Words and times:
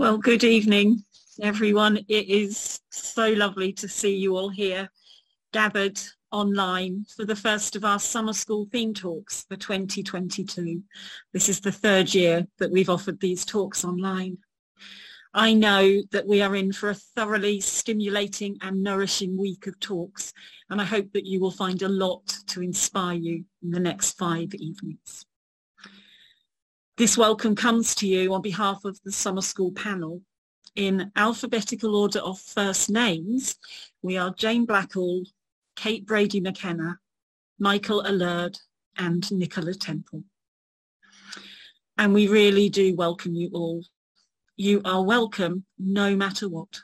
Well, 0.00 0.16
good 0.16 0.44
evening, 0.44 1.04
everyone. 1.42 1.98
It 2.08 2.26
is 2.26 2.80
so 2.88 3.32
lovely 3.32 3.74
to 3.74 3.86
see 3.86 4.16
you 4.16 4.34
all 4.34 4.48
here 4.48 4.88
gathered 5.52 6.00
online 6.32 7.04
for 7.14 7.26
the 7.26 7.36
first 7.36 7.76
of 7.76 7.84
our 7.84 7.98
summer 7.98 8.32
school 8.32 8.66
theme 8.72 8.94
talks 8.94 9.44
for 9.44 9.56
2022. 9.56 10.82
This 11.34 11.50
is 11.50 11.60
the 11.60 11.70
third 11.70 12.14
year 12.14 12.46
that 12.58 12.70
we've 12.70 12.88
offered 12.88 13.20
these 13.20 13.44
talks 13.44 13.84
online. 13.84 14.38
I 15.34 15.52
know 15.52 16.00
that 16.12 16.26
we 16.26 16.40
are 16.40 16.56
in 16.56 16.72
for 16.72 16.88
a 16.88 16.94
thoroughly 16.94 17.60
stimulating 17.60 18.56
and 18.62 18.82
nourishing 18.82 19.36
week 19.36 19.66
of 19.66 19.78
talks, 19.80 20.32
and 20.70 20.80
I 20.80 20.84
hope 20.84 21.12
that 21.12 21.26
you 21.26 21.40
will 21.40 21.50
find 21.50 21.82
a 21.82 21.90
lot 21.90 22.26
to 22.46 22.62
inspire 22.62 23.18
you 23.18 23.44
in 23.62 23.70
the 23.70 23.78
next 23.78 24.16
five 24.16 24.54
evenings. 24.54 25.26
This 27.00 27.16
welcome 27.16 27.56
comes 27.56 27.94
to 27.94 28.06
you 28.06 28.34
on 28.34 28.42
behalf 28.42 28.84
of 28.84 29.00
the 29.06 29.10
summer 29.10 29.40
school 29.40 29.72
panel. 29.72 30.20
In 30.76 31.10
alphabetical 31.16 31.96
order 31.96 32.18
of 32.18 32.38
first 32.38 32.90
names, 32.90 33.56
we 34.02 34.18
are 34.18 34.34
Jane 34.34 34.66
Blackall, 34.66 35.24
Kate 35.76 36.04
Brady 36.04 36.42
McKenna, 36.42 36.98
Michael 37.58 38.06
Allard 38.06 38.58
and 38.98 39.32
Nicola 39.32 39.72
Temple. 39.72 40.24
And 41.96 42.12
we 42.12 42.28
really 42.28 42.68
do 42.68 42.94
welcome 42.94 43.34
you 43.34 43.48
all. 43.54 43.82
You 44.58 44.82
are 44.84 45.02
welcome 45.02 45.64
no 45.78 46.14
matter 46.14 46.50
what. 46.50 46.82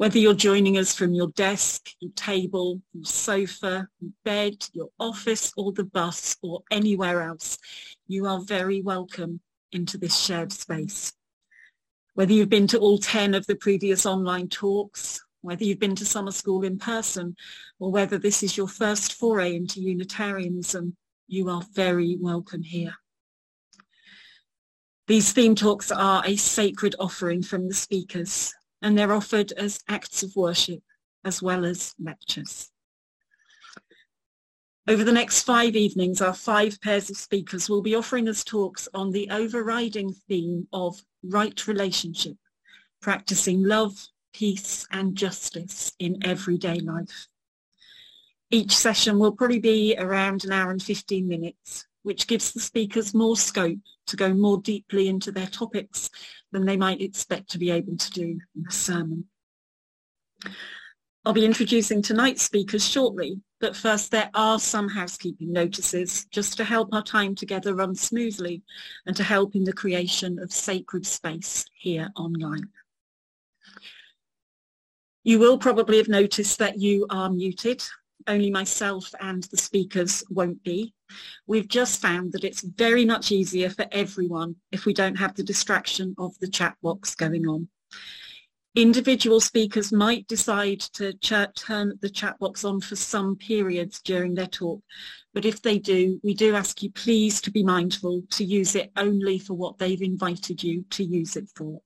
Whether 0.00 0.18
you're 0.18 0.32
joining 0.32 0.78
us 0.78 0.94
from 0.94 1.12
your 1.12 1.28
desk, 1.28 1.90
your 2.00 2.12
table, 2.12 2.80
your 2.94 3.04
sofa, 3.04 3.86
your 4.00 4.12
bed, 4.24 4.54
your 4.72 4.88
office 4.98 5.52
or 5.58 5.72
the 5.72 5.84
bus 5.84 6.38
or 6.40 6.62
anywhere 6.70 7.20
else, 7.20 7.58
you 8.08 8.24
are 8.24 8.40
very 8.40 8.80
welcome 8.80 9.40
into 9.72 9.98
this 9.98 10.16
shared 10.16 10.52
space. 10.52 11.12
Whether 12.14 12.32
you've 12.32 12.48
been 12.48 12.66
to 12.68 12.78
all 12.78 12.96
10 12.96 13.34
of 13.34 13.46
the 13.46 13.56
previous 13.56 14.06
online 14.06 14.48
talks, 14.48 15.22
whether 15.42 15.64
you've 15.64 15.80
been 15.80 15.96
to 15.96 16.06
summer 16.06 16.32
school 16.32 16.64
in 16.64 16.78
person, 16.78 17.36
or 17.78 17.92
whether 17.92 18.16
this 18.16 18.42
is 18.42 18.56
your 18.56 18.68
first 18.68 19.12
foray 19.12 19.54
into 19.54 19.82
Unitarianism, 19.82 20.96
you 21.28 21.50
are 21.50 21.60
very 21.74 22.16
welcome 22.18 22.62
here. 22.62 22.94
These 25.08 25.34
theme 25.34 25.54
talks 25.54 25.92
are 25.92 26.22
a 26.24 26.36
sacred 26.36 26.94
offering 26.98 27.42
from 27.42 27.68
the 27.68 27.74
speakers 27.74 28.54
and 28.82 28.96
they're 28.96 29.12
offered 29.12 29.52
as 29.52 29.80
acts 29.88 30.22
of 30.22 30.36
worship 30.36 30.82
as 31.24 31.42
well 31.42 31.64
as 31.64 31.94
lectures. 31.98 32.70
Over 34.88 35.04
the 35.04 35.12
next 35.12 35.42
five 35.42 35.76
evenings, 35.76 36.20
our 36.20 36.34
five 36.34 36.80
pairs 36.80 37.10
of 37.10 37.16
speakers 37.16 37.68
will 37.68 37.82
be 37.82 37.94
offering 37.94 38.28
us 38.28 38.42
talks 38.42 38.88
on 38.94 39.10
the 39.10 39.30
overriding 39.30 40.12
theme 40.28 40.66
of 40.72 41.00
right 41.22 41.66
relationship, 41.66 42.36
practicing 43.00 43.62
love, 43.62 44.08
peace 44.32 44.86
and 44.90 45.16
justice 45.16 45.92
in 45.98 46.18
everyday 46.24 46.80
life. 46.80 47.28
Each 48.50 48.74
session 48.74 49.18
will 49.18 49.32
probably 49.32 49.60
be 49.60 49.94
around 49.96 50.44
an 50.44 50.52
hour 50.52 50.70
and 50.70 50.82
15 50.82 51.28
minutes, 51.28 51.86
which 52.02 52.26
gives 52.26 52.52
the 52.52 52.60
speakers 52.60 53.14
more 53.14 53.36
scope 53.36 53.78
to 54.06 54.16
go 54.16 54.32
more 54.32 54.58
deeply 54.58 55.08
into 55.08 55.30
their 55.30 55.46
topics 55.46 56.10
than 56.52 56.64
they 56.64 56.76
might 56.76 57.00
expect 57.00 57.50
to 57.50 57.58
be 57.58 57.70
able 57.70 57.96
to 57.96 58.10
do 58.10 58.38
in 58.56 58.64
a 58.68 58.72
sermon. 58.72 59.26
I'll 61.24 61.34
be 61.34 61.44
introducing 61.44 62.00
tonight's 62.00 62.42
speakers 62.42 62.86
shortly, 62.86 63.40
but 63.60 63.76
first 63.76 64.10
there 64.10 64.30
are 64.32 64.58
some 64.58 64.88
housekeeping 64.88 65.52
notices 65.52 66.24
just 66.30 66.56
to 66.56 66.64
help 66.64 66.94
our 66.94 67.02
time 67.02 67.34
together 67.34 67.74
run 67.74 67.94
smoothly 67.94 68.62
and 69.06 69.14
to 69.16 69.22
help 69.22 69.54
in 69.54 69.64
the 69.64 69.72
creation 69.72 70.38
of 70.38 70.50
sacred 70.50 71.04
space 71.04 71.66
here 71.74 72.08
online. 72.16 72.70
You 75.22 75.38
will 75.38 75.58
probably 75.58 75.98
have 75.98 76.08
noticed 76.08 76.58
that 76.58 76.78
you 76.78 77.06
are 77.10 77.28
muted 77.28 77.82
only 78.26 78.50
myself 78.50 79.12
and 79.20 79.42
the 79.44 79.56
speakers 79.56 80.24
won't 80.30 80.62
be. 80.62 80.94
We've 81.46 81.68
just 81.68 82.00
found 82.00 82.32
that 82.32 82.44
it's 82.44 82.62
very 82.62 83.04
much 83.04 83.32
easier 83.32 83.70
for 83.70 83.86
everyone 83.92 84.56
if 84.70 84.86
we 84.86 84.94
don't 84.94 85.16
have 85.16 85.34
the 85.34 85.42
distraction 85.42 86.14
of 86.18 86.38
the 86.38 86.48
chat 86.48 86.76
box 86.82 87.14
going 87.14 87.46
on. 87.46 87.68
Individual 88.76 89.40
speakers 89.40 89.90
might 89.90 90.28
decide 90.28 90.78
to 90.78 91.12
turn 91.14 91.98
the 92.00 92.10
chat 92.10 92.38
box 92.38 92.64
on 92.64 92.80
for 92.80 92.94
some 92.94 93.34
periods 93.34 94.00
during 94.00 94.34
their 94.34 94.46
talk, 94.46 94.80
but 95.34 95.44
if 95.44 95.60
they 95.60 95.78
do, 95.78 96.20
we 96.22 96.34
do 96.34 96.54
ask 96.54 96.80
you 96.80 96.90
please 96.92 97.40
to 97.40 97.50
be 97.50 97.64
mindful 97.64 98.22
to 98.30 98.44
use 98.44 98.76
it 98.76 98.92
only 98.96 99.40
for 99.40 99.54
what 99.54 99.78
they've 99.78 100.02
invited 100.02 100.62
you 100.62 100.84
to 100.90 101.02
use 101.02 101.34
it 101.34 101.50
for. 101.56 101.80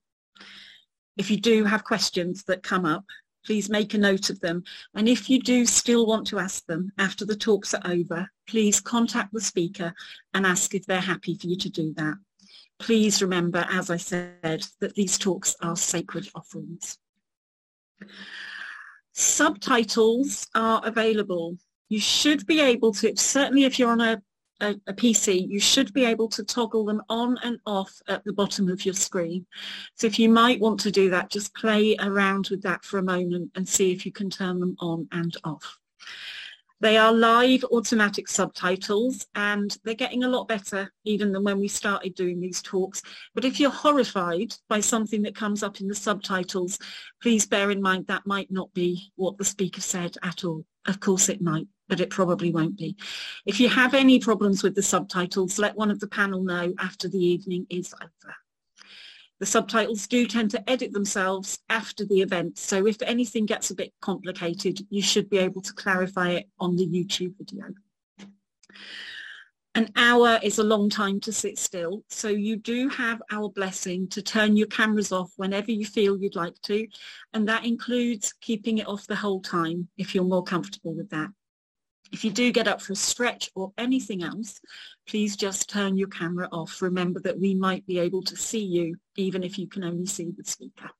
If 1.17 1.31
you 1.31 1.37
do 1.37 1.63
have 1.63 1.83
questions 1.83 2.43
that 2.43 2.61
come 2.61 2.85
up, 2.85 3.05
please 3.45 3.69
make 3.69 3.93
a 3.93 3.97
note 3.97 4.29
of 4.29 4.39
them. 4.41 4.63
And 4.93 5.07
if 5.07 5.29
you 5.29 5.39
do 5.39 5.65
still 5.65 6.05
want 6.05 6.27
to 6.27 6.39
ask 6.39 6.65
them 6.65 6.91
after 6.97 7.25
the 7.25 7.35
talks 7.35 7.73
are 7.73 7.81
over, 7.85 8.29
please 8.47 8.79
contact 8.79 9.33
the 9.33 9.41
speaker 9.41 9.93
and 10.33 10.45
ask 10.45 10.73
if 10.73 10.85
they're 10.85 11.01
happy 11.01 11.35
for 11.35 11.47
you 11.47 11.57
to 11.57 11.69
do 11.69 11.93
that. 11.97 12.15
Please 12.79 13.21
remember, 13.21 13.65
as 13.69 13.89
I 13.89 13.97
said, 13.97 14.65
that 14.81 14.95
these 14.95 15.17
talks 15.17 15.55
are 15.61 15.75
sacred 15.75 16.27
offerings. 16.35 16.97
Subtitles 19.13 20.47
are 20.55 20.81
available. 20.83 21.57
You 21.87 21.99
should 21.99 22.45
be 22.45 22.59
able 22.59 22.91
to, 22.93 23.15
certainly 23.15 23.63
if 23.63 23.79
you're 23.79 23.91
on 23.91 24.01
a 24.01 24.21
a, 24.61 24.75
a, 24.87 24.93
PC, 24.93 25.47
you 25.47 25.59
should 25.59 25.93
be 25.93 26.05
able 26.05 26.27
to 26.29 26.43
toggle 26.43 26.85
them 26.85 27.01
on 27.09 27.37
and 27.43 27.59
off 27.65 28.01
at 28.07 28.23
the 28.23 28.33
bottom 28.33 28.69
of 28.69 28.85
your 28.85 28.93
screen. 28.93 29.45
So 29.95 30.07
if 30.07 30.17
you 30.17 30.29
might 30.29 30.59
want 30.59 30.79
to 30.81 30.91
do 30.91 31.09
that, 31.09 31.29
just 31.29 31.53
play 31.55 31.95
around 31.99 32.47
with 32.49 32.61
that 32.63 32.85
for 32.85 32.97
a 32.97 33.03
moment 33.03 33.51
and 33.55 33.67
see 33.67 33.91
if 33.91 34.05
you 34.05 34.11
can 34.11 34.29
turn 34.29 34.59
them 34.59 34.75
on 34.79 35.07
and 35.11 35.35
off. 35.43 35.79
They 36.81 36.97
are 36.97 37.13
live 37.13 37.63
automatic 37.71 38.27
subtitles 38.27 39.25
and 39.33 39.75
they're 39.83 39.93
getting 39.93 40.25
a 40.25 40.29
lot 40.29 40.47
better 40.47 40.91
even 41.05 41.31
than 41.31 41.43
when 41.43 41.59
we 41.59 41.69
started 41.69 42.15
doing 42.15 42.39
these 42.39 42.61
talks. 42.61 43.01
But 43.33 43.45
if 43.45 43.59
you're 43.59 43.71
horrified 43.71 44.53
by 44.67 44.81
something 44.81 45.21
that 45.23 45.35
comes 45.35 45.63
up 45.63 45.79
in 45.79 45.87
the 45.87 45.95
subtitles, 45.95 46.77
please 47.21 47.45
bear 47.45 47.71
in 47.71 47.81
mind 47.81 48.07
that 48.07 48.27
might 48.27 48.51
not 48.51 48.73
be 48.73 49.11
what 49.15 49.37
the 49.37 49.45
speaker 49.45 49.81
said 49.81 50.17
at 50.21 50.43
all. 50.43 50.65
Of 50.85 50.99
course 50.99 51.29
it 51.29 51.41
might 51.41 51.67
but 51.87 51.99
it 51.99 52.09
probably 52.09 52.51
won't 52.51 52.77
be. 52.77 52.95
If 53.45 53.59
you 53.59 53.69
have 53.69 53.93
any 53.93 54.19
problems 54.19 54.63
with 54.63 54.75
the 54.75 54.81
subtitles, 54.81 55.59
let 55.59 55.75
one 55.75 55.91
of 55.91 55.99
the 55.99 56.07
panel 56.07 56.41
know 56.41 56.73
after 56.79 57.07
the 57.07 57.23
evening 57.23 57.67
is 57.69 57.93
over. 58.01 58.35
The 59.39 59.45
subtitles 59.45 60.07
do 60.07 60.25
tend 60.25 60.51
to 60.51 60.69
edit 60.69 60.93
themselves 60.93 61.59
after 61.69 62.05
the 62.05 62.21
event, 62.21 62.57
so 62.57 62.87
if 62.87 63.01
anything 63.01 63.45
gets 63.45 63.69
a 63.69 63.75
bit 63.75 63.93
complicated, 63.99 64.85
you 64.89 65.01
should 65.01 65.29
be 65.29 65.39
able 65.39 65.61
to 65.61 65.73
clarify 65.73 66.31
it 66.31 66.49
on 66.57 66.77
the 66.77 66.87
YouTube 66.87 67.35
video. 67.37 67.65
An 69.75 69.91
hour 69.97 70.39
is 70.41 70.57
a 70.57 70.63
long 70.63 70.89
time 70.89 71.19
to 71.19 71.33
sit 71.33 71.59
still, 71.59 72.05
so 72.07 72.29
you 72.29 72.55
do 72.55 72.87
have 72.87 73.21
our 73.29 73.49
blessing 73.49 74.07
to 74.07 74.21
turn 74.21 74.55
your 74.55 74.67
cameras 74.67 75.11
off 75.11 75.33
whenever 75.35 75.69
you 75.69 75.85
feel 75.85 76.17
you'd 76.17 76.37
like 76.37 76.59
to, 76.61 76.87
and 77.33 77.45
that 77.49 77.65
includes 77.65 78.31
keeping 78.39 78.77
it 78.77 78.87
off 78.87 79.05
the 79.05 79.17
whole 79.17 79.41
time 79.41 79.89
if 79.97 80.15
you're 80.15 80.23
more 80.23 80.45
comfortable 80.45 80.93
with 80.93 81.09
that. 81.09 81.29
If 82.15 82.23
you 82.23 82.31
do 82.31 82.49
get 82.53 82.69
up 82.69 82.81
for 82.81 82.93
a 82.93 82.95
stretch 82.95 83.51
or 83.55 83.73
anything 83.77 84.23
else, 84.23 84.61
please 85.05 85.35
just 85.35 85.69
turn 85.69 85.97
your 85.97 86.07
camera 86.07 86.47
off. 86.49 86.81
Remember 86.81 87.19
that 87.19 87.37
we 87.37 87.53
might 87.53 87.85
be 87.85 87.99
able 87.99 88.23
to 88.23 88.37
see 88.37 88.63
you 88.63 88.95
even 89.17 89.43
if 89.43 89.59
you 89.59 89.67
can 89.67 89.83
only 89.83 90.05
see 90.05 90.31
the 90.31 90.45
speaker. 90.45 90.91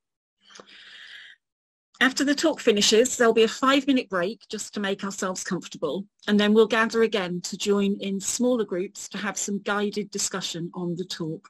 After 2.01 2.25
the 2.25 2.35
talk 2.35 2.59
finishes, 2.59 3.15
there'll 3.15 3.31
be 3.31 3.43
a 3.43 3.47
five 3.47 3.87
minute 3.87 4.09
break 4.09 4.45
just 4.49 4.73
to 4.73 4.81
make 4.81 5.05
ourselves 5.05 5.41
comfortable, 5.41 6.05
and 6.27 6.37
then 6.37 6.53
we'll 6.53 6.67
gather 6.67 7.03
again 7.03 7.39
to 7.43 7.57
join 7.57 7.95
in 8.01 8.19
smaller 8.19 8.65
groups 8.65 9.07
to 9.07 9.17
have 9.17 9.37
some 9.37 9.59
guided 9.59 10.11
discussion 10.11 10.69
on 10.73 10.97
the 10.97 11.05
talk. 11.05 11.47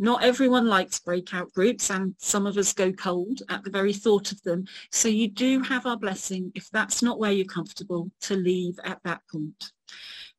Not 0.00 0.22
everyone 0.22 0.68
likes 0.68 1.00
breakout 1.00 1.52
groups 1.52 1.90
and 1.90 2.14
some 2.18 2.46
of 2.46 2.56
us 2.56 2.72
go 2.72 2.92
cold 2.92 3.42
at 3.48 3.64
the 3.64 3.70
very 3.70 3.92
thought 3.92 4.30
of 4.30 4.40
them. 4.42 4.64
So 4.92 5.08
you 5.08 5.28
do 5.28 5.60
have 5.62 5.86
our 5.86 5.96
blessing 5.96 6.52
if 6.54 6.70
that's 6.70 7.02
not 7.02 7.18
where 7.18 7.32
you're 7.32 7.46
comfortable 7.46 8.10
to 8.22 8.36
leave 8.36 8.78
at 8.84 9.00
that 9.04 9.22
point. 9.30 9.72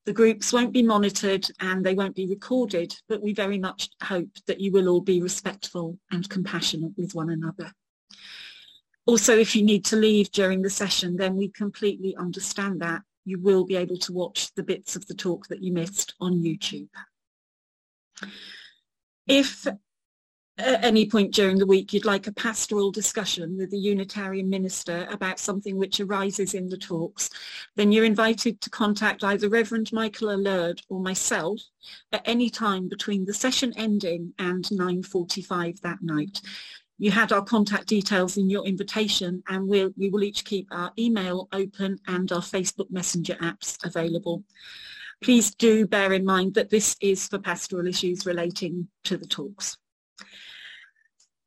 The 0.05 0.13
groups 0.13 0.53
won't 0.53 0.71
be 0.71 0.81
monitored 0.81 1.45
and 1.59 1.85
they 1.85 1.93
won't 1.93 2.15
be 2.15 2.25
recorded, 2.25 2.95
but 3.09 3.21
we 3.21 3.33
very 3.33 3.59
much 3.59 3.89
hope 4.01 4.29
that 4.47 4.61
you 4.61 4.71
will 4.71 4.87
all 4.87 5.01
be 5.01 5.21
respectful 5.21 5.99
and 6.09 6.29
compassionate 6.29 6.93
with 6.97 7.13
one 7.13 7.29
another. 7.29 7.73
Also, 9.05 9.37
if 9.37 9.55
you 9.55 9.63
need 9.63 9.83
to 9.85 9.97
leave 9.97 10.31
during 10.31 10.61
the 10.61 10.69
session, 10.69 11.17
then 11.17 11.35
we 11.35 11.49
completely 11.49 12.15
understand 12.15 12.81
that. 12.81 13.01
You 13.25 13.39
will 13.39 13.65
be 13.65 13.75
able 13.75 13.97
to 13.97 14.13
watch 14.13 14.53
the 14.55 14.63
bits 14.63 14.95
of 14.95 15.05
the 15.07 15.13
talk 15.13 15.47
that 15.47 15.61
you 15.61 15.73
missed 15.73 16.15
on 16.21 16.41
YouTube. 16.41 16.89
If 19.29 19.67
at 20.57 20.83
any 20.83 21.07
point 21.07 21.33
during 21.35 21.59
the 21.59 21.65
week 21.67 21.93
you'd 21.93 22.03
like 22.03 22.25
a 22.25 22.31
pastoral 22.31 22.91
discussion 22.91 23.57
with 23.57 23.69
the 23.69 23.77
Unitarian 23.77 24.49
minister 24.49 25.07
about 25.11 25.39
something 25.39 25.77
which 25.77 25.99
arises 25.99 26.55
in 26.55 26.67
the 26.67 26.77
talks, 26.77 27.29
then 27.75 27.91
you're 27.91 28.05
invited 28.05 28.59
to 28.59 28.71
contact 28.71 29.23
either 29.23 29.47
Reverend 29.47 29.93
Michael 29.93 30.31
Allard 30.31 30.81
or 30.89 30.99
myself 30.99 31.61
at 32.11 32.23
any 32.25 32.49
time 32.49 32.89
between 32.89 33.23
the 33.23 33.33
session 33.33 33.71
ending 33.77 34.33
and 34.39 34.65
9.45 34.65 35.79
that 35.81 36.01
night. 36.01 36.41
You 36.97 37.11
had 37.11 37.31
our 37.31 37.43
contact 37.43 37.85
details 37.85 38.35
in 38.35 38.49
your 38.49 38.65
invitation 38.65 39.43
and 39.47 39.67
we'll, 39.67 39.91
we 39.95 40.09
will 40.09 40.23
each 40.23 40.43
keep 40.43 40.67
our 40.71 40.91
email 40.97 41.47
open 41.53 41.99
and 42.07 42.31
our 42.31 42.41
Facebook 42.41 42.89
Messenger 42.89 43.35
apps 43.35 43.77
available. 43.85 44.43
Please 45.21 45.53
do 45.53 45.85
bear 45.85 46.13
in 46.13 46.23
mind 46.23 46.53
that 46.53 46.69
this 46.69 46.95
is 47.01 47.27
for 47.27 47.39
pastoral 47.39 47.87
issues 47.87 48.25
relating 48.25 48.87
to 49.03 49.17
the 49.17 49.25
talks. 49.25 49.77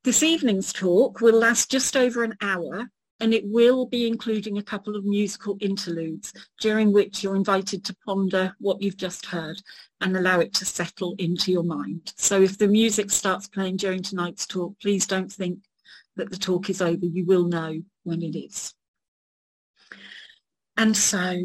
This 0.04 0.22
evening's 0.22 0.72
talk 0.72 1.20
will 1.20 1.38
last 1.38 1.70
just 1.70 1.96
over 1.96 2.24
an 2.24 2.36
hour 2.40 2.90
and 3.20 3.32
it 3.32 3.44
will 3.46 3.86
be 3.86 4.08
including 4.08 4.58
a 4.58 4.62
couple 4.62 4.96
of 4.96 5.04
musical 5.04 5.56
interludes 5.60 6.32
during 6.60 6.92
which 6.92 7.22
you're 7.22 7.36
invited 7.36 7.84
to 7.84 7.96
ponder 8.04 8.52
what 8.58 8.82
you've 8.82 8.96
just 8.96 9.26
heard 9.26 9.62
and 10.00 10.16
allow 10.16 10.40
it 10.40 10.52
to 10.54 10.64
settle 10.64 11.14
into 11.18 11.52
your 11.52 11.62
mind. 11.62 12.12
So 12.16 12.42
if 12.42 12.58
the 12.58 12.66
music 12.66 13.12
starts 13.12 13.46
playing 13.46 13.76
during 13.76 14.02
tonight's 14.02 14.44
talk, 14.44 14.74
please 14.80 15.06
don't 15.06 15.30
think 15.30 15.60
that 16.16 16.30
the 16.30 16.36
talk 16.36 16.68
is 16.68 16.82
over. 16.82 17.06
You 17.06 17.24
will 17.24 17.46
know 17.46 17.80
when 18.02 18.22
it 18.22 18.36
is. 18.36 18.74
And 20.76 20.96
so 20.96 21.38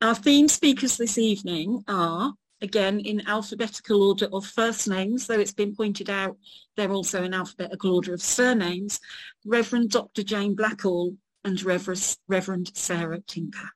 our 0.00 0.14
theme 0.14 0.48
speakers 0.48 0.96
this 0.96 1.18
evening 1.18 1.82
are 1.88 2.32
again 2.60 3.00
in 3.00 3.26
alphabetical 3.26 4.02
order 4.02 4.28
of 4.32 4.46
first 4.46 4.88
names, 4.88 5.26
though 5.26 5.38
it's 5.38 5.52
been 5.52 5.74
pointed 5.74 6.08
out 6.10 6.36
they're 6.76 6.90
also 6.90 7.24
in 7.24 7.34
alphabetical 7.34 7.94
order 7.94 8.14
of 8.14 8.22
surnames, 8.22 9.00
Reverend 9.44 9.90
Dr. 9.90 10.22
Jane 10.22 10.54
Blackall 10.54 11.16
and 11.44 11.62
Reverend 11.62 12.76
Sarah 12.76 13.20
Tinker. 13.26 13.70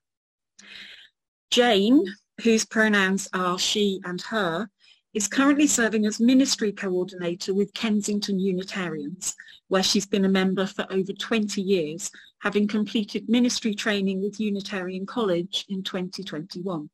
Jane, 1.51 2.05
whose 2.43 2.65
pronouns 2.65 3.29
are 3.33 3.59
she 3.59 4.01
and 4.05 4.21
her, 4.23 4.69
is 5.15 5.29
currently 5.29 5.67
serving 5.67 6.07
as 6.07 6.21
ministry 6.21 6.73
coordinator 6.73 7.53
with 7.53 7.75
Kensington 7.75 8.39
Unitarians, 8.39 9.35
where 9.69 9.83
she's 9.83 10.07
been 10.07 10.25
a 10.25 10.29
member 10.29 10.67
for 10.67 10.87
over 10.91 11.13
20 11.13 11.61
years, 11.61 12.11
having 12.41 12.67
completed 12.67 13.29
ministry 13.29 13.75
training 13.75 14.23
with 14.23 14.41
Unitarian 14.41 15.05
College 15.05 15.67
in 15.69 15.83
2021. 15.83 16.89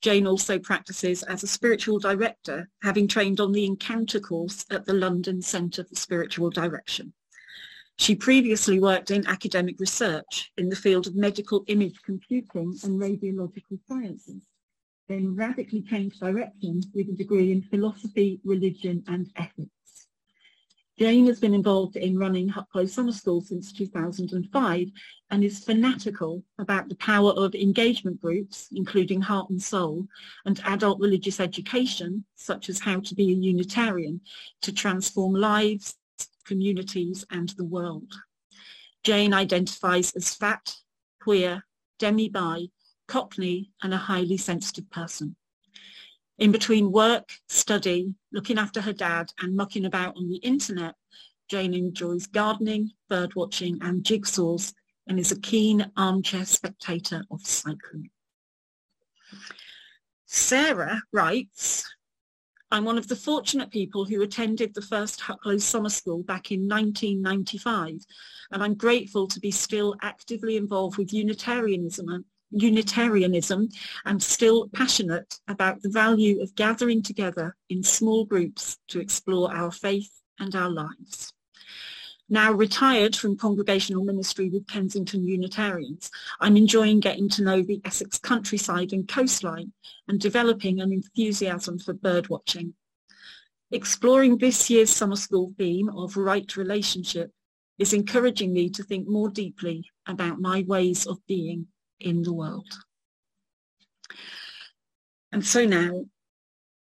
Jane 0.00 0.26
also 0.26 0.58
practices 0.58 1.22
as 1.24 1.42
a 1.42 1.48
spiritual 1.48 1.98
director, 1.98 2.68
having 2.82 3.08
trained 3.08 3.40
on 3.40 3.52
the 3.52 3.66
Encounter 3.66 4.20
course 4.20 4.64
at 4.70 4.86
the 4.86 4.94
London 4.94 5.42
Centre 5.42 5.84
for 5.84 5.96
Spiritual 5.96 6.50
Direction. 6.50 7.12
She 7.98 8.14
previously 8.14 8.78
worked 8.78 9.10
in 9.10 9.26
academic 9.26 9.80
research 9.80 10.52
in 10.56 10.68
the 10.68 10.76
field 10.76 11.08
of 11.08 11.16
medical 11.16 11.64
image 11.66 12.00
computing 12.04 12.78
and 12.84 13.00
radiological 13.00 13.80
sciences, 13.88 14.47
then 15.08 15.34
radically 15.34 15.82
changed 15.82 16.20
direction 16.20 16.82
with 16.94 17.08
a 17.08 17.12
degree 17.12 17.50
in 17.50 17.62
philosophy, 17.62 18.40
religion 18.44 19.02
and 19.08 19.30
ethics. 19.36 19.70
Jane 20.98 21.26
has 21.26 21.38
been 21.38 21.54
involved 21.54 21.96
in 21.96 22.18
running 22.18 22.48
Hucklow 22.48 22.88
Summer 22.88 23.12
School 23.12 23.40
since 23.40 23.72
2005 23.72 24.88
and 25.30 25.44
is 25.44 25.62
fanatical 25.62 26.42
about 26.58 26.88
the 26.88 26.96
power 26.96 27.30
of 27.30 27.54
engagement 27.54 28.20
groups, 28.20 28.68
including 28.72 29.20
Heart 29.20 29.50
and 29.50 29.62
Soul, 29.62 30.08
and 30.44 30.60
adult 30.64 30.98
religious 30.98 31.38
education, 31.38 32.24
such 32.34 32.68
as 32.68 32.80
how 32.80 32.98
to 33.00 33.14
be 33.14 33.30
a 33.30 33.34
Unitarian, 33.34 34.20
to 34.62 34.72
transform 34.72 35.34
lives, 35.34 35.94
communities 36.44 37.24
and 37.30 37.50
the 37.50 37.64
world. 37.64 38.12
Jane 39.04 39.32
identifies 39.32 40.10
as 40.16 40.34
fat, 40.34 40.74
queer, 41.20 41.64
demi-bi, 42.00 42.66
cockney 43.08 43.72
and 43.82 43.92
a 43.92 43.96
highly 43.96 44.36
sensitive 44.36 44.88
person. 44.90 45.34
In 46.38 46.52
between 46.52 46.92
work, 46.92 47.32
study, 47.48 48.14
looking 48.32 48.58
after 48.58 48.80
her 48.80 48.92
dad 48.92 49.32
and 49.40 49.56
mucking 49.56 49.84
about 49.84 50.16
on 50.16 50.28
the 50.28 50.36
internet, 50.36 50.94
Jane 51.48 51.74
enjoys 51.74 52.26
gardening, 52.26 52.92
bird 53.08 53.34
watching 53.34 53.78
and 53.82 54.04
jigsaws 54.04 54.72
and 55.08 55.18
is 55.18 55.32
a 55.32 55.40
keen 55.40 55.90
armchair 55.96 56.44
spectator 56.44 57.24
of 57.30 57.44
cycling. 57.44 58.10
Sarah 60.26 61.02
writes, 61.10 61.84
I'm 62.70 62.84
one 62.84 62.98
of 62.98 63.08
the 63.08 63.16
fortunate 63.16 63.70
people 63.70 64.04
who 64.04 64.20
attended 64.20 64.74
the 64.74 64.82
first 64.82 65.20
Hucklow 65.20 65.58
Summer 65.58 65.88
School 65.88 66.22
back 66.22 66.52
in 66.52 66.68
1995, 66.68 68.04
and 68.52 68.62
I'm 68.62 68.74
grateful 68.74 69.26
to 69.26 69.40
be 69.40 69.50
still 69.50 69.96
actively 70.02 70.58
involved 70.58 70.98
with 70.98 71.14
Unitarianism 71.14 72.26
Unitarianism 72.50 73.68
and 74.04 74.22
still 74.22 74.68
passionate 74.68 75.38
about 75.48 75.82
the 75.82 75.90
value 75.90 76.40
of 76.40 76.54
gathering 76.54 77.02
together 77.02 77.56
in 77.68 77.82
small 77.82 78.24
groups 78.24 78.78
to 78.88 79.00
explore 79.00 79.54
our 79.54 79.70
faith 79.70 80.10
and 80.38 80.54
our 80.54 80.70
lives. 80.70 81.32
Now 82.30 82.52
retired 82.52 83.16
from 83.16 83.38
congregational 83.38 84.04
ministry 84.04 84.50
with 84.50 84.66
Kensington 84.66 85.26
Unitarians, 85.26 86.10
I'm 86.40 86.58
enjoying 86.58 87.00
getting 87.00 87.28
to 87.30 87.42
know 87.42 87.62
the 87.62 87.80
Essex 87.86 88.18
countryside 88.18 88.92
and 88.92 89.08
coastline 89.08 89.72
and 90.08 90.20
developing 90.20 90.80
an 90.80 90.92
enthusiasm 90.92 91.78
for 91.78 91.94
birdwatching. 91.94 92.74
Exploring 93.70 94.38
this 94.38 94.68
year's 94.68 94.90
summer 94.90 95.16
school 95.16 95.52
theme 95.56 95.88
of 95.88 96.16
right 96.16 96.54
relationship 96.56 97.32
is 97.78 97.94
encouraging 97.94 98.52
me 98.52 98.68
to 98.70 98.82
think 98.82 99.08
more 99.08 99.30
deeply 99.30 99.90
about 100.06 100.40
my 100.40 100.64
ways 100.66 101.06
of 101.06 101.24
being 101.26 101.66
in 102.00 102.22
the 102.22 102.32
world. 102.32 102.68
And 105.32 105.44
so 105.44 105.64
now 105.64 106.04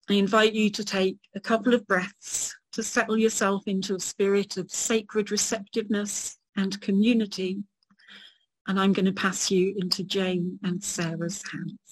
I 0.09 0.15
invite 0.15 0.53
you 0.53 0.71
to 0.71 0.85
take 0.85 1.17
a 1.35 1.41
couple 1.41 1.73
of 1.75 1.87
breaths 1.87 2.55
to 2.73 2.83
settle 2.83 3.17
yourself 3.17 3.63
into 3.67 3.95
a 3.95 4.01
spirit 4.01 4.57
of 4.57 4.71
sacred 4.71 5.31
receptiveness 5.31 6.37
and 6.57 6.81
community. 6.81 7.63
And 8.67 8.79
I'm 8.79 8.93
going 8.93 9.07
to 9.07 9.13
pass 9.13 9.51
you 9.51 9.75
into 9.79 10.05
Jane 10.05 10.59
and 10.63 10.83
Sarah's 10.83 11.43
hands. 11.51 11.84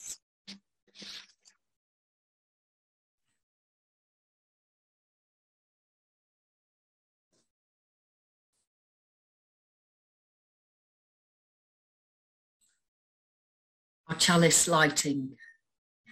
Chalice 14.12 14.68
lighting 14.68 15.36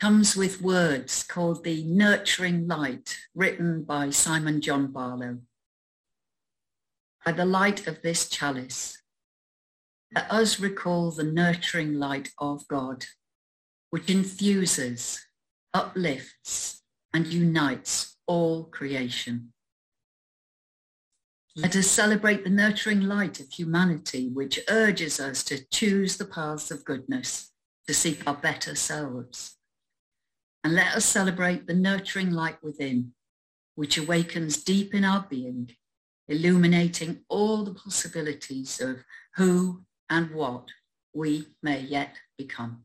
comes 0.01 0.35
with 0.35 0.63
words 0.63 1.23
called 1.23 1.63
the 1.63 1.85
Nurturing 1.85 2.67
Light, 2.67 3.19
written 3.35 3.83
by 3.83 4.11
Simon 4.11 4.61
John 4.61 4.91
Barlow. 4.91 5.41
By 7.25 7.33
the 7.33 7.45
light 7.45 7.87
of 7.87 8.01
this 8.01 8.29
chalice, 8.29 9.03
let 10.15 10.31
us 10.33 10.59
recall 10.59 11.11
the 11.11 11.25
nurturing 11.25 11.95
light 11.95 12.31
of 12.39 12.67
God, 12.67 13.05
which 13.91 14.09
infuses, 14.09 15.21
uplifts, 15.75 16.83
and 17.13 17.27
unites 17.27 18.17
all 18.27 18.65
creation. 18.65 19.53
Let 21.55 21.77
us 21.77 21.87
celebrate 21.89 22.45
the 22.45 22.51
nurturing 22.51 23.03
light 23.03 23.39
of 23.39 23.51
humanity, 23.51 24.29
which 24.29 24.61
urges 24.69 25.21
us 25.21 25.45
to 25.45 25.65
choose 25.67 26.17
the 26.17 26.25
paths 26.25 26.71
of 26.71 26.85
goodness 26.85 27.50
to 27.91 27.95
seek 27.95 28.23
our 28.25 28.37
better 28.37 28.77
selves. 28.77 29.57
And 30.63 30.77
let 30.77 30.95
us 30.95 31.05
celebrate 31.05 31.67
the 31.67 31.75
nurturing 31.75 32.31
light 32.31 32.63
within, 32.63 33.15
which 33.75 33.99
awakens 33.99 34.63
deep 34.63 34.95
in 34.95 35.05
our 35.05 35.27
being, 35.29 35.73
illuminating 36.29 37.25
all 37.29 37.65
the 37.65 37.75
possibilities 37.75 38.81
of 38.81 38.99
who 39.35 39.83
and 40.09 40.31
what 40.31 40.69
we 41.13 41.49
may 41.65 41.81
yet 41.81 42.15
become. 42.39 42.85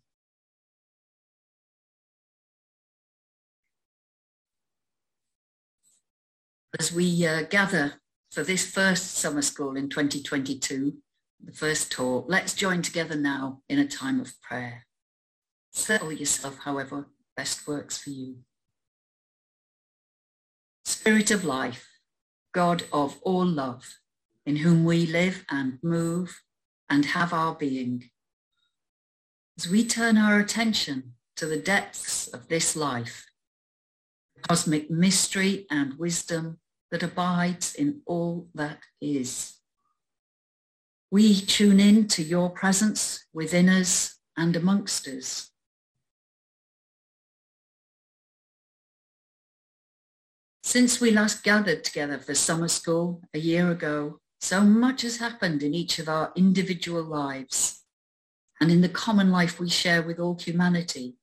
As 6.80 6.92
we 6.92 7.28
uh, 7.28 7.44
gather 7.44 7.94
for 8.32 8.42
this 8.42 8.66
first 8.66 9.18
summer 9.18 9.44
school 9.44 9.78
in 9.78 9.88
2022, 9.88 10.98
the 11.44 11.54
first 11.54 11.92
talk, 11.92 12.26
let's 12.28 12.56
join 12.56 12.82
together 12.82 13.16
now 13.16 13.62
in 13.70 13.78
a 13.78 13.88
time 13.88 14.20
of 14.20 14.42
prayer. 14.42 14.85
Settle 15.76 16.14
yourself, 16.14 16.60
however, 16.60 17.06
best 17.36 17.68
works 17.68 17.98
for 17.98 18.10
you. 18.10 18.38
Spirit 20.86 21.32
of 21.32 21.44
life, 21.44 21.86
God 22.54 22.86
of 22.94 23.20
all 23.24 23.46
love, 23.46 23.98
in 24.46 24.56
whom 24.56 24.86
we 24.86 25.06
live 25.06 25.44
and 25.52 25.78
move 25.84 26.42
and 26.90 27.06
have 27.08 27.34
our 27.34 27.54
being. 27.54 28.10
As 29.60 29.68
we 29.68 29.86
turn 29.86 30.18
our 30.18 30.40
attention 30.40 31.16
to 31.36 31.46
the 31.46 31.58
depths 31.58 32.28
of 32.30 32.48
this 32.48 32.78
life, 32.78 33.26
the 34.36 34.48
cosmic 34.48 34.90
mystery 34.90 35.68
and 35.70 36.00
wisdom 36.00 36.58
that 36.90 37.04
abides 37.04 37.76
in 37.76 38.02
all 38.06 38.48
that 38.56 38.80
is. 39.02 39.58
We 41.12 41.42
tune 41.42 41.82
in 41.82 42.08
to 42.08 42.24
your 42.24 42.50
presence 42.50 43.26
within 43.34 43.68
us 43.68 44.18
and 44.38 44.56
amongst 44.56 45.08
us. 45.10 45.52
Since 50.66 51.00
we 51.00 51.12
last 51.12 51.44
gathered 51.44 51.84
together 51.84 52.18
for 52.18 52.34
summer 52.34 52.68
school 52.68 53.22
a 53.36 53.38
year 53.38 53.70
ago, 53.70 54.20
so 54.42 54.62
much 54.62 55.04
has 55.04 55.18
happened 55.18 55.62
in 55.62 55.76
each 55.76 56.00
of 56.00 56.10
our 56.10 56.34
individual 56.36 57.04
lives 57.04 57.84
and 58.60 58.72
in 58.72 58.82
the 58.82 58.90
common 58.90 59.30
life 59.32 59.60
we 59.60 59.70
share 59.70 60.02
with 60.02 60.20
all 60.20 60.36
humanity 60.40 61.18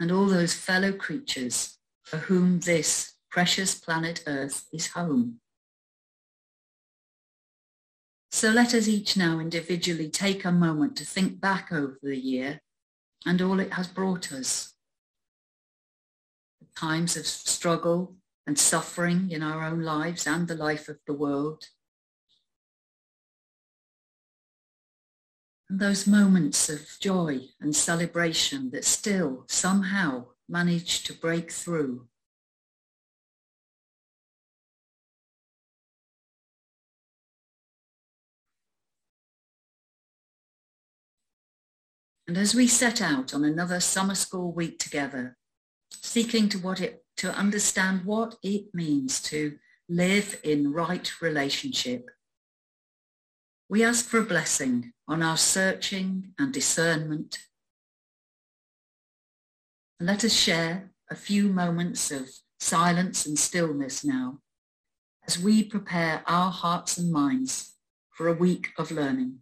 and 0.00 0.10
all 0.10 0.24
those 0.24 0.54
fellow 0.54 0.90
creatures 0.90 1.76
for 2.02 2.16
whom 2.16 2.60
this 2.60 3.12
precious 3.30 3.74
planet 3.74 4.24
Earth 4.26 4.66
is 4.72 4.86
home. 4.88 5.40
So 8.30 8.48
let 8.48 8.72
us 8.72 8.88
each 8.88 9.18
now 9.18 9.38
individually 9.38 10.08
take 10.08 10.46
a 10.46 10.50
moment 10.50 10.96
to 10.96 11.04
think 11.04 11.42
back 11.42 11.70
over 11.70 11.98
the 12.02 12.16
year 12.16 12.62
and 13.26 13.42
all 13.42 13.60
it 13.60 13.74
has 13.74 13.86
brought 13.86 14.32
us. 14.32 14.72
The 16.60 16.66
times 16.74 17.18
of 17.18 17.26
struggle 17.26 18.16
and 18.46 18.58
suffering 18.58 19.30
in 19.30 19.42
our 19.42 19.64
own 19.64 19.80
lives 19.80 20.26
and 20.26 20.48
the 20.48 20.54
life 20.54 20.88
of 20.88 20.98
the 21.06 21.12
world. 21.12 21.64
And 25.68 25.78
those 25.78 26.06
moments 26.06 26.68
of 26.68 26.80
joy 27.00 27.40
and 27.60 27.74
celebration 27.76 28.70
that 28.70 28.84
still 28.84 29.44
somehow 29.46 30.26
manage 30.48 31.04
to 31.04 31.12
break 31.12 31.52
through 31.52 32.08
And 42.30 42.38
as 42.38 42.54
we 42.54 42.68
set 42.68 43.02
out 43.02 43.34
on 43.34 43.42
another 43.42 43.80
summer 43.80 44.14
school 44.14 44.52
week 44.52 44.78
together, 44.78 45.36
seeking 45.90 46.48
to 46.50 46.58
what 46.58 46.80
it 46.80 47.04
to 47.20 47.30
understand 47.34 48.02
what 48.06 48.36
it 48.42 48.74
means 48.74 49.20
to 49.20 49.58
live 49.90 50.40
in 50.42 50.72
right 50.72 51.20
relationship, 51.20 52.10
we 53.68 53.84
ask 53.84 54.06
for 54.06 54.20
a 54.20 54.24
blessing 54.24 54.94
on 55.06 55.22
our 55.22 55.36
searching 55.36 56.32
and 56.38 56.50
discernment. 56.50 57.40
And 59.98 60.06
let 60.06 60.24
us 60.24 60.32
share 60.32 60.92
a 61.10 61.14
few 61.14 61.48
moments 61.48 62.10
of 62.10 62.30
silence 62.58 63.26
and 63.26 63.38
stillness 63.38 64.02
now 64.02 64.38
as 65.26 65.38
we 65.38 65.62
prepare 65.62 66.22
our 66.26 66.50
hearts 66.50 66.96
and 66.96 67.12
minds 67.12 67.74
for 68.08 68.28
a 68.28 68.32
week 68.32 68.68
of 68.78 68.90
learning. 68.90 69.40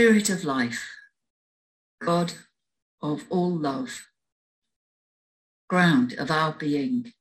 Spirit 0.00 0.30
of 0.30 0.44
life, 0.44 0.88
God 2.02 2.32
of 3.02 3.24
all 3.28 3.50
love, 3.50 4.06
ground 5.68 6.14
of 6.14 6.30
our 6.30 6.52
being, 6.52 7.12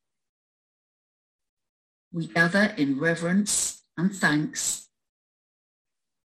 we 2.13 2.27
gather 2.27 2.73
in 2.77 2.97
reverence 2.97 3.83
and 3.97 4.15
thanks 4.15 4.87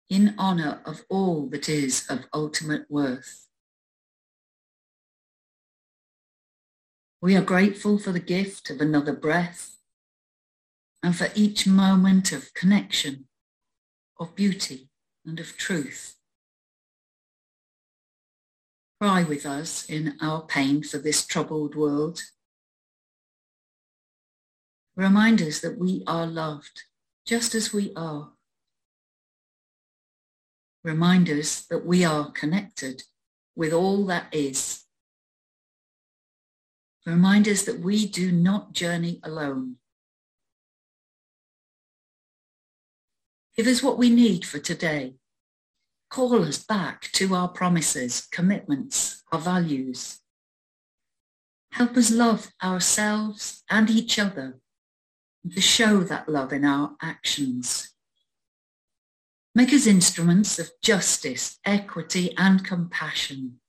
in 0.08 0.34
honor 0.38 0.80
of 0.86 1.02
all 1.10 1.46
that 1.48 1.68
is 1.68 2.06
of 2.08 2.20
ultimate 2.32 2.86
worth. 2.88 3.46
We 7.20 7.36
are 7.36 7.42
grateful 7.42 7.98
for 7.98 8.12
the 8.12 8.20
gift 8.20 8.70
of 8.70 8.80
another 8.80 9.12
breath 9.12 9.76
and 11.02 11.14
for 11.14 11.28
each 11.34 11.66
moment 11.66 12.32
of 12.32 12.54
connection, 12.54 13.26
of 14.18 14.34
beauty 14.34 14.88
and 15.26 15.38
of 15.38 15.54
truth. 15.58 16.17
Cry 19.00 19.22
with 19.22 19.46
us 19.46 19.88
in 19.88 20.16
our 20.20 20.42
pain 20.42 20.82
for 20.82 20.98
this 20.98 21.24
troubled 21.24 21.76
world. 21.76 22.20
Remind 24.96 25.40
us 25.40 25.60
that 25.60 25.78
we 25.78 26.02
are 26.08 26.26
loved 26.26 26.82
just 27.24 27.54
as 27.54 27.72
we 27.72 27.92
are. 27.94 28.32
Remind 30.82 31.30
us 31.30 31.60
that 31.66 31.86
we 31.86 32.04
are 32.04 32.32
connected 32.32 33.04
with 33.54 33.72
all 33.72 34.04
that 34.06 34.26
is. 34.32 34.84
Remind 37.06 37.46
us 37.46 37.64
that 37.66 37.78
we 37.78 38.04
do 38.04 38.32
not 38.32 38.72
journey 38.72 39.20
alone. 39.22 39.76
Give 43.56 43.68
us 43.68 43.80
what 43.80 43.98
we 43.98 44.10
need 44.10 44.44
for 44.44 44.58
today 44.58 45.14
call 46.10 46.42
us 46.42 46.64
back 46.64 47.10
to 47.12 47.34
our 47.34 47.48
promises, 47.48 48.26
commitments, 48.32 49.22
our 49.32 49.38
values. 49.38 50.20
Help 51.72 51.96
us 51.96 52.10
love 52.10 52.48
ourselves 52.62 53.62
and 53.70 53.90
each 53.90 54.18
other 54.18 54.58
and 55.44 55.54
to 55.54 55.60
show 55.60 56.00
that 56.00 56.28
love 56.28 56.52
in 56.52 56.64
our 56.64 56.96
actions. 57.02 57.92
Make 59.54 59.72
us 59.72 59.86
instruments 59.86 60.58
of 60.58 60.70
justice, 60.82 61.58
equity 61.64 62.34
and 62.36 62.64
compassion. 62.64 63.60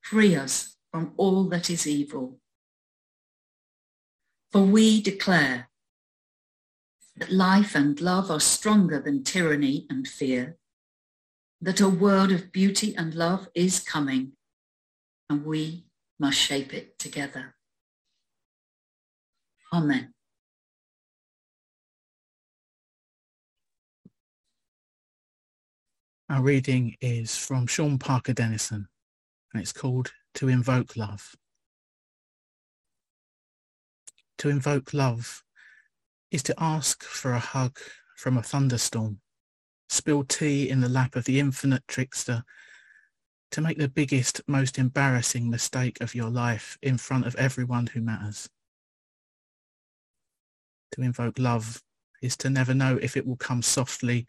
Free 0.00 0.36
us 0.36 0.76
from 0.90 1.12
all 1.16 1.44
that 1.44 1.70
is 1.70 1.86
evil. 1.86 2.38
For 4.50 4.62
we 4.62 5.00
declare 5.00 5.70
that 7.16 7.30
life 7.30 7.74
and 7.74 8.00
love 8.00 8.30
are 8.30 8.40
stronger 8.40 9.00
than 9.00 9.24
tyranny 9.24 9.86
and 9.90 10.08
fear, 10.08 10.56
that 11.60 11.80
a 11.80 11.88
world 11.88 12.32
of 12.32 12.52
beauty 12.52 12.94
and 12.96 13.14
love 13.14 13.48
is 13.54 13.80
coming, 13.80 14.32
and 15.28 15.44
we 15.44 15.84
must 16.18 16.38
shape 16.38 16.72
it 16.72 16.98
together. 16.98 17.54
Amen. 19.72 20.12
Our 26.28 26.42
reading 26.42 26.96
is 27.00 27.36
from 27.36 27.66
Sean 27.66 27.98
Parker 27.98 28.32
Dennison, 28.32 28.88
and 29.52 29.62
it's 29.62 29.72
called 29.72 30.12
To 30.34 30.48
Invoke 30.48 30.96
Love. 30.96 31.34
To 34.38 34.48
invoke 34.48 34.94
love 34.94 35.44
is 36.32 36.42
to 36.42 36.54
ask 36.58 37.04
for 37.04 37.34
a 37.34 37.38
hug 37.38 37.78
from 38.16 38.38
a 38.38 38.42
thunderstorm, 38.42 39.20
spill 39.88 40.24
tea 40.24 40.68
in 40.68 40.80
the 40.80 40.88
lap 40.88 41.14
of 41.14 41.26
the 41.26 41.38
infinite 41.38 41.86
trickster, 41.86 42.42
to 43.50 43.60
make 43.60 43.76
the 43.76 43.88
biggest, 43.88 44.40
most 44.48 44.78
embarrassing 44.78 45.50
mistake 45.50 46.00
of 46.00 46.14
your 46.14 46.30
life 46.30 46.78
in 46.80 46.96
front 46.96 47.26
of 47.26 47.36
everyone 47.36 47.86
who 47.88 48.00
matters. 48.00 48.48
To 50.92 51.02
invoke 51.02 51.38
love 51.38 51.82
is 52.22 52.36
to 52.38 52.48
never 52.48 52.72
know 52.72 52.98
if 53.02 53.14
it 53.16 53.26
will 53.26 53.36
come 53.36 53.60
softly 53.60 54.26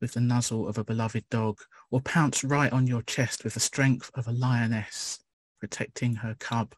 with 0.00 0.12
the 0.12 0.20
nuzzle 0.20 0.66
of 0.66 0.78
a 0.78 0.84
beloved 0.84 1.24
dog 1.30 1.60
or 1.90 2.00
pounce 2.00 2.42
right 2.44 2.72
on 2.72 2.86
your 2.86 3.02
chest 3.02 3.44
with 3.44 3.54
the 3.54 3.60
strength 3.60 4.10
of 4.14 4.26
a 4.26 4.32
lioness 4.32 5.20
protecting 5.60 6.16
her 6.16 6.34
cub, 6.38 6.74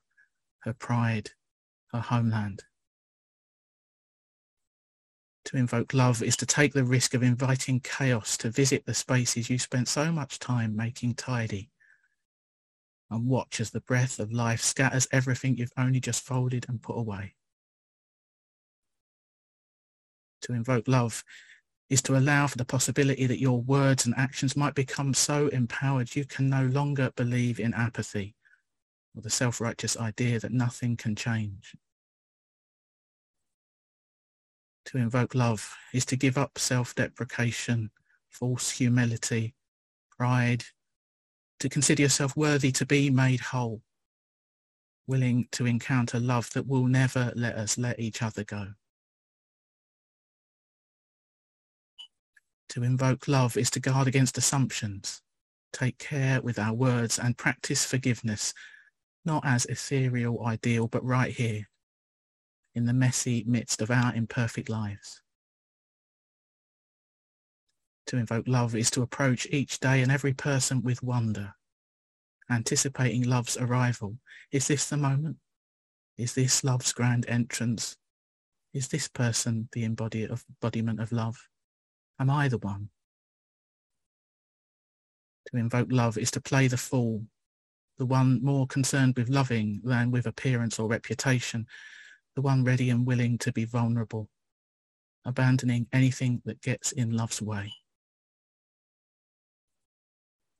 her 0.61 0.73
pride, 0.73 1.31
her 1.93 2.01
homeland. 2.01 2.65
To 5.49 5.57
invoke 5.57 5.95
love 5.95 6.23
is 6.23 6.37
to 6.37 6.47
take 6.47 6.75
the 6.75 6.85
risk 6.85 7.15
of 7.15 7.23
inviting 7.23 7.81
chaos 7.81 8.37
to 8.37 8.51
visit 8.51 8.85
the 8.85 8.93
spaces 8.93 9.49
you 9.49 9.59
spent 9.59 9.89
so 9.89 10.13
much 10.13 10.39
time 10.39 10.77
making 10.77 11.15
tidy 11.15 11.71
and 13.11 13.27
watch 13.27 13.59
as 13.59 13.71
the 13.71 13.81
breath 13.81 14.19
of 14.19 14.31
life 14.31 14.61
scatters 14.61 15.09
everything 15.11 15.57
you've 15.57 15.73
only 15.79 16.01
just 16.01 16.23
folded 16.23 16.67
and 16.69 16.83
put 16.83 16.99
away. 16.99 17.35
To 20.43 20.53
invoke 20.53 20.87
love 20.87 21.25
is 21.89 22.03
to 22.03 22.19
allow 22.19 22.47
for 22.47 22.59
the 22.59 22.67
possibility 22.67 23.25
that 23.25 23.41
your 23.41 23.63
words 23.63 24.05
and 24.05 24.15
actions 24.19 24.55
might 24.55 24.75
become 24.75 25.15
so 25.15 25.49
empowered 25.49 26.15
you 26.15 26.27
can 26.27 26.51
no 26.51 26.67
longer 26.67 27.11
believe 27.17 27.59
in 27.59 27.73
apathy 27.73 28.37
or 29.17 29.23
the 29.23 29.31
self-righteous 29.31 29.97
idea 29.97 30.41
that 30.41 30.53
nothing 30.53 30.95
can 30.95 31.17
change. 31.17 31.75
To 34.89 34.97
invoke 34.97 35.35
love 35.35 35.77
is 35.93 36.07
to 36.07 36.17
give 36.17 36.39
up 36.39 36.59
self-deprecation, 36.59 37.91
false 38.31 38.71
humility, 38.71 39.55
pride, 40.17 40.65
to 41.61 41.69
consider 41.69 42.01
yourself 42.01 42.35
worthy 42.35 42.73
to 42.73 42.87
be 42.87 43.11
made 43.11 43.41
whole, 43.41 43.83
willing 45.07 45.47
to 45.53 45.67
encounter 45.67 46.19
love 46.19 46.49
that 46.55 46.67
will 46.67 46.87
never 46.87 47.35
let 47.37 47.57
us 47.57 47.77
let 47.77 48.01
each 48.01 48.23
other 48.23 48.45
go. 48.45 48.69
To 52.71 52.83
invoke 52.83 53.29
love 53.29 53.59
is 53.59 53.69
to 53.73 53.81
guard 53.81 54.09
against 54.09 54.39
assumptions, 54.39 55.21
take 55.71 55.99
care 55.99 56.41
with 56.41 56.59
our 56.59 56.73
words 56.73 57.19
and 57.19 57.37
practice 57.37 57.85
forgiveness, 57.85 58.55
not 59.23 59.45
as 59.45 59.67
ethereal 59.67 60.47
ideal, 60.47 60.89
but 60.89 61.05
right 61.05 61.35
here, 61.35 61.69
in 62.75 62.85
the 62.85 62.93
messy 62.93 63.45
midst 63.47 63.83
of 63.83 63.91
our 63.91 64.15
imperfect 64.15 64.69
lives. 64.69 65.23
To 68.07 68.17
invoke 68.17 68.49
love 68.49 68.75
is 68.75 68.91
to 68.93 69.03
approach 69.03 69.47
each 69.51 69.81
day 69.81 70.01
and 70.03 70.11
every 70.11 70.33
person 70.33 70.83
with 70.83 71.03
wonder, 71.03 71.55
anticipating 72.51 73.23
love's 73.25 73.57
arrival. 73.57 74.17
Is 74.51 74.67
this 74.69 74.89
the 74.89 74.97
moment? 74.97 75.37
Is 76.17 76.35
this 76.35 76.65
love's 76.65 76.93
grand 76.93 77.27
entrance? 77.29 77.97
Is 78.73 78.89
this 78.89 79.09
person 79.09 79.69
the 79.73 79.85
embodiment 79.85 81.01
of 81.01 81.13
love? 81.13 81.37
Am 82.19 82.31
I 82.31 82.49
the 82.49 82.59
one? 82.59 82.89
To 85.51 85.57
invoke 85.57 85.89
love 85.91 86.19
is 86.19 86.31
to 86.33 86.41
play 86.41 86.67
the 86.67 86.77
fool, 86.77 87.25
the 87.97 88.07
one 88.07 88.43
more 88.43 88.67
concerned 88.67 89.17
with 89.17 89.29
loving 89.29 89.81
than 89.85 90.11
with 90.11 90.27
appearance 90.27 90.79
or 90.79 90.89
reputation, 90.89 91.67
the 92.39 92.43
one 92.43 92.63
ready 92.63 92.91
and 92.91 93.05
willing 93.05 93.37
to 93.37 93.51
be 93.51 93.65
vulnerable, 93.65 94.29
abandoning 95.25 95.89
anything 95.93 96.41
that 96.45 96.63
gets 96.63 96.93
in 96.93 97.11
love's 97.11 97.43
way. 97.43 97.73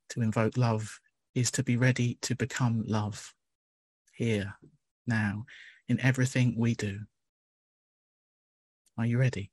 To 0.09 0.21
invoke 0.21 0.57
love 0.57 0.99
is 1.37 1.53
to 1.53 1.63
be 1.63 1.77
ready 1.77 2.19
to 2.23 2.35
become 2.35 2.83
love, 2.89 3.33
here, 4.13 4.57
now, 5.07 5.45
in 5.87 6.01
everything 6.01 6.57
we 6.59 6.75
do. 6.75 6.99
Are 8.99 9.07
you 9.07 9.17
ready? 9.17 9.53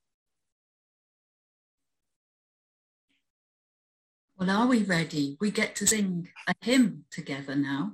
Well, 4.36 4.50
are 4.50 4.65
we 4.65 4.82
ready? 4.82 5.38
We 5.39 5.51
get 5.51 5.75
to 5.75 5.86
sing 5.86 6.29
a 6.48 6.55
hymn 6.60 7.03
together 7.12 7.55
now. 7.55 7.94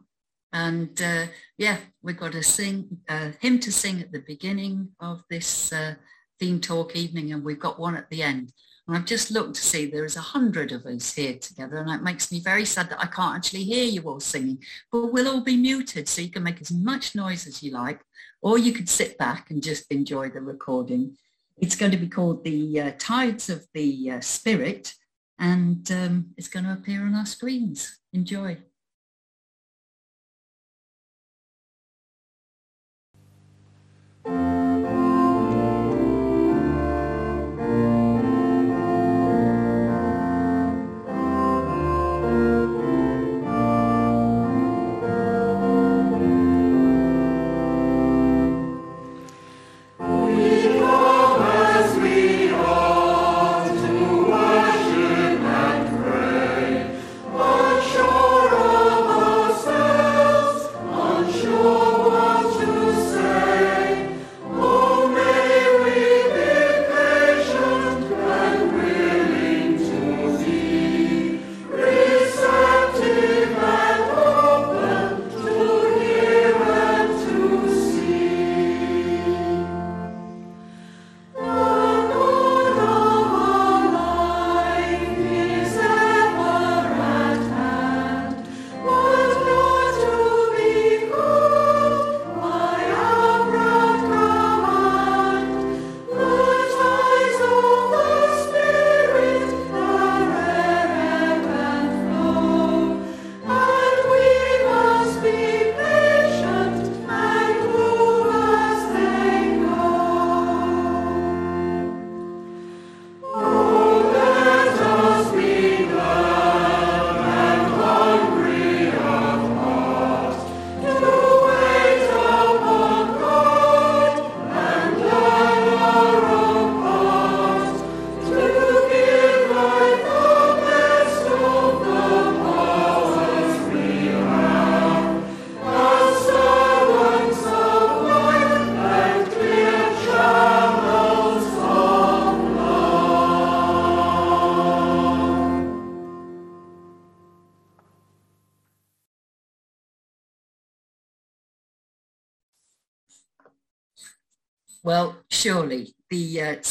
And 0.53 1.01
uh, 1.01 1.27
yeah, 1.57 1.77
we've 2.01 2.17
got 2.17 2.35
a 2.35 2.43
sing 2.43 2.99
hymn 3.39 3.59
to 3.59 3.71
sing 3.71 4.01
at 4.01 4.11
the 4.11 4.23
beginning 4.27 4.89
of 4.99 5.23
this 5.29 5.71
uh, 5.71 5.95
theme 6.39 6.59
talk 6.59 6.95
evening, 6.95 7.31
and 7.31 7.43
we've 7.43 7.59
got 7.59 7.79
one 7.79 7.95
at 7.95 8.09
the 8.09 8.23
end. 8.23 8.51
And 8.87 8.97
I've 8.97 9.05
just 9.05 9.31
looked 9.31 9.55
to 9.55 9.61
see 9.61 9.85
there's 9.85 10.17
a 10.17 10.21
hundred 10.21 10.71
of 10.71 10.85
us 10.85 11.13
here 11.13 11.37
together, 11.37 11.77
and 11.77 11.89
it 11.89 12.03
makes 12.03 12.31
me 12.31 12.41
very 12.41 12.65
sad 12.65 12.89
that 12.89 12.99
I 12.99 13.05
can't 13.05 13.37
actually 13.37 13.63
hear 13.63 13.85
you 13.85 14.01
all 14.03 14.19
singing. 14.19 14.61
But 14.91 15.13
we'll 15.13 15.29
all 15.29 15.41
be 15.41 15.55
muted, 15.55 16.09
so 16.09 16.21
you 16.21 16.29
can 16.29 16.43
make 16.43 16.59
as 16.59 16.71
much 16.71 17.15
noise 17.15 17.47
as 17.47 17.63
you 17.63 17.71
like, 17.71 18.01
or 18.41 18.57
you 18.57 18.73
could 18.73 18.89
sit 18.89 19.17
back 19.17 19.51
and 19.51 19.63
just 19.63 19.89
enjoy 19.91 20.29
the 20.29 20.41
recording. 20.41 21.15
It's 21.57 21.75
going 21.75 21.91
to 21.91 21.97
be 21.97 22.09
called 22.09 22.43
the 22.43 22.81
uh, 22.81 22.91
Tides 22.97 23.49
of 23.49 23.65
the 23.73 24.11
uh, 24.11 24.19
Spirit 24.19 24.95
and 25.41 25.91
um, 25.91 26.27
it's 26.37 26.47
going 26.47 26.65
to 26.65 26.73
appear 26.73 27.01
on 27.01 27.15
our 27.15 27.25
screens. 27.25 27.99
Enjoy. 28.13 28.57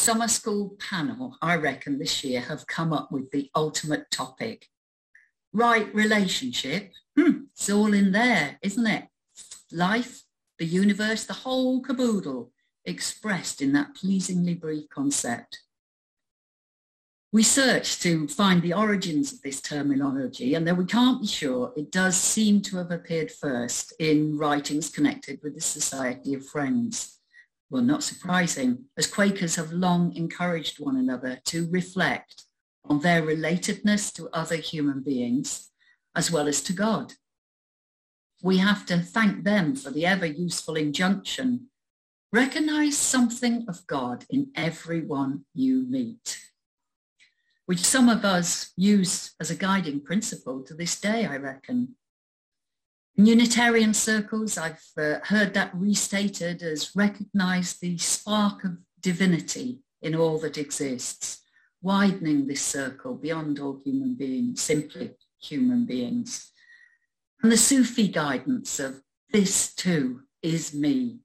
Summer 0.00 0.28
school 0.28 0.78
panel, 0.78 1.36
I 1.42 1.56
reckon 1.56 1.98
this 1.98 2.24
year 2.24 2.40
have 2.40 2.66
come 2.66 2.94
up 2.94 3.12
with 3.12 3.30
the 3.30 3.50
ultimate 3.54 4.10
topic. 4.10 4.66
Right 5.52 5.94
relationship, 5.94 6.92
hmm, 7.14 7.42
it's 7.52 7.68
all 7.68 7.92
in 7.92 8.12
there, 8.12 8.58
isn't 8.62 8.86
it? 8.86 9.04
Life, 9.70 10.22
the 10.58 10.64
universe, 10.64 11.24
the 11.24 11.34
whole 11.34 11.82
caboodle 11.82 12.50
expressed 12.86 13.60
in 13.60 13.72
that 13.74 13.94
pleasingly 13.94 14.54
brief 14.54 14.88
concept. 14.88 15.60
We 17.30 17.42
searched 17.42 18.00
to 18.02 18.26
find 18.26 18.62
the 18.62 18.72
origins 18.72 19.34
of 19.34 19.42
this 19.42 19.60
terminology, 19.60 20.54
and 20.54 20.66
though 20.66 20.74
we 20.74 20.86
can't 20.86 21.20
be 21.20 21.26
sure, 21.26 21.74
it 21.76 21.92
does 21.92 22.16
seem 22.16 22.62
to 22.62 22.78
have 22.78 22.90
appeared 22.90 23.30
first 23.30 23.92
in 23.98 24.38
writings 24.38 24.88
connected 24.88 25.40
with 25.42 25.54
the 25.54 25.60
Society 25.60 26.32
of 26.32 26.46
Friends 26.46 27.19
well, 27.70 27.82
not 27.82 28.02
surprising, 28.02 28.86
as 28.96 29.06
Quakers 29.06 29.56
have 29.56 29.72
long 29.72 30.14
encouraged 30.16 30.78
one 30.78 30.96
another 30.96 31.40
to 31.46 31.70
reflect 31.70 32.44
on 32.84 33.00
their 33.00 33.22
relatedness 33.22 34.12
to 34.14 34.28
other 34.32 34.56
human 34.56 35.02
beings 35.02 35.70
as 36.16 36.30
well 36.30 36.48
as 36.48 36.60
to 36.62 36.72
God. 36.72 37.14
We 38.42 38.58
have 38.58 38.84
to 38.86 38.98
thank 38.98 39.44
them 39.44 39.76
for 39.76 39.90
the 39.90 40.06
ever 40.06 40.26
useful 40.26 40.74
injunction 40.74 41.70
Recognize 42.32 42.96
something 42.96 43.64
of 43.66 43.84
God 43.88 44.24
in 44.30 44.52
everyone 44.54 45.46
you 45.52 45.84
meet, 45.88 46.38
which 47.66 47.80
some 47.80 48.08
of 48.08 48.24
us 48.24 48.72
use 48.76 49.34
as 49.40 49.50
a 49.50 49.56
guiding 49.56 50.00
principle 50.00 50.62
to 50.62 50.74
this 50.74 51.00
day, 51.00 51.26
I 51.26 51.38
reckon. 51.38 51.96
In 53.20 53.26
Unitarian 53.26 53.92
circles, 53.92 54.56
I've 54.56 54.82
uh, 54.96 55.16
heard 55.24 55.52
that 55.52 55.74
restated 55.74 56.62
as 56.62 56.96
recognize 56.96 57.74
the 57.74 57.98
spark 57.98 58.64
of 58.64 58.78
divinity 58.98 59.80
in 60.00 60.14
all 60.14 60.38
that 60.38 60.56
exists, 60.56 61.42
widening 61.82 62.46
this 62.46 62.62
circle 62.62 63.14
beyond 63.14 63.58
all 63.58 63.82
human 63.84 64.14
beings, 64.14 64.62
simply 64.62 65.10
human 65.38 65.84
beings. 65.84 66.50
And 67.42 67.52
the 67.52 67.58
Sufi 67.58 68.08
guidance 68.08 68.80
of 68.80 69.02
this 69.30 69.74
too 69.74 70.22
is 70.42 70.72
me. 70.72 71.18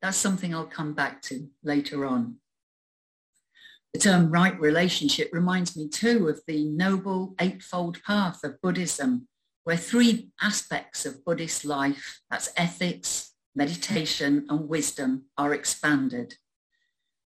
That's 0.00 0.16
something 0.16 0.54
I'll 0.54 0.64
come 0.64 0.94
back 0.94 1.22
to 1.22 1.48
later 1.64 2.06
on. 2.06 2.36
The 3.92 3.98
term 3.98 4.30
right 4.30 4.56
relationship 4.60 5.30
reminds 5.32 5.76
me 5.76 5.88
too 5.88 6.28
of 6.28 6.40
the 6.46 6.66
noble 6.66 7.34
eightfold 7.40 8.00
path 8.04 8.44
of 8.44 8.60
Buddhism, 8.62 9.26
where 9.64 9.76
three 9.76 10.30
aspects 10.40 11.04
of 11.04 11.24
Buddhist 11.24 11.64
life, 11.64 12.20
that's 12.30 12.50
ethics, 12.56 13.32
meditation 13.54 14.46
and 14.48 14.68
wisdom, 14.68 15.26
are 15.36 15.54
expanded. 15.54 16.34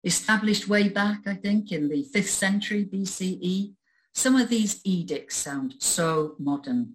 Established 0.05 0.69
way 0.69 0.89
back, 0.89 1.21
I 1.27 1.35
think, 1.35 1.73
in 1.73 1.89
the 1.89 2.07
5th 2.15 2.29
century 2.29 2.85
BCE, 2.85 3.75
some 4.15 4.37
of 4.37 4.49
these 4.49 4.81
edicts 4.85 5.37
sound 5.37 5.75
so 5.79 6.35
modern. 6.39 6.95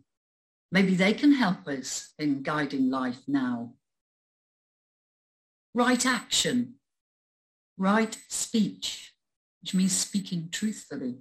Maybe 0.72 0.96
they 0.96 1.14
can 1.14 1.34
help 1.34 1.68
us 1.68 2.14
in 2.18 2.44
guiding 2.44 2.90
life 2.90 3.22
now. 3.28 3.74
Right 5.74 6.06
action, 6.06 6.76
right 7.78 8.18
speech, 8.28 9.14
which 9.62 9.74
means 9.74 9.96
speaking 9.96 10.50
truthfully. 10.52 11.20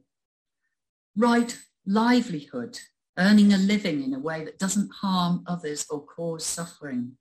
Right 1.17 1.59
livelihood, 1.87 2.79
earning 3.19 3.53
a 3.53 3.59
living 3.59 4.03
in 4.03 4.15
a 4.15 4.19
way 4.19 4.45
that 4.45 4.59
doesn't 4.59 4.91
harm 5.01 5.45
others 5.47 5.87
or 5.91 6.05
cause 6.05 6.45
suffering. 6.45 7.13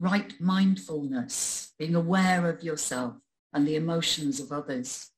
Right 0.00 0.32
mindfulness, 0.40 1.72
being 1.78 1.94
aware 1.94 2.48
of 2.48 2.62
yourself 2.62 3.14
and 3.52 3.66
the 3.66 3.76
emotions 3.76 4.40
of 4.40 4.50
others. 4.50 5.10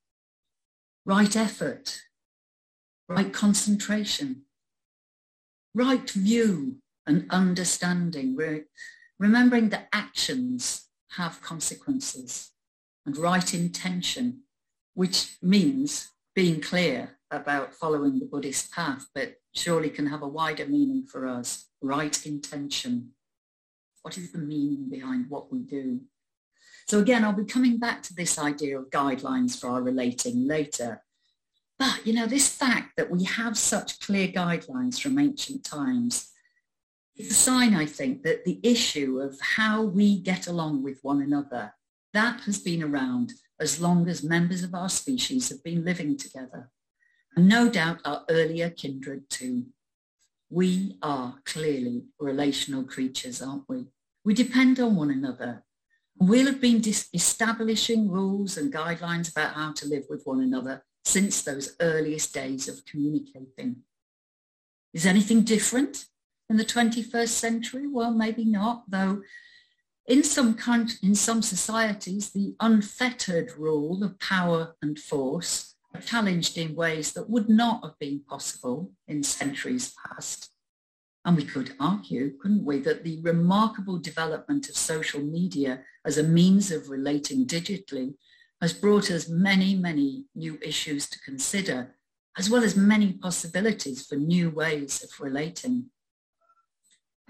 Right 1.07 1.35
effort, 1.37 2.01
right 3.09 3.33
concentration, 3.33 4.43
right 5.75 6.09
view 6.11 6.77
and 7.07 7.27
understanding, 7.31 8.37
remembering 9.19 9.69
that 9.71 9.89
actions 9.93 10.89
have 11.13 11.41
consequences 11.43 12.51
and 13.07 13.17
right 13.17 13.55
intention, 13.55 14.43
which 14.95 15.37
means 15.43 16.11
being 16.35 16.61
clear 16.61 17.14
about 17.31 17.75
following 17.75 18.19
the 18.19 18.27
Buddhist 18.27 18.73
path, 18.73 19.07
but 19.15 19.35
surely 19.55 19.91
can 19.91 20.07
have 20.07 20.23
a 20.23 20.29
wider 20.29 20.67
meaning 20.67 21.07
for 21.07 21.27
us. 21.27 21.67
Right 21.81 22.25
intention. 22.27 23.11
What 24.03 24.19
is 24.19 24.33
the 24.33 24.39
meaning 24.39 24.89
behind 24.91 25.27
what 25.29 25.53
we 25.53 25.61
do? 25.61 26.01
So 26.87 27.01
again, 27.01 27.25
I'll 27.25 27.33
be 27.33 27.45
coming 27.45 27.79
back 27.79 28.03
to 28.05 28.15
this 28.15 28.39
idea 28.39 28.79
of 28.79 28.91
guidelines 28.91 29.59
for 29.59 29.69
our 29.69 29.83
relating 29.83 30.47
later. 30.47 31.03
But, 31.79 32.07
you 32.07 32.13
know, 32.13 32.27
this 32.27 32.49
fact 32.49 32.93
that 32.97 33.11
we 33.11 33.25
have 33.25 33.57
such 33.57 34.01
clear 34.01 34.29
guidelines 34.29 35.01
from 35.01 35.19
ancient 35.19 35.65
times 35.65 36.31
is 37.17 37.31
a 37.31 37.35
sign, 37.35 37.75
I 37.75 37.87
think, 37.87 38.23
that 38.23 38.45
the 38.45 38.61
issue 38.63 39.21
of 39.21 39.39
how 39.41 39.83
we 39.83 40.21
get 40.21 40.47
along 40.47 40.83
with 40.83 40.99
one 41.03 41.23
another, 41.23 41.75
that 42.13 42.41
has 42.43 42.59
been 42.59 42.83
around 42.83 43.33
as 43.61 43.81
long 43.81 44.09
as 44.09 44.23
members 44.23 44.63
of 44.63 44.75
our 44.75 44.89
species 44.89 45.49
have 45.49 45.63
been 45.65 45.85
living 45.85 46.17
together. 46.17 46.71
And 47.37 47.49
no 47.49 47.69
doubt 47.69 48.01
our 48.05 48.25
earlier 48.29 48.71
kindred 48.71 49.29
too. 49.29 49.67
We 50.51 50.99
are 51.03 51.41
clearly 51.45 52.05
relational 52.19 52.85
creatures, 52.85 53.43
aren't 53.43 53.69
we? 53.69 53.87
We 54.25 54.35
depend 54.35 54.79
on 54.79 54.95
one 54.95 55.11
another. 55.11 55.65
We'll 56.17 56.47
have 56.47 56.61
been 56.61 56.81
dis- 56.81 57.09
establishing 57.13 58.09
rules 58.09 58.57
and 58.57 58.73
guidelines 58.73 59.31
about 59.31 59.55
how 59.55 59.73
to 59.73 59.87
live 59.87 60.05
with 60.09 60.23
one 60.25 60.41
another 60.41 60.85
since 61.05 61.43
those 61.43 61.77
earliest 61.81 62.33
days 62.33 62.69
of 62.69 62.85
communicating. 62.85 63.83
Is 64.93 65.05
anything 65.05 65.43
different 65.43 66.07
in 66.49 66.57
the 66.57 66.65
21st 66.65 67.29
century? 67.29 67.89
Well, 67.89 68.13
maybe 68.13 68.45
not, 68.45 68.85
though 68.89 69.23
in 70.07 70.23
some, 70.23 70.57
in 71.03 71.15
some 71.15 71.43
societies, 71.43 72.31
the 72.31 72.55
unfettered 72.61 73.53
rule 73.57 74.05
of 74.05 74.19
power 74.21 74.77
and 74.83 74.99
force 74.99 75.74
challenged 76.01 76.59
in 76.59 76.75
ways 76.75 77.13
that 77.13 77.31
would 77.31 77.49
not 77.49 77.85
have 77.85 77.99
been 77.99 78.21
possible 78.29 78.93
in 79.07 79.23
centuries 79.23 79.95
past. 80.07 80.51
And 81.25 81.37
we 81.37 81.45
could 81.45 81.73
argue, 81.81 82.37
couldn't 82.39 82.65
we, 82.65 82.81
that 82.81 83.05
the 83.05 83.21
remarkable 83.23 83.99
development 83.99 84.69
of 84.69 84.77
social 84.77 85.21
media 85.21 85.81
as 86.05 86.19
a 86.19 86.23
means 86.23 86.71
of 86.71 86.91
relating 86.91 87.47
digitally 87.47 88.15
has 88.61 88.73
brought 88.73 89.11
us 89.11 89.29
many, 89.29 89.75
many 89.75 90.27
new 90.35 90.59
issues 90.63 91.09
to 91.09 91.19
consider, 91.21 91.95
as 92.39 92.51
well 92.51 92.63
as 92.63 92.77
many 92.77 93.15
possibilities 93.15 94.07
for 94.07 94.17
new 94.17 94.51
ways 94.51 95.03
of 95.03 95.21
relating. 95.21 95.87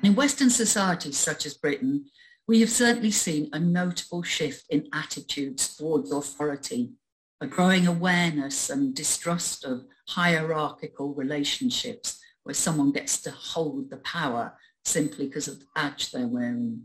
In 0.03 0.14
Western 0.14 0.50
societies 0.50 1.16
such 1.16 1.46
as 1.46 1.55
Britain, 1.55 2.07
we 2.46 2.61
have 2.61 2.70
certainly 2.70 3.11
seen 3.11 3.48
a 3.53 3.59
notable 3.59 4.22
shift 4.22 4.64
in 4.70 4.88
attitudes 4.92 5.77
towards 5.77 6.12
authority, 6.12 6.92
a 7.40 7.47
growing 7.47 7.87
awareness 7.87 8.70
and 8.70 8.94
distrust 8.94 9.64
of 9.64 9.85
hierarchical 10.09 11.14
relationships 11.14 12.20
where 12.42 12.55
someone 12.55 12.92
gets 12.92 13.20
to 13.23 13.31
hold 13.31 13.90
the 13.90 13.97
power 13.99 14.57
simply 14.85 15.27
because 15.27 15.49
of 15.49 15.59
the 15.61 15.66
badge 15.75 16.11
they're 16.11 16.27
wearing. 16.27 16.83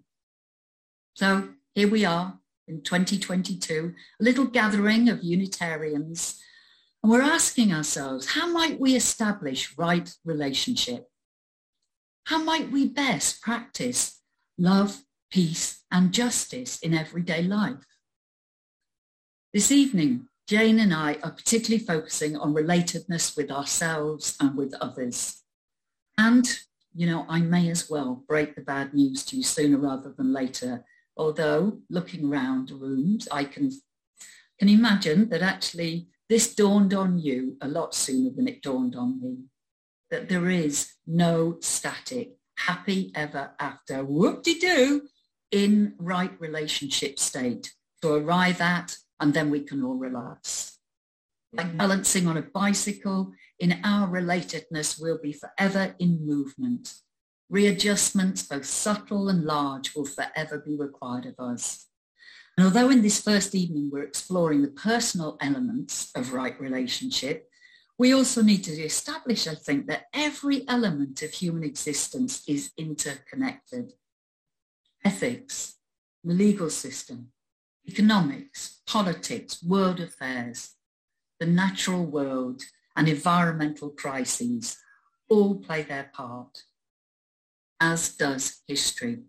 So 1.15 1.49
here 1.75 1.89
we 1.89 2.05
are 2.05 2.39
in 2.67 2.81
2022, 2.81 3.93
a 4.19 4.23
little 4.23 4.45
gathering 4.45 5.09
of 5.09 5.23
Unitarians, 5.23 6.41
and 7.01 7.11
we're 7.11 7.21
asking 7.21 7.73
ourselves, 7.73 8.33
how 8.33 8.47
might 8.51 8.79
we 8.79 8.95
establish 8.95 9.77
right 9.77 10.13
relationship? 10.25 11.07
How 12.25 12.43
might 12.43 12.71
we 12.71 12.87
best 12.87 13.41
practice 13.41 14.21
love, 14.57 15.01
peace, 15.31 15.83
and 15.91 16.13
justice 16.13 16.79
in 16.79 16.93
everyday 16.93 17.43
life? 17.43 17.85
This 19.53 19.71
evening, 19.71 20.27
Jane 20.49 20.79
and 20.79 20.93
I 20.93 21.17
are 21.23 21.31
particularly 21.31 21.85
focusing 21.85 22.35
on 22.35 22.55
relatedness 22.55 23.37
with 23.37 23.51
ourselves 23.51 24.35
and 24.39 24.57
with 24.57 24.73
others. 24.81 25.43
And, 26.17 26.45
you 26.95 27.05
know, 27.05 27.25
I 27.29 27.39
may 27.39 27.69
as 27.69 27.89
well 27.89 28.23
break 28.27 28.55
the 28.55 28.61
bad 28.61 28.93
news 28.93 29.23
to 29.25 29.37
you 29.37 29.43
sooner 29.43 29.77
rather 29.77 30.11
than 30.11 30.33
later 30.33 30.83
Although 31.19 31.79
looking 31.89 32.31
around 32.31 32.71
rooms, 32.71 33.27
I 33.29 33.43
can, 33.43 33.71
can 34.57 34.69
imagine 34.69 35.27
that 35.29 35.41
actually 35.41 36.07
this 36.29 36.55
dawned 36.55 36.93
on 36.93 37.19
you 37.19 37.57
a 37.59 37.67
lot 37.67 37.93
sooner 37.93 38.29
than 38.33 38.47
it 38.47 38.61
dawned 38.61 38.95
on 38.95 39.19
me. 39.21 39.39
That 40.11 40.29
there 40.29 40.49
is 40.49 40.93
no 41.05 41.57
static, 41.59 42.37
happy 42.57 43.11
ever 43.13 43.51
after, 43.59 44.05
whoop-de-doo, 44.05 45.09
in 45.51 45.95
right 45.97 46.31
relationship 46.39 47.19
state 47.19 47.73
to 48.01 48.13
arrive 48.13 48.61
at, 48.61 48.95
and 49.19 49.33
then 49.33 49.49
we 49.49 49.61
can 49.61 49.83
all 49.83 49.95
relax. 49.95 50.77
Like 51.51 51.75
balancing 51.77 52.27
on 52.27 52.37
a 52.37 52.43
bicycle, 52.43 53.33
in 53.59 53.79
our 53.83 54.07
relatedness, 54.07 55.01
we'll 55.01 55.17
be 55.17 55.33
forever 55.33 55.95
in 55.99 56.25
movement. 56.25 56.93
Readjustments, 57.49 58.43
both 58.43 58.65
subtle 58.65 59.29
and 59.29 59.43
large, 59.43 59.95
will 59.95 60.05
forever 60.05 60.59
be 60.59 60.75
required 60.75 61.25
of 61.25 61.39
us. 61.39 61.87
And 62.55 62.65
although 62.65 62.89
in 62.89 63.01
this 63.01 63.21
first 63.21 63.55
evening 63.55 63.89
we're 63.91 64.03
exploring 64.03 64.61
the 64.61 64.67
personal 64.67 65.37
elements 65.41 66.11
of 66.13 66.33
right 66.33 66.59
relationship, 66.59 67.49
we 67.97 68.13
also 68.13 68.41
need 68.41 68.63
to 68.65 68.71
establish, 68.71 69.47
I 69.47 69.55
think, 69.55 69.87
that 69.87 70.05
every 70.13 70.67
element 70.67 71.21
of 71.21 71.31
human 71.31 71.63
existence 71.63 72.43
is 72.47 72.71
interconnected. 72.77 73.93
Ethics, 75.03 75.75
the 76.23 76.33
legal 76.33 76.69
system, 76.69 77.31
economics, 77.89 78.81
politics, 78.85 79.63
world 79.63 79.99
affairs, 79.99 80.75
the 81.39 81.45
natural 81.45 82.05
world, 82.05 82.61
and 82.95 83.07
environmental 83.07 83.89
crises 83.89 84.77
all 85.27 85.55
play 85.55 85.81
their 85.81 86.11
part 86.13 86.63
as 87.79 88.09
does 88.15 88.61
history. 88.67 89.19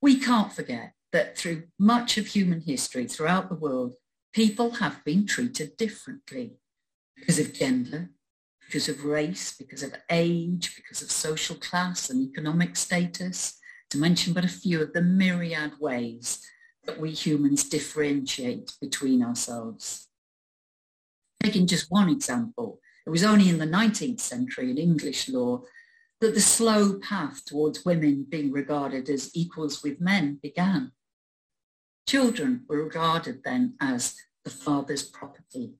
We 0.00 0.18
can't 0.18 0.52
forget 0.52 0.92
that 1.12 1.36
through 1.36 1.64
much 1.78 2.16
of 2.16 2.26
human 2.28 2.60
history 2.62 3.06
throughout 3.06 3.48
the 3.48 3.62
world, 3.66 3.94
people 4.32 4.70
have 4.82 5.04
been 5.04 5.26
treated 5.26 5.76
differently 5.76 6.56
because 7.16 7.38
of 7.38 7.52
gender, 7.52 8.10
because 8.64 8.88
of 8.88 9.04
race, 9.04 9.54
because 9.58 9.82
of 9.82 9.94
age, 10.10 10.74
because 10.76 11.02
of 11.02 11.10
social 11.10 11.56
class 11.56 12.08
and 12.10 12.20
economic 12.30 12.76
status, 12.76 13.58
to 13.90 13.98
mention 13.98 14.32
but 14.32 14.44
a 14.44 14.48
few 14.48 14.80
of 14.82 14.92
the 14.92 15.02
myriad 15.02 15.72
ways 15.80 16.40
that 16.86 17.00
we 17.00 17.10
humans 17.10 17.64
differentiate 17.64 18.72
between 18.80 19.22
ourselves. 19.22 20.08
Taking 21.42 21.66
just 21.66 21.90
one 21.90 22.08
example, 22.08 22.80
it 23.06 23.10
was 23.10 23.24
only 23.24 23.48
in 23.48 23.58
the 23.58 23.66
19th 23.66 24.20
century 24.20 24.70
in 24.70 24.78
English 24.78 25.28
law 25.28 25.62
that 26.20 26.34
the 26.34 26.40
slow 26.40 26.98
path 26.98 27.44
towards 27.44 27.84
women 27.84 28.26
being 28.28 28.50
regarded 28.50 29.08
as 29.10 29.30
equals 29.34 29.82
with 29.82 30.00
men 30.00 30.38
began. 30.42 30.92
Children 32.08 32.64
were 32.68 32.82
regarded 32.82 33.42
then 33.44 33.74
as 33.80 34.14
the 34.44 34.50
father's 34.50 35.02
property. 35.02 35.74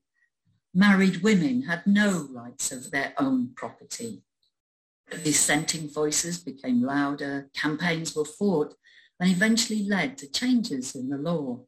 Married 0.73 1.23
women 1.23 1.63
had 1.63 1.87
no 1.87 2.27
rights 2.31 2.71
of 2.71 2.91
their 2.91 3.13
own 3.17 3.51
property. 3.55 4.21
Dissenting 5.23 5.89
voices 5.89 6.37
became 6.37 6.83
louder, 6.83 7.49
campaigns 7.55 8.15
were 8.15 8.25
fought, 8.25 8.75
and 9.19 9.31
eventually 9.31 9.83
led 9.83 10.17
to 10.17 10.31
changes 10.31 10.95
in 10.95 11.09
the 11.09 11.17
law. 11.17 11.61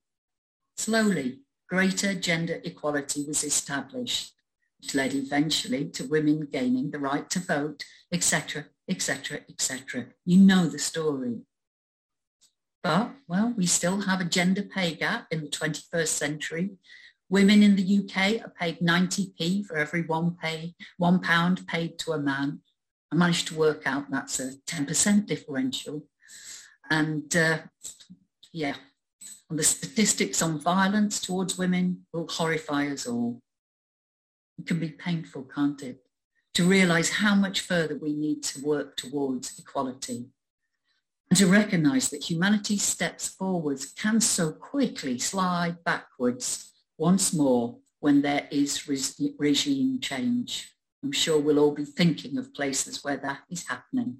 Slowly, 0.77 1.39
greater 1.67 2.13
gender 2.13 2.61
equality 2.63 3.25
was 3.27 3.43
established, 3.43 4.33
which 4.79 4.95
led 4.95 5.13
eventually 5.13 5.89
to 5.89 6.07
women 6.07 6.47
gaining 6.51 6.91
the 6.91 6.99
right 6.99 7.29
to 7.29 7.39
vote, 7.39 7.83
etc., 8.11 8.65
etc., 8.87 9.41
etc. 9.49 10.07
You 10.25 10.39
know 10.39 10.67
the 10.67 10.79
story. 10.79 11.41
But, 12.81 13.11
well, 13.27 13.53
we 13.57 13.65
still 13.65 14.01
have 14.01 14.21
a 14.21 14.25
gender 14.25 14.63
pay 14.63 14.93
gap 14.93 15.27
in 15.31 15.41
the 15.41 15.49
21st 15.49 16.07
century. 16.07 16.71
Women 17.29 17.61
in 17.61 17.75
the 17.75 17.99
UK 17.99 18.41
are 18.43 18.53
paid 18.59 18.79
90p 18.79 19.65
for 19.65 19.77
every 19.77 20.01
one, 20.03 20.35
pay, 20.41 20.75
one 20.97 21.19
pound 21.19 21.67
paid 21.67 21.99
to 21.99 22.13
a 22.13 22.19
man. 22.19 22.61
I 23.11 23.15
managed 23.15 23.49
to 23.49 23.57
work 23.57 23.83
out 23.85 24.09
that's 24.09 24.39
a 24.39 24.53
10% 24.67 25.25
differential. 25.25 26.07
And 26.89 27.35
uh, 27.35 27.59
yeah, 28.51 28.75
and 29.49 29.57
the 29.57 29.63
statistics 29.63 30.41
on 30.41 30.59
violence 30.59 31.19
towards 31.19 31.57
women 31.57 32.05
will 32.13 32.27
horrify 32.27 32.87
us 32.87 33.07
all. 33.07 33.41
It 34.57 34.67
can 34.67 34.79
be 34.79 34.89
painful, 34.89 35.43
can't 35.43 35.81
it? 35.81 36.01
To 36.55 36.65
realize 36.65 37.09
how 37.09 37.35
much 37.35 37.61
further 37.61 37.97
we 37.97 38.13
need 38.13 38.43
to 38.43 38.63
work 38.63 38.97
towards 38.97 39.57
equality 39.57 40.25
and 41.29 41.37
to 41.37 41.47
recognize 41.47 42.09
that 42.09 42.29
humanity's 42.29 42.81
steps 42.81 43.29
forwards 43.29 43.85
can 43.85 44.19
so 44.19 44.51
quickly 44.51 45.19
slide 45.19 45.83
backwards 45.83 46.71
once 46.97 47.33
more 47.33 47.77
when 47.99 48.21
there 48.21 48.47
is 48.51 48.87
re- 48.87 49.33
regime 49.37 49.99
change. 49.99 50.73
I'm 51.03 51.11
sure 51.11 51.39
we'll 51.39 51.59
all 51.59 51.71
be 51.71 51.85
thinking 51.85 52.37
of 52.37 52.53
places 52.53 53.03
where 53.03 53.17
that 53.17 53.39
is 53.49 53.67
happening. 53.67 54.17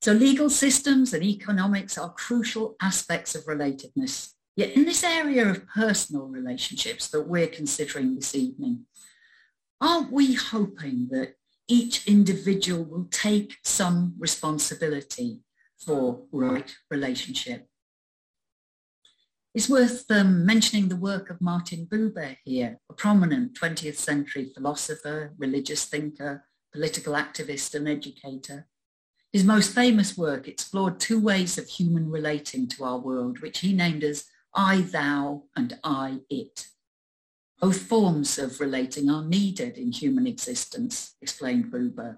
So 0.00 0.12
legal 0.12 0.48
systems 0.48 1.12
and 1.12 1.22
economics 1.22 1.98
are 1.98 2.12
crucial 2.12 2.76
aspects 2.80 3.34
of 3.34 3.44
relatedness. 3.44 4.32
Yet 4.56 4.70
in 4.70 4.84
this 4.84 5.04
area 5.04 5.48
of 5.48 5.66
personal 5.68 6.26
relationships 6.26 7.08
that 7.08 7.28
we're 7.28 7.46
considering 7.46 8.14
this 8.14 8.34
evening, 8.34 8.86
aren't 9.80 10.12
we 10.12 10.34
hoping 10.34 11.08
that 11.10 11.34
each 11.70 12.08
individual 12.08 12.84
will 12.84 13.06
take 13.12 13.56
some 13.62 14.14
responsibility 14.18 15.40
for 15.78 16.22
right 16.32 16.74
relationship. 16.90 17.68
It's 19.54 19.68
worth 19.68 20.04
um, 20.10 20.44
mentioning 20.44 20.88
the 20.88 20.96
work 20.96 21.30
of 21.30 21.40
Martin 21.40 21.86
Buber 21.86 22.36
here, 22.44 22.78
a 22.90 22.92
prominent 22.92 23.58
20th 23.58 23.96
century 23.96 24.50
philosopher, 24.52 25.32
religious 25.38 25.84
thinker, 25.84 26.44
political 26.72 27.14
activist 27.14 27.74
and 27.74 27.88
educator. 27.88 28.66
His 29.32 29.44
most 29.44 29.72
famous 29.72 30.18
work 30.18 30.48
explored 30.48 30.98
two 30.98 31.20
ways 31.20 31.56
of 31.56 31.68
human 31.68 32.10
relating 32.10 32.66
to 32.68 32.84
our 32.84 32.98
world, 32.98 33.38
which 33.38 33.60
he 33.60 33.72
named 33.72 34.02
as 34.02 34.24
I, 34.54 34.80
thou, 34.80 35.44
and 35.54 35.78
I, 35.84 36.20
it. 36.28 36.66
Both 37.60 37.82
forms 37.82 38.38
of 38.38 38.58
relating 38.58 39.08
are 39.08 39.24
needed 39.24 39.78
in 39.78 39.92
human 39.92 40.26
existence, 40.26 41.14
explained 41.22 41.66
Buber. 41.66 42.16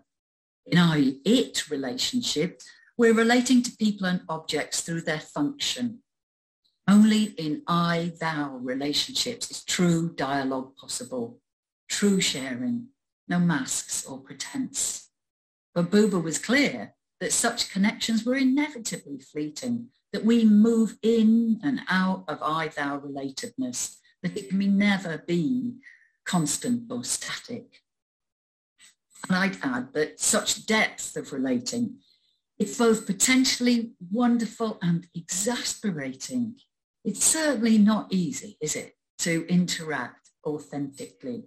In 0.64 0.78
I 0.78 1.16
it 1.24 1.68
relationship, 1.68 2.62
we're 2.96 3.12
relating 3.12 3.62
to 3.62 3.76
people 3.76 4.06
and 4.06 4.22
objects 4.28 4.80
through 4.80 5.02
their 5.02 5.20
function. 5.20 5.98
Only 6.88 7.24
in 7.36 7.62
I-thou 7.66 8.56
relationships 8.56 9.50
is 9.50 9.64
true 9.64 10.14
dialogue 10.14 10.76
possible, 10.76 11.40
true 11.90 12.20
sharing, 12.20 12.86
no 13.28 13.38
masks 13.38 14.06
or 14.06 14.18
pretense. 14.18 15.10
But 15.74 15.90
Buber 15.90 16.22
was 16.22 16.38
clear 16.38 16.94
that 17.22 17.32
such 17.32 17.70
connections 17.70 18.24
were 18.24 18.34
inevitably 18.34 19.20
fleeting, 19.20 19.86
that 20.12 20.24
we 20.24 20.44
move 20.44 20.98
in 21.02 21.60
and 21.62 21.80
out 21.88 22.24
of 22.26 22.42
I-thou 22.42 22.98
relatedness 22.98 23.98
that 24.24 24.36
it 24.36 24.48
can 24.48 24.76
never 24.76 25.22
be 25.24 25.76
constant 26.26 26.90
or 26.90 27.04
static. 27.04 27.80
And 29.28 29.36
I'd 29.38 29.56
add 29.62 29.92
that 29.92 30.18
such 30.18 30.66
depth 30.66 31.16
of 31.16 31.32
relating, 31.32 31.98
it's 32.58 32.76
both 32.76 33.06
potentially 33.06 33.92
wonderful 34.10 34.78
and 34.82 35.06
exasperating. 35.14 36.56
It's 37.04 37.24
certainly 37.24 37.78
not 37.78 38.12
easy, 38.12 38.58
is 38.60 38.74
it, 38.74 38.96
to 39.20 39.46
interact 39.46 40.28
authentically, 40.44 41.44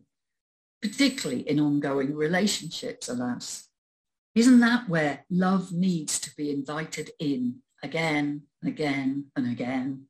particularly 0.81 1.41
in 1.49 1.59
ongoing 1.59 2.15
relationships, 2.15 3.09
alas. 3.09 3.67
Isn't 4.36 4.60
that 4.60 4.89
where 4.89 5.24
love 5.30 5.71
needs 5.71 6.19
to 6.19 6.36
be 6.36 6.52
invited 6.52 7.12
in 7.19 7.62
again 7.82 8.43
and 8.62 8.69
again 8.69 9.28
and 9.34 9.50
again? 9.50 10.08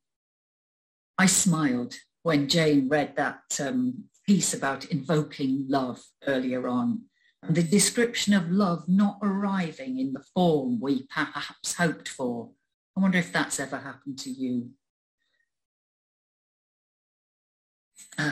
I 1.16 1.28
smiled 1.28 1.94
when 2.24 2.50
Jane 2.50 2.90
read 2.90 3.16
that 3.18 3.44
um, 3.60 4.06
piece 4.26 4.52
about 4.56 4.86
invoking 4.86 5.68
love 5.70 6.04
earlier 6.26 6.68
on, 6.68 7.04
and 7.44 7.56
the 7.56 7.62
description 7.62 8.34
of 8.34 8.50
love 8.50 8.90
not 8.90 9.20
arriving 9.22 10.00
in 10.00 10.14
the 10.14 10.24
form 10.34 10.80
we 10.82 11.06
perhaps 11.06 11.76
hoped 11.76 12.10
for. 12.10 12.50
I 12.98 13.02
wonder 13.02 13.20
if 13.20 13.32
that's 13.32 13.60
ever 13.60 13.78
happened 13.78 14.18
to 14.20 14.32
you. 14.32 14.72
Uh, 18.18 18.32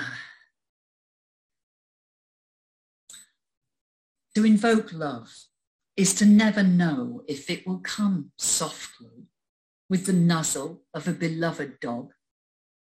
to 4.34 4.44
invoke 4.44 4.92
love 4.92 5.32
is 5.96 6.14
to 6.16 6.26
never 6.26 6.64
know 6.64 7.24
if 7.28 7.50
it 7.50 7.68
will 7.68 7.80
come 7.80 8.32
softly 8.38 9.28
with 9.90 10.06
the 10.06 10.14
nuzzle 10.14 10.82
of 10.94 11.08
a 11.08 11.12
beloved 11.12 11.80
dog 11.80 12.14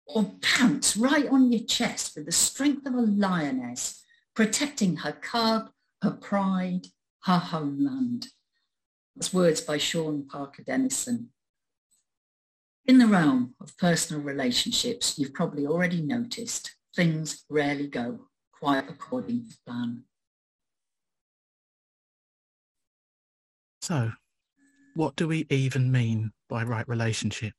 or 0.06 0.32
pounce 0.42 0.96
right 0.96 1.28
on 1.28 1.52
your 1.52 1.64
chest 1.64 2.12
with 2.16 2.26
the 2.26 2.32
strength 2.32 2.86
of 2.86 2.94
a 2.94 3.00
lioness, 3.00 4.02
protecting 4.34 4.96
her 4.96 5.12
cub, 5.12 5.70
her 6.02 6.10
pride, 6.10 6.86
her 7.24 7.38
homeland. 7.38 8.28
That's 9.14 9.32
words 9.32 9.60
by 9.60 9.78
Sean 9.78 10.26
Parker 10.26 10.62
Dennison. 10.62 11.30
In 12.86 12.98
the 12.98 13.06
realm 13.06 13.54
of 13.60 13.76
personal 13.78 14.22
relationships, 14.22 15.18
you've 15.18 15.34
probably 15.34 15.66
already 15.66 16.00
noticed 16.00 16.74
things 16.96 17.44
rarely 17.48 17.86
go 17.86 18.26
quite 18.52 18.88
according 18.88 19.48
to 19.48 19.56
plan. 19.66 20.04
So, 23.90 24.12
what 24.94 25.16
do 25.16 25.26
we 25.26 25.46
even 25.50 25.90
mean 25.90 26.30
by 26.48 26.62
right 26.62 26.88
relationship? 26.88 27.54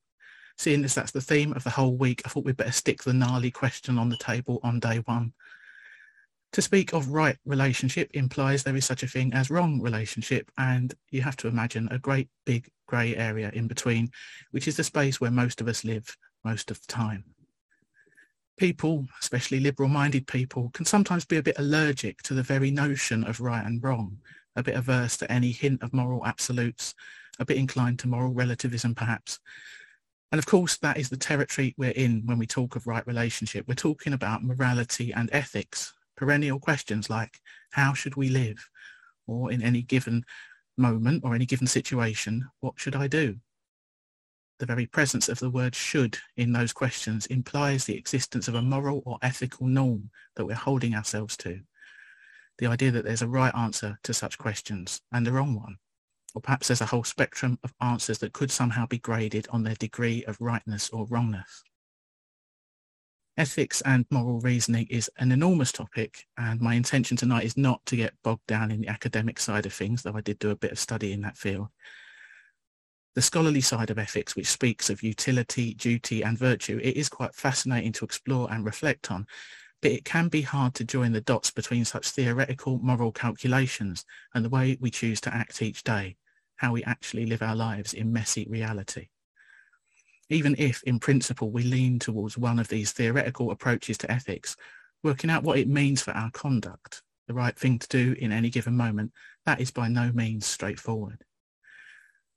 seeing 0.57 0.85
as 0.85 0.95
that's 0.95 1.11
the 1.11 1.19
theme 1.19 1.51
of 1.53 1.65
the 1.65 1.71
whole 1.71 1.97
week, 1.97 2.21
I 2.23 2.29
thought 2.29 2.45
we'd 2.45 2.55
better 2.55 2.71
stick 2.71 3.03
the 3.03 3.11
gnarly 3.11 3.51
question 3.51 3.97
on 3.97 4.07
the 4.07 4.15
table 4.15 4.61
on 4.63 4.79
day 4.79 4.99
one. 4.99 5.33
To 6.53 6.61
speak 6.61 6.93
of 6.93 7.09
right 7.09 7.35
relationship 7.45 8.11
implies 8.13 8.63
there 8.63 8.77
is 8.77 8.85
such 8.85 9.03
a 9.03 9.07
thing 9.07 9.33
as 9.33 9.49
wrong 9.49 9.81
relationship, 9.81 10.49
and 10.57 10.93
you 11.09 11.21
have 11.21 11.35
to 11.37 11.49
imagine 11.49 11.89
a 11.91 11.99
great 11.99 12.29
big 12.45 12.69
grey 12.87 13.13
area 13.13 13.51
in 13.53 13.67
between, 13.67 14.09
which 14.51 14.69
is 14.69 14.77
the 14.77 14.85
space 14.85 15.19
where 15.19 15.31
most 15.31 15.59
of 15.59 15.67
us 15.67 15.83
live 15.83 16.15
most 16.45 16.71
of 16.71 16.79
the 16.79 16.87
time. 16.87 17.25
People, 18.55 19.05
especially 19.19 19.59
liberal-minded 19.59 20.27
people, 20.27 20.69
can 20.73 20.85
sometimes 20.85 21.25
be 21.25 21.37
a 21.37 21.43
bit 21.43 21.59
allergic 21.59 22.21
to 22.21 22.33
the 22.33 22.43
very 22.43 22.71
notion 22.71 23.25
of 23.25 23.41
right 23.41 23.65
and 23.65 23.83
wrong, 23.83 24.19
a 24.55 24.63
bit 24.63 24.75
averse 24.75 25.17
to 25.17 25.31
any 25.31 25.51
hint 25.51 25.81
of 25.81 25.93
moral 25.93 26.25
absolutes, 26.25 26.93
a 27.39 27.45
bit 27.45 27.57
inclined 27.57 27.99
to 27.99 28.07
moral 28.07 28.33
relativism 28.33 28.93
perhaps, 28.95 29.39
and 30.31 30.39
of 30.39 30.45
course, 30.45 30.77
that 30.77 30.97
is 30.97 31.09
the 31.09 31.17
territory 31.17 31.75
we're 31.77 31.91
in 31.91 32.21
when 32.25 32.37
we 32.37 32.47
talk 32.47 32.75
of 32.75 32.87
right 32.87 33.05
relationship. 33.05 33.67
We're 33.67 33.75
talking 33.75 34.13
about 34.13 34.43
morality 34.43 35.11
and 35.13 35.29
ethics, 35.33 35.93
perennial 36.15 36.59
questions 36.59 37.09
like 37.09 37.39
how 37.71 37.93
should 37.93 38.15
we 38.15 38.29
live? 38.29 38.69
Or 39.27 39.51
in 39.51 39.61
any 39.61 39.81
given 39.81 40.23
moment 40.77 41.23
or 41.25 41.35
any 41.35 41.45
given 41.45 41.67
situation, 41.67 42.49
what 42.61 42.75
should 42.77 42.95
I 42.95 43.07
do? 43.07 43.37
The 44.59 44.65
very 44.65 44.85
presence 44.85 45.27
of 45.27 45.39
the 45.39 45.49
word 45.49 45.75
should 45.75 46.17
in 46.37 46.53
those 46.53 46.71
questions 46.71 47.25
implies 47.25 47.83
the 47.83 47.97
existence 47.97 48.47
of 48.47 48.55
a 48.55 48.61
moral 48.61 49.03
or 49.05 49.17
ethical 49.21 49.67
norm 49.67 50.11
that 50.35 50.45
we're 50.45 50.55
holding 50.55 50.95
ourselves 50.95 51.35
to. 51.37 51.59
The 52.57 52.67
idea 52.67 52.91
that 52.91 53.05
there's 53.05 53.21
a 53.21 53.27
right 53.27 53.53
answer 53.55 53.97
to 54.03 54.13
such 54.13 54.37
questions 54.37 55.01
and 55.11 55.27
a 55.27 55.31
wrong 55.31 55.55
one. 55.55 55.77
Or 56.33 56.41
perhaps 56.41 56.67
there's 56.67 56.81
a 56.81 56.85
whole 56.85 57.03
spectrum 57.03 57.59
of 57.63 57.73
answers 57.81 58.19
that 58.19 58.33
could 58.33 58.51
somehow 58.51 58.85
be 58.85 58.99
graded 58.99 59.47
on 59.49 59.63
their 59.63 59.75
degree 59.75 60.23
of 60.25 60.39
rightness 60.39 60.89
or 60.89 61.05
wrongness. 61.07 61.63
Ethics 63.37 63.81
and 63.81 64.05
moral 64.11 64.39
reasoning 64.41 64.87
is 64.89 65.09
an 65.17 65.31
enormous 65.31 65.71
topic, 65.71 66.25
and 66.37 66.61
my 66.61 66.75
intention 66.75 67.17
tonight 67.17 67.45
is 67.45 67.57
not 67.57 67.85
to 67.85 67.95
get 67.95 68.13
bogged 68.23 68.45
down 68.45 68.71
in 68.71 68.81
the 68.81 68.87
academic 68.87 69.39
side 69.39 69.65
of 69.65 69.73
things, 69.73 70.03
though 70.03 70.15
I 70.15 70.21
did 70.21 70.37
do 70.37 70.51
a 70.51 70.55
bit 70.55 70.71
of 70.71 70.79
study 70.79 71.13
in 71.13 71.21
that 71.21 71.37
field. 71.37 71.69
The 73.15 73.21
scholarly 73.21 73.61
side 73.61 73.89
of 73.89 73.97
ethics, 73.97 74.35
which 74.35 74.47
speaks 74.47 74.89
of 74.89 75.03
utility, 75.03 75.73
duty, 75.73 76.23
and 76.23 76.37
virtue, 76.37 76.79
it 76.81 76.95
is 76.95 77.09
quite 77.09 77.33
fascinating 77.33 77.91
to 77.93 78.05
explore 78.05 78.51
and 78.51 78.65
reflect 78.65 79.11
on, 79.11 79.25
but 79.81 79.91
it 79.91 80.05
can 80.05 80.27
be 80.27 80.41
hard 80.41 80.75
to 80.75 80.83
join 80.83 81.11
the 81.11 81.21
dots 81.21 81.49
between 81.49 81.83
such 81.83 82.11
theoretical 82.11 82.77
moral 82.79 83.11
calculations 83.11 84.05
and 84.33 84.45
the 84.45 84.49
way 84.49 84.77
we 84.79 84.91
choose 84.91 85.19
to 85.21 85.33
act 85.33 85.61
each 85.61 85.83
day, 85.83 86.15
how 86.57 86.71
we 86.71 86.83
actually 86.83 87.25
live 87.25 87.41
our 87.41 87.55
lives 87.55 87.93
in 87.93 88.13
messy 88.13 88.45
reality. 88.47 89.07
Even 90.29 90.55
if, 90.59 90.83
in 90.83 90.99
principle, 90.99 91.51
we 91.51 91.63
lean 91.63 91.97
towards 91.97 92.37
one 92.37 92.59
of 92.59 92.67
these 92.67 92.91
theoretical 92.91 93.49
approaches 93.49 93.97
to 93.97 94.11
ethics, 94.11 94.55
working 95.03 95.31
out 95.31 95.43
what 95.43 95.57
it 95.57 95.67
means 95.67 96.01
for 96.01 96.11
our 96.11 96.29
conduct, 96.31 97.01
the 97.27 97.33
right 97.33 97.57
thing 97.57 97.79
to 97.79 97.87
do 97.87 98.15
in 98.19 98.31
any 98.31 98.51
given 98.51 98.77
moment, 98.77 99.11
that 99.45 99.59
is 99.59 99.71
by 99.71 99.87
no 99.87 100.11
means 100.13 100.45
straightforward. 100.45 101.23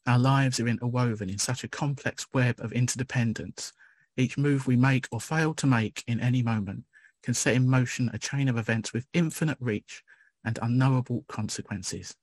Our 0.07 0.18
lives 0.18 0.59
are 0.61 0.66
interwoven 0.66 1.28
in 1.28 1.38
such 1.38 1.62
a 1.62 1.68
complex 1.68 2.26
web 2.33 2.59
of 2.59 2.72
interdependence. 2.72 3.72
Each 4.16 4.38
move 4.38 4.66
we 4.66 4.76
make 4.76 5.07
or 5.12 5.20
fail 5.20 5.54
to 5.54 5.66
make 5.66 6.02
in 6.07 6.20
any 6.20 6.42
moment 6.42 6.85
can 7.24 7.34
set 7.34 7.54
in 7.54 7.68
motion 7.68 8.10
a 8.12 8.18
chain 8.18 8.48
of 8.48 8.58
events 8.58 8.92
with 8.92 9.06
infinite 9.14 9.58
reach 9.58 10.02
and 10.44 10.58
unknowable 10.60 11.24
consequences. 11.28 12.14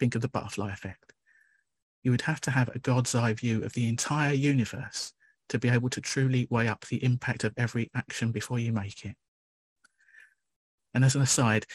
Think 0.00 0.14
of 0.14 0.22
the 0.22 0.28
butterfly 0.28 0.72
effect. 0.72 1.12
You 2.02 2.10
would 2.10 2.22
have 2.22 2.40
to 2.42 2.50
have 2.50 2.68
a 2.68 2.78
God's 2.78 3.14
eye 3.14 3.34
view 3.34 3.62
of 3.62 3.74
the 3.74 3.88
entire 3.88 4.32
universe 4.32 5.12
to 5.50 5.58
be 5.58 5.68
able 5.68 5.90
to 5.90 6.00
truly 6.00 6.46
weigh 6.50 6.68
up 6.68 6.86
the 6.86 7.02
impact 7.04 7.44
of 7.44 7.52
every 7.56 7.90
action 7.94 8.32
before 8.32 8.58
you 8.58 8.72
make 8.72 9.04
it. 9.04 9.16
And 10.94 11.04
as 11.04 11.14
an 11.14 11.22
aside, 11.22 11.66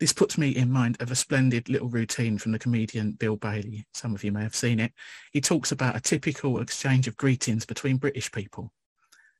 this 0.00 0.12
puts 0.12 0.38
me 0.38 0.50
in 0.50 0.70
mind 0.70 0.96
of 1.00 1.10
a 1.10 1.14
splendid 1.14 1.68
little 1.68 1.88
routine 1.88 2.38
from 2.38 2.52
the 2.52 2.58
comedian 2.58 3.12
Bill 3.12 3.36
Bailey. 3.36 3.86
Some 3.94 4.14
of 4.14 4.24
you 4.24 4.32
may 4.32 4.42
have 4.42 4.56
seen 4.56 4.80
it. 4.80 4.92
He 5.32 5.40
talks 5.40 5.70
about 5.72 5.96
a 5.96 6.00
typical 6.00 6.60
exchange 6.60 7.06
of 7.06 7.16
greetings 7.16 7.66
between 7.66 7.98
British 7.98 8.32
people. 8.32 8.72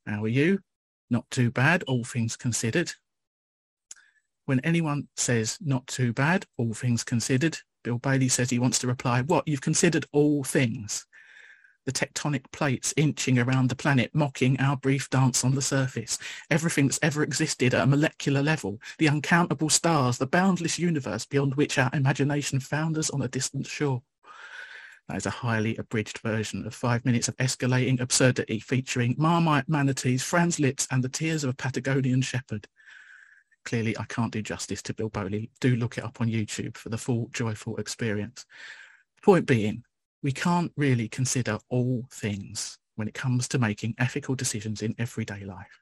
How 0.06 0.22
are 0.22 0.28
you? 0.28 0.60
Not 1.10 1.30
too 1.30 1.50
bad, 1.50 1.82
all 1.84 2.04
things 2.04 2.36
considered. 2.36 2.92
When 4.46 4.60
anyone 4.60 5.08
says 5.16 5.58
not 5.60 5.86
too 5.86 6.12
bad, 6.12 6.46
all 6.58 6.74
things 6.74 7.04
considered, 7.04 7.58
Bill 7.82 7.98
Bailey 7.98 8.28
says 8.28 8.50
he 8.50 8.58
wants 8.58 8.78
to 8.80 8.86
reply, 8.86 9.22
what, 9.22 9.46
you've 9.46 9.60
considered 9.60 10.06
all 10.12 10.44
things? 10.44 11.06
The 11.86 11.92
tectonic 11.92 12.50
plates 12.50 12.94
inching 12.96 13.38
around 13.38 13.68
the 13.68 13.76
planet, 13.76 14.10
mocking 14.14 14.58
our 14.58 14.76
brief 14.76 15.10
dance 15.10 15.44
on 15.44 15.54
the 15.54 15.62
surface. 15.62 16.18
Everything 16.50 16.86
that's 16.86 16.98
ever 17.02 17.22
existed 17.22 17.74
at 17.74 17.82
a 17.82 17.86
molecular 17.86 18.42
level, 18.42 18.80
the 18.98 19.08
uncountable 19.08 19.68
stars, 19.68 20.16
the 20.16 20.26
boundless 20.26 20.78
universe 20.78 21.26
beyond 21.26 21.54
which 21.56 21.78
our 21.78 21.90
imagination 21.92 22.58
found 22.58 22.96
us 22.96 23.10
on 23.10 23.20
a 23.20 23.28
distant 23.28 23.66
shore. 23.66 24.02
That 25.08 25.18
is 25.18 25.26
a 25.26 25.30
highly 25.30 25.76
abridged 25.76 26.18
version 26.18 26.66
of 26.66 26.74
five 26.74 27.04
minutes 27.04 27.28
of 27.28 27.36
escalating 27.36 28.00
absurdity 28.00 28.58
featuring 28.58 29.14
Marmite 29.18 29.68
manatees, 29.68 30.22
Franz 30.22 30.58
Liszt 30.58 30.88
and 30.90 31.04
the 31.04 31.10
tears 31.10 31.44
of 31.44 31.50
a 31.50 31.54
Patagonian 31.54 32.22
shepherd. 32.22 32.66
Clearly, 33.66 33.96
I 33.98 34.04
can't 34.04 34.32
do 34.32 34.42
justice 34.42 34.82
to 34.82 34.94
Bill 34.94 35.10
Bailey. 35.10 35.50
Do 35.60 35.76
look 35.76 35.98
it 35.98 36.04
up 36.04 36.20
on 36.20 36.28
YouTube 36.28 36.76
for 36.76 36.88
the 36.88 36.98
full 36.98 37.28
joyful 37.32 37.76
experience. 37.76 38.46
Point 39.22 39.46
being, 39.46 39.84
we 40.22 40.32
can't 40.32 40.72
really 40.76 41.08
consider 41.08 41.58
all 41.68 42.06
things 42.10 42.78
when 42.96 43.08
it 43.08 43.14
comes 43.14 43.48
to 43.48 43.58
making 43.58 43.94
ethical 43.98 44.34
decisions 44.34 44.80
in 44.80 44.94
everyday 44.98 45.44
life. 45.44 45.80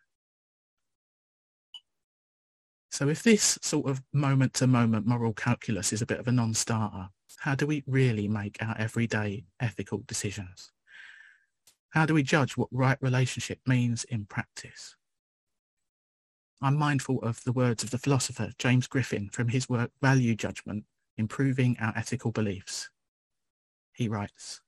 So 2.90 3.08
if 3.08 3.22
this 3.22 3.58
sort 3.62 3.88
of 3.88 4.02
moment-to-moment 4.12 5.06
moral 5.06 5.32
calculus 5.32 5.92
is 5.92 6.02
a 6.02 6.06
bit 6.06 6.18
of 6.18 6.28
a 6.28 6.32
non-starter, 6.32 7.08
how 7.40 7.54
do 7.54 7.66
we 7.66 7.82
really 7.86 8.28
make 8.28 8.56
our 8.60 8.76
everyday 8.78 9.44
ethical 9.60 10.02
decisions? 10.06 10.72
How 11.90 12.06
do 12.06 12.14
we 12.14 12.22
judge 12.22 12.56
what 12.56 12.68
right 12.70 12.98
relationship 13.00 13.60
means 13.66 14.04
in 14.04 14.24
practice? 14.24 14.96
I'm 16.60 16.76
mindful 16.76 17.20
of 17.22 17.42
the 17.44 17.52
words 17.52 17.82
of 17.82 17.90
the 17.90 17.98
philosopher 17.98 18.52
James 18.58 18.86
Griffin 18.86 19.28
from 19.30 19.48
his 19.48 19.68
work 19.68 19.90
Value 20.00 20.34
Judgment, 20.34 20.84
Improving 21.16 21.76
Our 21.80 21.92
Ethical 21.96 22.30
Beliefs. 22.30 22.88
He 23.92 24.08
writes, 24.08 24.60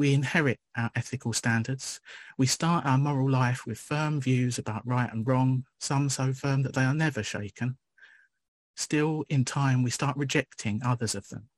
we 0.00 0.14
inherit 0.14 0.58
our 0.78 0.90
ethical 0.96 1.34
standards. 1.34 2.00
We 2.38 2.46
start 2.46 2.86
our 2.86 2.96
moral 2.96 3.28
life 3.28 3.66
with 3.66 3.76
firm 3.76 4.18
views 4.18 4.58
about 4.58 4.86
right 4.86 5.12
and 5.12 5.28
wrong, 5.28 5.66
some 5.78 6.08
so 6.08 6.32
firm 6.32 6.62
that 6.62 6.74
they 6.74 6.84
are 6.84 6.94
never 6.94 7.22
shaken. 7.22 7.76
Still, 8.76 9.24
in 9.28 9.44
time, 9.44 9.82
we 9.82 9.90
start 9.90 10.16
rejecting 10.16 10.80
others 10.84 11.14
of 11.14 11.28
them. 11.28 11.48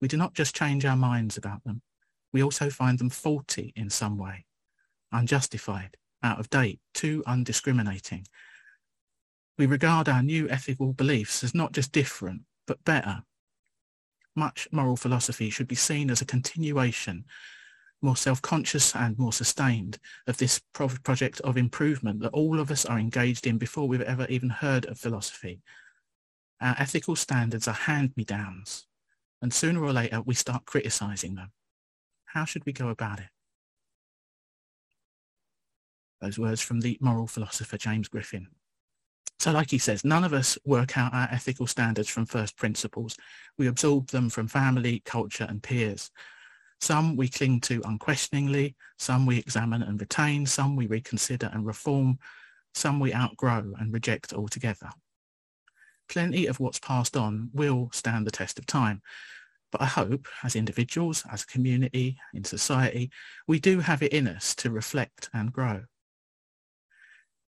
We 0.00 0.08
do 0.08 0.16
not 0.16 0.34
just 0.34 0.54
change 0.54 0.84
our 0.84 0.96
minds 0.96 1.36
about 1.36 1.64
them. 1.64 1.82
We 2.32 2.42
also 2.42 2.70
find 2.70 2.98
them 2.98 3.10
faulty 3.10 3.72
in 3.74 3.90
some 3.90 4.18
way, 4.18 4.44
unjustified, 5.10 5.96
out 6.22 6.38
of 6.38 6.50
date, 6.50 6.80
too 6.94 7.24
undiscriminating. 7.26 8.26
We 9.56 9.66
regard 9.66 10.08
our 10.08 10.22
new 10.22 10.48
ethical 10.48 10.92
beliefs 10.92 11.42
as 11.42 11.54
not 11.54 11.72
just 11.72 11.90
different, 11.90 12.42
but 12.66 12.84
better. 12.84 13.22
Much 14.36 14.68
moral 14.70 14.96
philosophy 14.96 15.50
should 15.50 15.66
be 15.66 15.74
seen 15.74 16.10
as 16.10 16.20
a 16.20 16.26
continuation, 16.26 17.24
more 18.00 18.16
self-conscious 18.16 18.94
and 18.94 19.18
more 19.18 19.32
sustained, 19.32 19.98
of 20.28 20.36
this 20.36 20.60
pro 20.72 20.86
project 20.88 21.40
of 21.40 21.56
improvement 21.56 22.20
that 22.20 22.32
all 22.32 22.60
of 22.60 22.70
us 22.70 22.84
are 22.84 23.00
engaged 23.00 23.48
in 23.48 23.58
before 23.58 23.88
we've 23.88 24.00
ever 24.02 24.26
even 24.26 24.50
heard 24.50 24.86
of 24.86 25.00
philosophy. 25.00 25.60
Our 26.60 26.74
ethical 26.78 27.16
standards 27.16 27.68
are 27.68 27.74
hand-me-downs, 27.74 28.86
and 29.40 29.52
sooner 29.52 29.82
or 29.82 29.92
later 29.92 30.20
we 30.20 30.34
start 30.34 30.64
criticizing 30.64 31.36
them. 31.36 31.52
How 32.26 32.44
should 32.44 32.66
we 32.66 32.72
go 32.72 32.88
about 32.88 33.20
it? 33.20 33.28
Those 36.20 36.38
words 36.38 36.60
from 36.60 36.80
the 36.80 36.98
moral 37.00 37.28
philosopher 37.28 37.78
James 37.78 38.08
Griffin. 38.08 38.48
So 39.38 39.52
like 39.52 39.70
he 39.70 39.78
says, 39.78 40.04
none 40.04 40.24
of 40.24 40.32
us 40.32 40.58
work 40.64 40.98
out 40.98 41.14
our 41.14 41.28
ethical 41.30 41.68
standards 41.68 42.08
from 42.08 42.26
first 42.26 42.56
principles. 42.56 43.16
We 43.56 43.68
absorb 43.68 44.08
them 44.08 44.28
from 44.28 44.48
family, 44.48 45.00
culture 45.04 45.46
and 45.48 45.62
peers. 45.62 46.10
Some 46.80 47.16
we 47.16 47.28
cling 47.28 47.60
to 47.62 47.80
unquestioningly, 47.84 48.74
some 48.98 49.26
we 49.26 49.38
examine 49.38 49.82
and 49.82 50.00
retain, 50.00 50.44
some 50.44 50.74
we 50.74 50.88
reconsider 50.88 51.50
and 51.52 51.64
reform, 51.64 52.18
some 52.74 52.98
we 52.98 53.14
outgrow 53.14 53.74
and 53.78 53.92
reject 53.92 54.32
altogether. 54.32 54.90
Plenty 56.08 56.46
of 56.46 56.58
what's 56.58 56.78
passed 56.78 57.16
on 57.16 57.50
will 57.52 57.90
stand 57.92 58.26
the 58.26 58.30
test 58.30 58.58
of 58.58 58.66
time, 58.66 59.02
but 59.70 59.82
I 59.82 59.86
hope 59.86 60.26
as 60.42 60.56
individuals, 60.56 61.24
as 61.30 61.42
a 61.42 61.46
community, 61.46 62.16
in 62.32 62.44
society, 62.44 63.10
we 63.46 63.60
do 63.60 63.80
have 63.80 64.02
it 64.02 64.12
in 64.12 64.26
us 64.26 64.54
to 64.56 64.70
reflect 64.70 65.28
and 65.34 65.52
grow. 65.52 65.82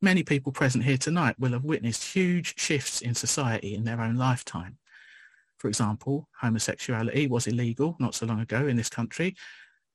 Many 0.01 0.23
people 0.23 0.53
present 0.53 0.85
here 0.85 0.97
tonight 0.97 1.38
will 1.38 1.53
have 1.53 1.64
witnessed 1.64 2.05
huge 2.05 2.59
shifts 2.59 3.01
in 3.01 3.14
society 3.14 3.75
in 3.75 3.85
their 3.85 4.01
own 4.01 4.16
lifetime. 4.16 4.79
For 5.59 5.68
example, 5.68 6.29
homosexuality 6.40 7.27
was 7.27 7.49
illegal 7.49 7.97
not 7.99 8.14
so 8.14 8.27
long 8.27 8.40
ago 8.40 8.68
in 8.68 8.77
this 8.77 8.88
country. 8.88 9.35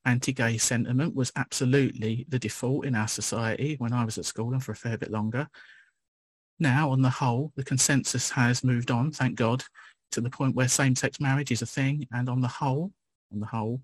Anti-gay 0.06 0.58
sentiment 0.58 1.16
was 1.16 1.32
absolutely 1.38 2.26
the 2.28 2.40
default 2.40 2.86
in 2.86 2.96
our 2.96 3.08
society 3.08 3.76
when 3.78 3.94
I 3.94 4.04
was 4.04 4.18
at 4.18 4.26
school 4.26 4.52
and 4.52 4.62
for 4.62 4.74
a 4.74 4.76
fair 4.76 4.98
bit 4.98 5.12
longer. 5.12 5.50
Now, 6.64 6.92
on 6.92 7.02
the 7.02 7.10
whole, 7.10 7.52
the 7.58 7.64
consensus 7.66 8.30
has 8.30 8.64
moved 8.64 8.90
on, 8.90 9.12
thank 9.12 9.36
God, 9.36 9.66
to 10.14 10.22
the 10.22 10.30
point 10.30 10.56
where 10.56 10.70
same-sex 10.70 11.20
marriage 11.20 11.52
is 11.52 11.62
a 11.62 11.66
thing. 11.66 12.08
And 12.14 12.30
on 12.30 12.40
the 12.40 12.48
whole, 12.48 12.94
on 13.34 13.42
the 13.42 13.46
whole, 13.46 13.82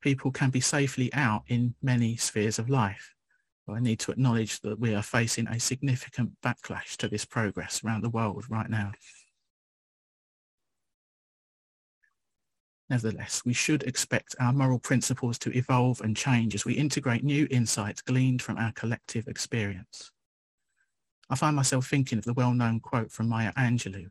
people 0.00 0.32
can 0.32 0.50
be 0.50 0.60
safely 0.60 1.14
out 1.14 1.44
in 1.46 1.76
many 1.80 2.16
spheres 2.16 2.58
of 2.58 2.68
life. 2.68 3.14
But 3.68 3.74
I 3.74 3.78
need 3.78 4.00
to 4.00 4.10
acknowledge 4.10 4.60
that 4.62 4.80
we 4.80 4.96
are 4.96 5.02
facing 5.02 5.46
a 5.46 5.60
significant 5.60 6.32
backlash 6.44 6.96
to 6.96 7.08
this 7.08 7.24
progress 7.24 7.84
around 7.84 8.02
the 8.02 8.10
world 8.10 8.46
right 8.50 8.68
now. 8.68 8.90
Nevertheless, 12.90 13.42
we 13.44 13.52
should 13.52 13.84
expect 13.84 14.34
our 14.40 14.52
moral 14.52 14.80
principles 14.80 15.38
to 15.38 15.56
evolve 15.56 16.00
and 16.00 16.16
change 16.16 16.56
as 16.56 16.64
we 16.64 16.74
integrate 16.74 17.22
new 17.22 17.46
insights 17.48 18.02
gleaned 18.02 18.42
from 18.42 18.58
our 18.58 18.72
collective 18.72 19.28
experience. 19.28 20.10
I 21.30 21.36
find 21.36 21.54
myself 21.54 21.86
thinking 21.86 22.18
of 22.18 22.24
the 22.24 22.32
well-known 22.32 22.80
quote 22.80 23.12
from 23.12 23.28
Maya 23.28 23.52
Angelou. 23.52 24.10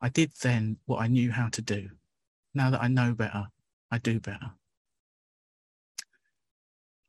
I 0.00 0.08
did 0.08 0.32
then 0.42 0.76
what 0.86 1.00
I 1.00 1.06
knew 1.06 1.30
how 1.30 1.48
to 1.48 1.62
do. 1.62 1.90
Now 2.54 2.70
that 2.70 2.82
I 2.82 2.88
know 2.88 3.14
better, 3.14 3.46
I 3.90 3.98
do 3.98 4.20
better. 4.20 4.52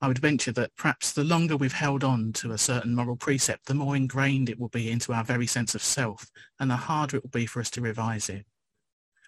I 0.01 0.07
would 0.07 0.19
venture 0.19 0.53
that 0.53 0.75
perhaps 0.77 1.11
the 1.11 1.25
longer 1.25 1.57
we've 1.57 1.73
held 1.73 2.05
on 2.05 2.31
to 2.33 2.51
a 2.51 2.57
certain 2.57 2.95
moral 2.95 3.17
precept, 3.17 3.65
the 3.65 3.73
more 3.73 3.97
ingrained 3.97 4.49
it 4.49 4.57
will 4.57 4.69
be 4.69 4.89
into 4.89 5.11
our 5.11 5.25
very 5.25 5.45
sense 5.45 5.75
of 5.75 5.83
self 5.83 6.31
and 6.59 6.71
the 6.71 6.77
harder 6.77 7.17
it 7.17 7.23
will 7.23 7.29
be 7.29 7.45
for 7.45 7.59
us 7.59 7.69
to 7.71 7.81
revise 7.81 8.29
it. 8.29 8.45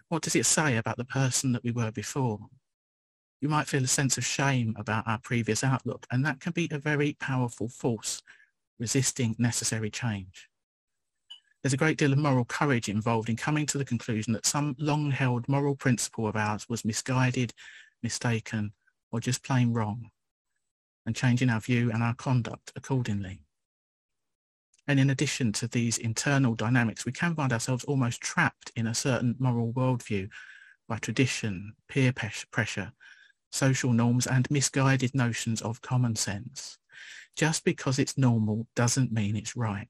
What 0.08 0.22
does 0.22 0.36
it 0.36 0.46
say 0.46 0.78
about 0.78 0.96
the 0.96 1.06
person 1.06 1.52
that 1.52 1.64
we 1.64 1.72
were 1.72 1.92
before? 1.92 2.39
You 3.42 3.50
might 3.50 3.68
feel 3.68 3.84
a 3.84 3.88
sense 3.88 4.18
of 4.18 4.26
shame 4.26 4.74
about 4.78 5.08
our 5.08 5.20
previous 5.20 5.64
outlook, 5.64 6.06
and 6.12 6.26
that 6.26 6.39
can 6.39 6.54
be 6.54 6.70
a 6.72 6.78
very 6.78 7.18
powerful 7.20 7.68
force 7.68 8.22
resisting 8.82 9.36
necessary 9.38 9.92
change. 9.92 10.50
There's 11.62 11.74
a 11.74 11.78
great 11.78 12.00
deal 12.00 12.12
of 12.12 12.18
moral 12.18 12.46
courage 12.46 12.90
involved 12.90 13.30
in 13.30 13.38
coming 13.38 13.68
to 13.68 13.78
the 13.78 13.86
conclusion 13.86 14.34
that 14.34 14.48
some 14.48 14.76
long-held 14.80 15.48
moral 15.48 15.76
principle 15.76 16.28
of 16.28 16.36
ours 16.36 16.68
was 16.68 16.84
misguided, 16.84 17.54
mistaken, 18.02 18.74
or 19.12 19.20
just 19.20 19.44
plain 19.44 19.72
wrong, 19.72 20.10
and 21.06 21.16
changing 21.16 21.52
our 21.52 21.60
view 21.60 21.92
and 21.92 22.02
our 22.02 22.16
conduct 22.16 22.72
accordingly. 22.76 23.42
And 24.88 25.00
in 25.00 25.12
addition 25.12 25.52
to 25.54 25.68
these 25.68 26.00
internal 26.00 26.56
dynamics, 26.56 27.06
we 27.06 27.12
can 27.12 27.36
find 27.36 27.54
ourselves 27.54 27.84
almost 27.84 28.20
trapped 28.20 28.72
in 28.76 28.88
a 28.88 28.96
certain 28.96 29.36
moral 29.38 29.72
worldview 29.74 30.28
by 30.90 30.98
tradition, 30.98 31.74
peer 31.88 32.12
pressure, 32.12 32.92
social 33.52 33.94
norms, 33.94 34.26
and 34.26 34.50
misguided 34.50 35.14
notions 35.14 35.62
of 35.62 35.84
common 35.84 36.16
sense. 36.16 36.80
Just 37.36 37.64
because 37.64 38.00
it's 38.00 38.18
normal 38.18 38.68
doesn't 38.76 39.12
mean 39.12 39.36
it's 39.36 39.56
right. 39.56 39.88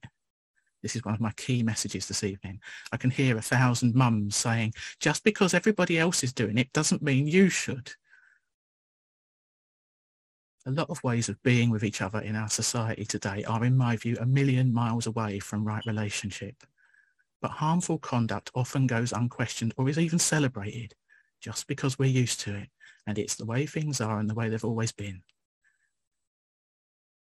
This 0.82 0.96
is 0.96 1.04
one 1.04 1.14
of 1.14 1.22
my 1.22 1.32
key 1.38 1.64
messages 1.64 2.08
this 2.08 2.24
evening. 2.24 2.60
I 2.92 2.98
can 2.98 3.12
hear 3.12 3.38
a 3.38 3.42
thousand 3.42 3.94
mums 3.94 4.36
saying, 4.36 4.74
just 5.00 5.24
because 5.24 5.54
everybody 5.54 6.00
else 6.00 6.24
is 6.24 6.34
doing 6.34 6.58
it 6.58 6.74
doesn't 6.74 7.04
mean 7.04 7.28
you 7.28 7.50
should. 7.50 7.94
A 10.66 10.72
lot 10.72 10.90
of 10.90 11.04
ways 11.04 11.30
of 11.30 11.42
being 11.42 11.72
with 11.72 11.84
each 11.84 12.02
other 12.02 12.20
in 12.20 12.36
our 12.36 12.50
society 12.50 13.06
today 13.06 13.44
are, 13.46 13.66
in 13.66 13.78
my 13.78 13.96
view, 13.96 14.16
a 14.20 14.26
million 14.26 14.72
miles 14.72 15.08
away 15.08 15.40
from 15.40 15.66
right 15.66 15.86
relationship. 15.86 16.56
But 17.42 17.52
harmful 17.52 17.98
conduct 17.98 18.52
often 18.54 18.86
goes 18.86 19.12
unquestioned 19.12 19.74
or 19.78 19.90
is 19.90 19.98
even 19.98 20.20
celebrated 20.20 20.94
just 21.42 21.66
because 21.66 21.98
we're 21.98 22.06
used 22.06 22.42
to 22.42 22.56
it. 22.56 22.70
And 23.08 23.18
it's 23.18 23.36
the 23.36 23.46
way 23.46 23.66
things 23.66 24.00
are 24.00 24.20
and 24.20 24.30
the 24.30 24.36
way 24.36 24.50
they've 24.50 24.64
always 24.64 24.92
been. 24.92 25.24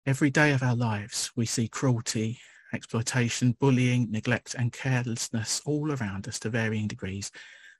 Every 0.06 0.30
day 0.30 0.54
of 0.54 0.64
our 0.64 0.76
lives, 0.76 1.30
we 1.36 1.46
see 1.46 1.68
cruelty, 1.68 2.40
exploitation, 2.74 3.56
bullying, 3.60 4.10
neglect 4.10 4.56
and 4.58 4.72
carelessness 4.72 5.62
all 5.66 5.92
around 5.92 6.28
us 6.28 6.40
to 6.40 6.50
varying 6.50 6.88
degrees, 6.88 7.32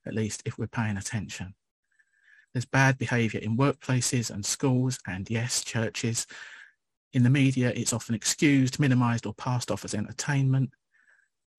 at 0.06 0.14
least 0.14 0.44
if 0.46 0.58
we're 0.58 0.68
paying 0.68 0.98
attention. 0.98 1.56
There's 2.54 2.66
bad 2.66 2.98
behaviour 2.98 3.40
in 3.40 3.58
workplaces 3.58 4.32
and 4.32 4.46
schools 4.46 5.00
and 5.08 5.30
yes, 5.30 5.64
churches. 5.64 6.28
In 7.14 7.24
the 7.24 7.30
media, 7.30 7.72
it's 7.76 7.94
often 7.94 8.16
excused, 8.16 8.80
minimised 8.80 9.26
or 9.26 9.34
passed 9.34 9.72
off 9.72 9.86
as 9.86 9.94
entertainment. 9.94 10.72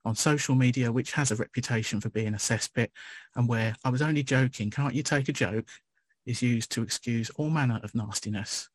On 0.05 0.15
social 0.15 0.55
media, 0.55 0.93
which 0.93 1.13
has 1.13 1.31
a 1.31 1.37
reputation 1.37 2.01
for 2.01 2.11
being 2.11 2.35
a 2.35 2.39
cesspit 2.39 2.89
and 3.35 3.49
where 3.49 3.75
I 3.85 3.91
was 3.91 4.03
only 4.03 4.23
joking, 4.23 4.71
can't 4.71 4.95
you 4.95 5.03
take 5.03 5.29
a 5.29 5.33
joke, 5.33 5.69
is 6.27 6.43
used 6.43 6.71
to 6.73 6.83
excuse 6.83 7.31
all 7.31 7.51
manner 7.51 7.81
of 7.83 7.95
nastiness. 7.95 8.69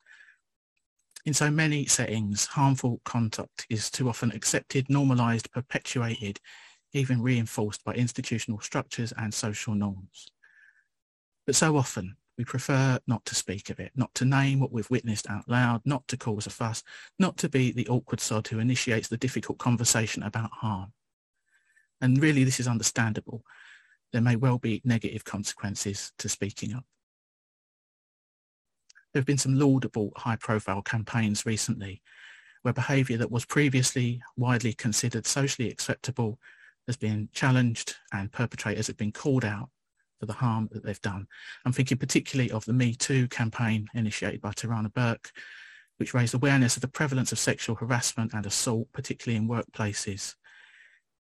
In 1.26 1.34
so 1.34 1.50
many 1.50 1.88
settings, 1.88 2.46
harmful 2.46 3.02
conduct 3.04 3.66
is 3.68 3.90
too 3.90 4.08
often 4.10 4.32
accepted, 4.32 4.90
normalised, 4.90 5.52
perpetuated, 5.52 6.40
even 6.94 7.20
reinforced 7.20 7.84
by 7.84 7.94
institutional 7.94 8.60
structures 8.60 9.12
and 9.18 9.34
social 9.34 9.74
norms. 9.74 10.28
But 11.48 11.56
so 11.56 11.78
often 11.78 12.16
we 12.38 12.46
prefer 12.46 13.00
not 13.08 13.26
to 13.26 13.34
speak 13.34 13.72
of 13.72 13.80
it, 13.80 13.92
not 13.96 14.14
to 14.16 14.26
name 14.26 14.60
what 14.60 14.72
we've 14.72 14.90
witnessed 14.92 15.28
out 15.28 15.50
loud, 15.50 15.82
not 15.84 16.08
to 16.10 16.18
cause 16.18 16.46
a 16.46 16.52
fuss, 16.52 16.84
not 17.18 17.38
to 17.38 17.50
be 17.50 17.72
the 17.72 17.88
awkward 17.88 18.20
sod 18.20 18.48
who 18.48 18.60
initiates 18.60 19.08
the 19.08 19.18
difficult 19.18 19.58
conversation 19.58 20.22
about 20.22 20.52
harm. 20.52 20.94
And 22.02 22.22
really 22.22 22.44
this 22.44 22.60
is 22.60 22.68
understandable. 22.68 23.44
There 24.12 24.22
may 24.22 24.36
well 24.36 24.60
be 24.60 24.82
negative 24.86 25.24
consequences 25.24 26.12
to 26.20 26.30
speaking 26.30 26.76
up. 26.76 26.86
There 29.16 29.22
have 29.22 29.26
been 29.26 29.38
some 29.38 29.58
laudable 29.58 30.12
high 30.18 30.36
profile 30.36 30.82
campaigns 30.82 31.46
recently 31.46 32.02
where 32.64 32.74
behaviour 32.74 33.16
that 33.20 33.32
was 33.32 33.46
previously 33.46 34.22
widely 34.36 34.74
considered 34.74 35.26
socially 35.26 35.70
acceptable 35.70 36.38
has 36.86 36.98
been 36.98 37.30
challenged 37.32 37.96
and 38.12 38.30
perpetrators 38.30 38.88
have 38.88 38.98
been 38.98 39.14
called 39.14 39.46
out 39.46 39.70
for 40.20 40.26
the 40.26 40.34
harm 40.34 40.68
that 40.74 40.84
they've 40.84 41.00
done. 41.00 41.28
I'm 41.64 41.72
thinking 41.72 41.98
particularly 41.98 42.52
of 42.52 42.66
the 42.66 42.74
Me 42.74 42.94
Too 42.94 43.30
campaign 43.30 43.88
initiated 43.94 44.42
by 44.42 44.52
Tarana 44.52 44.94
Burke, 44.94 45.32
which 45.96 46.14
raised 46.14 46.34
awareness 46.34 46.76
of 46.76 46.82
the 46.82 46.90
prevalence 46.90 47.32
of 47.32 47.40
sexual 47.40 47.78
harassment 47.78 48.34
and 48.34 48.46
assault, 48.46 48.90
particularly 48.92 49.38
in 49.38 49.48
workplaces. 49.48 50.36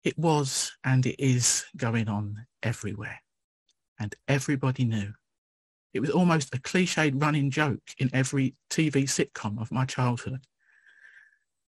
It 0.04 0.20
was 0.20 0.76
and 0.84 1.06
it 1.06 1.16
is 1.18 1.64
going 1.78 2.10
on 2.10 2.46
everywhere. 2.62 3.22
And 3.98 4.14
everybody 4.28 4.84
knew. 4.84 5.14
It 5.96 6.02
was 6.02 6.10
almost 6.10 6.54
a 6.54 6.60
cliched 6.60 7.24
running 7.24 7.50
joke 7.50 7.80
in 8.00 8.10
every 8.12 8.54
TV 8.70 9.04
sitcom 9.04 9.62
of 9.62 9.72
my 9.72 9.86
childhood. 9.86 10.46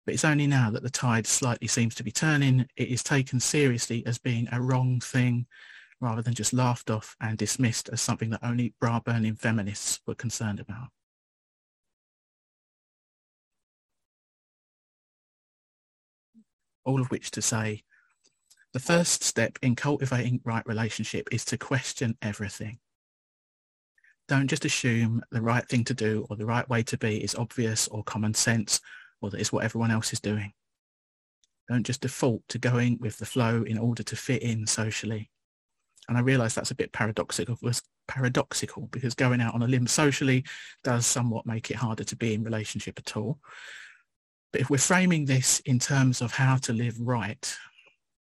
But 0.06 0.14
it's 0.14 0.24
only 0.24 0.48
now 0.48 0.72
that 0.72 0.82
the 0.82 0.90
tide 0.90 1.28
slightly 1.28 1.68
seems 1.68 1.94
to 1.96 2.06
be 2.06 2.12
turning. 2.12 2.66
It 2.78 2.88
is 2.88 3.04
taken 3.04 3.42
seriously 3.42 4.02
as 4.06 4.18
being 4.18 4.48
a 4.50 4.62
wrong 4.62 5.02
thing 5.02 5.46
rather 6.00 6.22
than 6.22 6.34
just 6.34 6.54
laughed 6.54 6.90
off 6.90 7.18
and 7.20 7.38
dismissed 7.38 7.90
as 7.90 8.00
something 8.00 8.30
that 8.30 8.46
only 8.46 8.74
bra-burning 8.80 9.36
feminists 9.36 10.00
were 10.08 10.16
concerned 10.16 10.62
about. 10.62 10.88
All 16.86 17.02
of 17.02 17.12
which 17.12 17.30
to 17.32 17.42
say, 17.42 17.84
the 18.72 18.80
first 18.80 19.22
step 19.22 19.60
in 19.62 19.76
cultivating 19.76 20.40
right 20.46 20.66
relationship 20.66 21.28
is 21.30 21.44
to 21.44 21.58
question 21.58 22.18
everything. 22.22 22.80
Don't 24.28 24.48
just 24.48 24.66
assume 24.66 25.22
the 25.32 25.42
right 25.42 25.68
thing 25.68 25.84
to 25.86 25.94
do 25.94 26.26
or 26.30 26.36
the 26.36 26.46
right 26.46 26.68
way 26.70 26.84
to 26.84 26.98
be 26.98 27.24
is 27.24 27.36
obvious 27.36 27.88
or 27.90 28.04
common 28.04 28.34
sense 28.34 28.80
or 29.22 29.30
that 29.30 29.40
it's 29.40 29.52
what 29.52 29.64
everyone 29.64 29.92
else 29.92 30.14
is 30.14 30.20
doing. 30.20 30.54
Don't 31.70 31.86
just 31.86 32.02
default 32.02 32.42
to 32.50 32.58
going 32.58 32.98
with 33.00 33.18
the 33.18 33.26
flow 33.26 33.64
in 33.64 33.78
order 33.78 34.04
to 34.04 34.16
fit 34.16 34.42
in 34.42 34.68
socially. 34.68 35.30
And 36.10 36.18
I 36.18 36.22
realise 36.22 36.54
that's 36.54 36.72
a 36.72 36.76
bit 36.76 36.92
paradoxical, 36.92 37.58
paradoxical 38.08 38.88
because 38.92 39.14
going 39.14 39.40
out 39.40 39.54
on 39.54 39.64
a 39.64 39.68
limb 39.68 39.88
socially 39.88 40.44
does 40.84 41.06
somewhat 41.06 41.46
make 41.46 41.72
it 41.72 41.78
harder 41.78 42.04
to 42.04 42.16
be 42.16 42.34
in 42.34 42.44
relationship 42.44 43.00
at 43.00 43.16
all. 43.16 43.40
But 44.52 44.62
if 44.62 44.70
we're 44.70 44.78
framing 44.78 45.26
this 45.26 45.60
in 45.62 45.80
terms 45.80 46.22
of 46.22 46.34
how 46.34 46.58
to 46.58 46.74
live 46.74 47.00
right, 47.00 47.58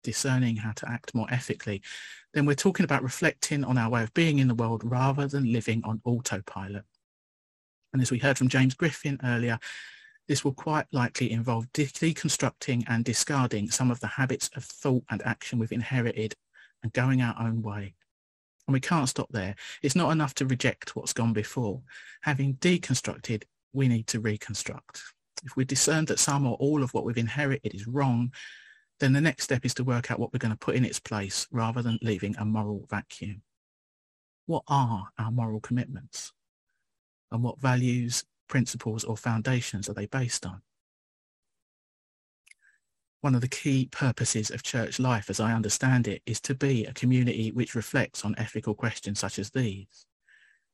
discerning 0.03 0.55
how 0.55 0.71
to 0.71 0.89
act 0.89 1.13
more 1.13 1.27
ethically, 1.29 1.81
then 2.37 2.45
we're 2.45 2.53
talking 2.53 2.83
about 2.83 3.01
reflecting 3.01 3.63
on 3.63 3.79
our 3.79 3.89
way 3.89 4.03
of 4.03 4.13
being 4.13 4.37
in 4.37 4.47
the 4.47 4.53
world 4.53 4.83
rather 4.85 5.25
than 5.25 5.51
living 5.51 5.81
on 5.83 5.99
autopilot. 6.05 6.83
And 7.91 7.99
as 7.99 8.11
we 8.11 8.19
heard 8.19 8.37
from 8.37 8.47
James 8.47 8.75
Griffin 8.75 9.19
earlier, 9.23 9.57
this 10.27 10.45
will 10.45 10.53
quite 10.53 10.85
likely 10.91 11.31
involve 11.31 11.65
deconstructing 11.73 12.83
and 12.87 13.03
discarding 13.03 13.71
some 13.71 13.89
of 13.89 13.99
the 14.01 14.07
habits 14.07 14.51
of 14.55 14.63
thought 14.63 15.03
and 15.09 15.23
action 15.23 15.57
we've 15.57 15.71
inherited 15.71 16.35
and 16.83 16.93
going 16.93 17.23
our 17.23 17.35
own 17.39 17.63
way. 17.63 17.95
And 18.67 18.73
we 18.73 18.81
can't 18.81 19.09
stop 19.09 19.29
there. 19.31 19.55
It's 19.81 19.95
not 19.95 20.11
enough 20.11 20.35
to 20.35 20.45
reject 20.45 20.95
what's 20.95 21.13
gone 21.13 21.33
before. 21.33 21.81
Having 22.21 22.55
deconstructed, 22.55 23.45
we 23.73 23.87
need 23.87 24.05
to 24.07 24.19
reconstruct. 24.19 25.01
If 25.43 25.55
we 25.55 25.65
discern 25.65 26.05
that 26.05 26.19
some 26.19 26.45
or 26.45 26.55
all 26.57 26.83
of 26.83 26.93
what 26.93 27.03
we've 27.03 27.17
inherited 27.17 27.73
is 27.73 27.87
wrong, 27.87 28.31
then 28.99 29.13
the 29.13 29.21
next 29.21 29.43
step 29.43 29.65
is 29.65 29.73
to 29.75 29.83
work 29.83 30.11
out 30.11 30.19
what 30.19 30.33
we're 30.33 30.39
going 30.39 30.51
to 30.51 30.57
put 30.57 30.75
in 30.75 30.85
its 30.85 30.99
place 30.99 31.47
rather 31.51 31.81
than 31.81 31.99
leaving 32.01 32.35
a 32.37 32.45
moral 32.45 32.85
vacuum. 32.89 33.41
What 34.45 34.63
are 34.67 35.09
our 35.19 35.31
moral 35.31 35.59
commitments? 35.59 36.33
And 37.31 37.43
what 37.43 37.59
values, 37.59 38.23
principles 38.47 39.03
or 39.03 39.17
foundations 39.17 39.89
are 39.89 39.93
they 39.93 40.05
based 40.05 40.45
on? 40.45 40.61
one 43.21 43.35
of 43.35 43.41
the 43.41 43.47
key 43.47 43.89
purposes 43.91 44.49
of 44.51 44.63
church 44.63 44.99
life, 44.99 45.29
as 45.29 45.39
I 45.39 45.53
understand 45.53 46.07
it, 46.07 46.21
is 46.25 46.39
to 46.41 46.55
be 46.55 46.85
a 46.85 46.93
community 46.93 47.51
which 47.51 47.75
reflects 47.75 48.23
on 48.23 48.35
ethical 48.37 48.73
questions 48.75 49.19
such 49.19 49.39
as 49.39 49.49
these, 49.49 50.05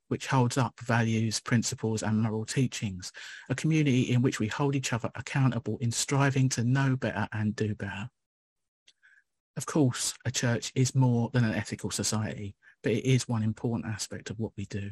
which 0.08 0.28
holds 0.28 0.58
up 0.58 0.80
values, 0.80 1.40
principles 1.40 2.04
and 2.04 2.22
moral 2.22 2.46
teachings, 2.46 3.12
a 3.50 3.56
community 3.56 4.12
in 4.12 4.22
which 4.22 4.40
we 4.40 4.48
hold 4.48 4.76
each 4.76 4.94
other 4.94 5.10
accountable 5.16 5.78
in 5.82 5.92
striving 5.92 6.50
to 6.50 6.64
know 6.64 6.96
better 6.96 7.28
and 7.32 7.56
do 7.56 7.74
better. 7.76 8.10
Of 9.56 9.66
course, 9.66 10.14
a 10.26 10.32
church 10.32 10.72
is 10.76 10.96
more 10.96 11.30
than 11.34 11.44
an 11.44 11.54
ethical 11.54 11.92
society, 11.92 12.56
but 12.82 12.92
it 12.92 13.06
is 13.06 13.28
one 13.28 13.44
important 13.44 13.92
aspect 13.92 14.30
of 14.30 14.40
what 14.40 14.52
we 14.58 14.66
do 14.66 14.92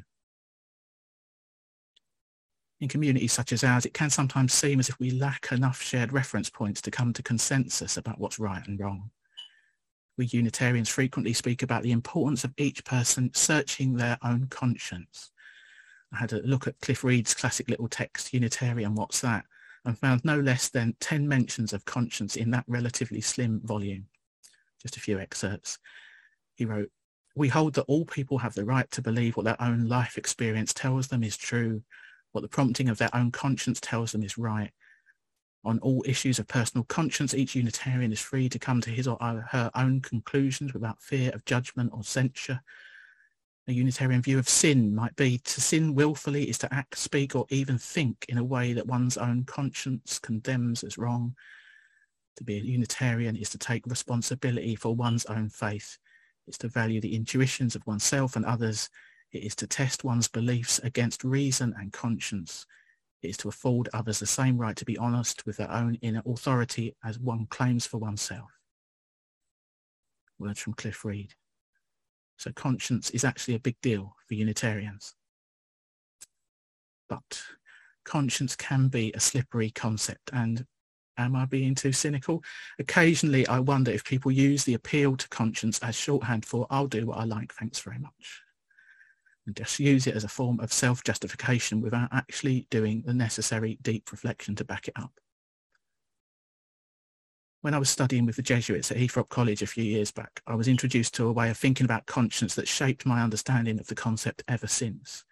in 2.81 2.87
communities 2.87 3.31
such 3.31 3.53
as 3.53 3.63
ours, 3.63 3.85
it 3.85 3.93
can 3.93 4.09
sometimes 4.09 4.53
seem 4.53 4.79
as 4.79 4.89
if 4.89 4.99
we 4.99 5.11
lack 5.11 5.51
enough 5.51 5.81
shared 5.81 6.11
reference 6.11 6.49
points 6.49 6.81
to 6.81 6.91
come 6.91 7.13
to 7.13 7.23
consensus 7.23 7.95
about 7.95 8.19
what's 8.19 8.39
right 8.39 8.67
and 8.67 8.79
wrong. 8.79 9.11
We 10.17 10.25
Unitarians 10.25 10.89
frequently 10.89 11.33
speak 11.33 11.63
about 11.63 11.83
the 11.83 11.91
importance 11.91 12.43
of 12.43 12.53
each 12.57 12.83
person 12.83 13.31
searching 13.33 13.95
their 13.95 14.17
own 14.23 14.47
conscience. 14.49 15.31
I 16.13 16.17
had 16.17 16.33
a 16.33 16.41
look 16.41 16.67
at 16.67 16.79
Cliff 16.81 17.03
Reed's 17.03 17.33
classic 17.33 17.69
little 17.69 17.87
text, 17.87 18.33
Unitarian, 18.33 18.95
What's 18.95 19.21
That? 19.21 19.45
and 19.85 19.97
found 19.97 20.23
no 20.23 20.39
less 20.39 20.69
than 20.69 20.95
10 20.99 21.27
mentions 21.27 21.73
of 21.73 21.85
conscience 21.85 22.35
in 22.35 22.51
that 22.51 22.65
relatively 22.67 23.21
slim 23.21 23.61
volume. 23.63 24.05
Just 24.81 24.97
a 24.97 24.99
few 24.99 25.19
excerpts. 25.19 25.79
He 26.55 26.65
wrote, 26.65 26.89
We 27.35 27.47
hold 27.47 27.73
that 27.75 27.85
all 27.87 28.05
people 28.05 28.37
have 28.39 28.53
the 28.53 28.65
right 28.65 28.89
to 28.91 29.01
believe 29.01 29.35
what 29.35 29.45
their 29.45 29.61
own 29.61 29.87
life 29.87 30.17
experience 30.17 30.73
tells 30.73 31.07
them 31.07 31.23
is 31.23 31.37
true, 31.37 31.81
what 32.31 32.41
the 32.41 32.47
prompting 32.47 32.89
of 32.89 32.97
their 32.97 33.13
own 33.15 33.31
conscience 33.31 33.79
tells 33.79 34.11
them 34.11 34.23
is 34.23 34.37
right. 34.37 34.71
On 35.63 35.77
all 35.79 36.03
issues 36.07 36.39
of 36.39 36.47
personal 36.47 36.83
conscience, 36.85 37.33
each 37.33 37.55
Unitarian 37.55 38.11
is 38.11 38.19
free 38.19 38.49
to 38.49 38.57
come 38.57 38.81
to 38.81 38.89
his 38.89 39.07
or 39.07 39.17
her 39.51 39.69
own 39.75 40.01
conclusions 40.01 40.73
without 40.73 41.01
fear 41.01 41.31
of 41.31 41.45
judgment 41.45 41.91
or 41.93 42.03
censure. 42.03 42.61
A 43.67 43.73
Unitarian 43.73 44.23
view 44.23 44.39
of 44.39 44.49
sin 44.49 44.95
might 44.95 45.15
be 45.15 45.37
to 45.37 45.61
sin 45.61 45.93
willfully 45.93 46.49
is 46.49 46.57
to 46.59 46.73
act, 46.73 46.97
speak, 46.97 47.35
or 47.35 47.45
even 47.49 47.77
think 47.77 48.25
in 48.27 48.39
a 48.39 48.43
way 48.43 48.73
that 48.73 48.87
one's 48.87 49.17
own 49.17 49.43
conscience 49.43 50.17
condemns 50.17 50.83
as 50.83 50.97
wrong. 50.97 51.35
To 52.37 52.43
be 52.43 52.57
a 52.57 52.61
Unitarian 52.61 53.35
is 53.35 53.49
to 53.51 53.59
take 53.59 53.85
responsibility 53.85 54.75
for 54.75 54.95
one's 54.95 55.25
own 55.25 55.49
faith. 55.49 55.99
It's 56.47 56.57
to 56.59 56.69
value 56.69 56.99
the 56.99 57.15
intuitions 57.15 57.75
of 57.75 57.85
oneself 57.85 58.35
and 58.35 58.45
others. 58.45 58.89
It 59.31 59.43
is 59.43 59.55
to 59.57 59.67
test 59.67 60.03
one's 60.03 60.27
beliefs 60.27 60.79
against 60.79 61.23
reason 61.23 61.75
and 61.77 61.93
conscience. 61.93 62.65
It 63.21 63.29
is 63.29 63.37
to 63.37 63.49
afford 63.49 63.89
others 63.93 64.19
the 64.19 64.25
same 64.25 64.57
right 64.57 64.75
to 64.75 64.85
be 64.85 64.97
honest 64.97 65.45
with 65.45 65.57
their 65.57 65.71
own 65.71 65.95
inner 66.01 66.23
authority 66.25 66.95
as 67.03 67.19
one 67.19 67.45
claims 67.47 67.85
for 67.85 67.97
oneself. 67.97 68.49
Words 70.39 70.59
from 70.59 70.73
Cliff 70.73 71.05
Reed. 71.05 71.33
So 72.37 72.51
conscience 72.51 73.11
is 73.11 73.23
actually 73.23 73.55
a 73.55 73.59
big 73.59 73.79
deal 73.81 74.15
for 74.27 74.33
Unitarians. 74.33 75.13
But 77.07 77.43
conscience 78.03 78.55
can 78.55 78.87
be 78.87 79.11
a 79.13 79.19
slippery 79.19 79.69
concept 79.69 80.31
and 80.33 80.65
am 81.17 81.35
I 81.35 81.45
being 81.45 81.75
too 81.75 81.91
cynical? 81.91 82.43
Occasionally 82.79 83.45
I 83.45 83.59
wonder 83.59 83.91
if 83.91 84.03
people 84.03 84.31
use 84.31 84.63
the 84.63 84.73
appeal 84.73 85.15
to 85.17 85.29
conscience 85.29 85.77
as 85.79 85.95
shorthand 85.95 86.45
for 86.45 86.65
I'll 86.71 86.87
do 86.87 87.05
what 87.05 87.19
I 87.19 87.25
like, 87.25 87.53
thanks 87.53 87.79
very 87.79 87.99
much. 87.99 88.41
And 89.47 89.55
just 89.55 89.79
use 89.79 90.07
it 90.07 90.15
as 90.15 90.23
a 90.23 90.29
form 90.29 90.59
of 90.59 90.71
self-justification 90.71 91.81
without 91.81 92.09
actually 92.11 92.67
doing 92.69 93.03
the 93.05 93.13
necessary 93.13 93.79
deep 93.81 94.11
reflection 94.11 94.55
to 94.55 94.63
back 94.63 94.87
it 94.87 94.93
up 94.95 95.11
when 97.61 97.75
I 97.75 97.79
was 97.79 97.89
studying 97.89 98.25
with 98.25 98.35
the 98.35 98.41
Jesuits 98.41 98.91
at 98.91 98.97
Heythrop 98.97 99.29
College 99.29 99.61
a 99.61 99.67
few 99.67 99.83
years 99.83 100.11
back, 100.11 100.41
I 100.47 100.55
was 100.55 100.67
introduced 100.67 101.13
to 101.15 101.27
a 101.27 101.31
way 101.31 101.49
of 101.49 101.57
thinking 101.57 101.85
about 101.85 102.07
conscience 102.07 102.55
that 102.55 102.67
shaped 102.67 103.05
my 103.05 103.21
understanding 103.21 103.79
of 103.79 103.87
the 103.87 103.95
concept 103.95 104.43
ever 104.47 104.67
since. 104.67 105.23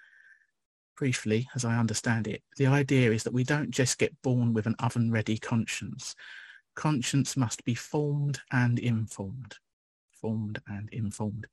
Briefly, 0.95 1.47
as 1.55 1.65
I 1.65 1.77
understand 1.77 2.27
it, 2.27 2.43
the 2.57 2.67
idea 2.67 3.11
is 3.11 3.23
that 3.23 3.33
we 3.33 3.43
don't 3.43 3.71
just 3.71 3.97
get 3.97 4.21
born 4.21 4.53
with 4.53 4.67
an 4.67 4.75
oven-ready 4.77 5.39
conscience. 5.39 6.15
Conscience 6.75 7.35
must 7.35 7.65
be 7.65 7.73
formed 7.73 8.39
and 8.51 8.77
informed. 8.77 9.55
Formed 10.11 10.61
and 10.67 10.87
informed. 10.91 11.47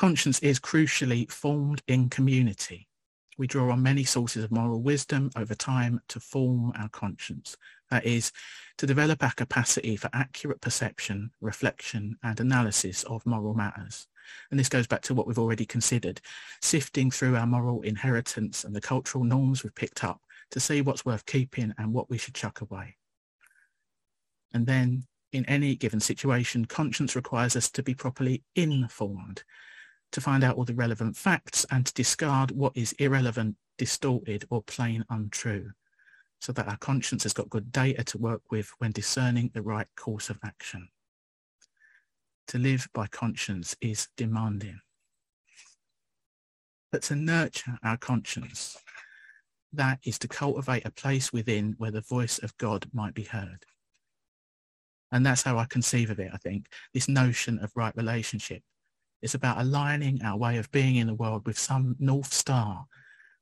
Conscience 0.00 0.38
is 0.38 0.58
crucially 0.58 1.30
formed 1.30 1.82
in 1.86 2.08
community. 2.08 2.88
We 3.36 3.46
draw 3.46 3.70
on 3.70 3.82
many 3.82 4.02
sources 4.02 4.42
of 4.42 4.50
moral 4.50 4.80
wisdom 4.80 5.30
over 5.36 5.54
time 5.54 6.00
to 6.08 6.18
form 6.18 6.72
our 6.78 6.88
conscience. 6.88 7.54
That 7.90 8.06
is, 8.06 8.32
to 8.78 8.86
develop 8.86 9.22
our 9.22 9.32
capacity 9.32 9.96
for 9.96 10.08
accurate 10.14 10.62
perception, 10.62 11.32
reflection 11.42 12.16
and 12.22 12.40
analysis 12.40 13.02
of 13.02 13.26
moral 13.26 13.52
matters. 13.52 14.06
And 14.50 14.58
this 14.58 14.70
goes 14.70 14.86
back 14.86 15.02
to 15.02 15.12
what 15.12 15.26
we've 15.26 15.38
already 15.38 15.66
considered, 15.66 16.22
sifting 16.62 17.10
through 17.10 17.36
our 17.36 17.46
moral 17.46 17.82
inheritance 17.82 18.64
and 18.64 18.74
the 18.74 18.80
cultural 18.80 19.24
norms 19.24 19.62
we've 19.62 19.74
picked 19.74 20.02
up 20.02 20.22
to 20.52 20.60
see 20.60 20.80
what's 20.80 21.04
worth 21.04 21.26
keeping 21.26 21.74
and 21.76 21.92
what 21.92 22.08
we 22.08 22.16
should 22.16 22.34
chuck 22.34 22.62
away. 22.62 22.96
And 24.54 24.66
then 24.66 25.02
in 25.32 25.44
any 25.44 25.76
given 25.76 26.00
situation, 26.00 26.64
conscience 26.64 27.14
requires 27.14 27.54
us 27.54 27.70
to 27.72 27.82
be 27.82 27.94
properly 27.94 28.42
informed, 28.56 29.44
to 30.12 30.20
find 30.20 30.42
out 30.42 30.56
all 30.56 30.64
the 30.64 30.74
relevant 30.74 31.16
facts 31.16 31.64
and 31.70 31.86
to 31.86 31.94
discard 31.94 32.50
what 32.50 32.76
is 32.76 32.92
irrelevant, 32.94 33.56
distorted 33.78 34.44
or 34.50 34.62
plain 34.62 35.04
untrue 35.10 35.70
so 36.40 36.52
that 36.52 36.68
our 36.68 36.76
conscience 36.78 37.22
has 37.22 37.32
got 37.32 37.50
good 37.50 37.70
data 37.70 38.02
to 38.02 38.18
work 38.18 38.42
with 38.50 38.70
when 38.78 38.92
discerning 38.92 39.50
the 39.52 39.62
right 39.62 39.86
course 39.96 40.30
of 40.30 40.38
action. 40.44 40.88
To 42.48 42.58
live 42.58 42.88
by 42.94 43.06
conscience 43.06 43.76
is 43.80 44.08
demanding. 44.16 44.80
But 46.90 47.02
to 47.02 47.14
nurture 47.14 47.78
our 47.84 47.96
conscience, 47.96 48.76
that 49.72 50.00
is 50.04 50.18
to 50.20 50.28
cultivate 50.28 50.84
a 50.84 50.90
place 50.90 51.32
within 51.32 51.74
where 51.78 51.92
the 51.92 52.00
voice 52.00 52.38
of 52.38 52.56
God 52.56 52.86
might 52.92 53.14
be 53.14 53.22
heard. 53.22 53.64
And 55.12 55.24
that's 55.24 55.42
how 55.42 55.58
I 55.58 55.66
conceive 55.66 56.10
of 56.10 56.18
it, 56.18 56.30
I 56.32 56.38
think, 56.38 56.66
this 56.94 57.08
notion 57.08 57.58
of 57.58 57.70
right 57.76 57.94
relationship. 57.96 58.62
It's 59.22 59.34
about 59.34 59.58
aligning 59.60 60.22
our 60.22 60.36
way 60.36 60.56
of 60.58 60.70
being 60.70 60.96
in 60.96 61.06
the 61.06 61.14
world 61.14 61.46
with 61.46 61.58
some 61.58 61.96
North 61.98 62.32
Star 62.32 62.86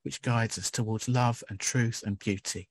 which 0.03 0.23
guides 0.23 0.59
us 0.59 0.71
towards 0.71 1.09
love 1.09 1.43
and 1.51 1.61
truth 1.61 2.03
and 2.07 2.19
beauty 2.19 2.69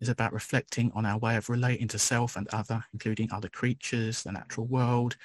It's 0.00 0.10
about 0.10 0.32
reflecting 0.32 0.92
on 0.94 1.06
our 1.06 1.18
way 1.18 1.36
of 1.36 1.48
relating 1.48 1.88
to 1.88 1.98
self 1.98 2.36
and 2.36 2.48
other, 2.48 2.84
including 2.92 3.30
other 3.32 3.48
creatures, 3.48 4.22
the 4.22 4.32
natural 4.32 4.66
world, 4.66 5.16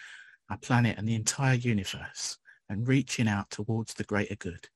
our 0.49 0.57
planet 0.57 0.97
and 0.97 1.07
the 1.07 1.15
entire 1.15 1.55
universe, 1.55 2.37
and 2.69 2.87
reaching 2.87 3.27
out 3.27 3.49
towards 3.51 3.93
the 3.95 4.03
greater 4.03 4.35
good. 4.35 4.69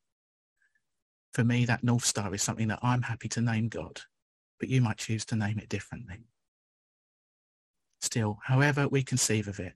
For 1.33 1.43
me, 1.43 1.65
that 1.65 1.83
North 1.83 2.05
Star 2.05 2.33
is 2.33 2.41
something 2.41 2.67
that 2.69 2.79
I'm 2.81 3.03
happy 3.03 3.29
to 3.29 3.41
name 3.41 3.69
God, 3.69 4.01
but 4.59 4.69
you 4.69 4.81
might 4.81 4.97
choose 4.97 5.25
to 5.25 5.35
name 5.35 5.59
it 5.59 5.69
differently. 5.69 6.25
Still, 8.01 8.39
however 8.43 8.87
we 8.87 9.03
conceive 9.03 9.47
of 9.47 9.59
it, 9.59 9.73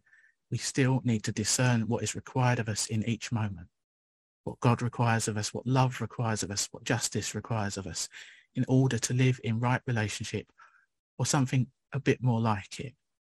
we 0.51 0.57
still 0.57 1.01
need 1.03 1.23
to 1.23 1.31
discern 1.31 1.87
what 1.87 2.03
is 2.03 2.15
required 2.15 2.59
of 2.59 2.69
us 2.69 2.87
in 2.87 3.03
each 3.07 3.31
moment, 3.31 3.67
what 4.43 4.59
God 4.59 4.81
requires 4.81 5.27
of 5.27 5.37
us, 5.37 5.53
what 5.53 5.65
love 5.65 6.01
requires 6.01 6.43
of 6.43 6.51
us, 6.51 6.67
what 6.71 6.83
justice 6.83 7.35
requires 7.35 7.77
of 7.77 7.87
us, 7.87 8.07
in 8.55 8.65
order 8.67 8.97
to 8.97 9.13
live 9.13 9.39
in 9.43 9.59
right 9.59 9.81
relationship 9.87 10.47
or 11.17 11.25
something 11.25 11.67
a 11.93 11.99
bit 11.99 12.21
more 12.21 12.39
like 12.39 12.79
it 12.79 12.93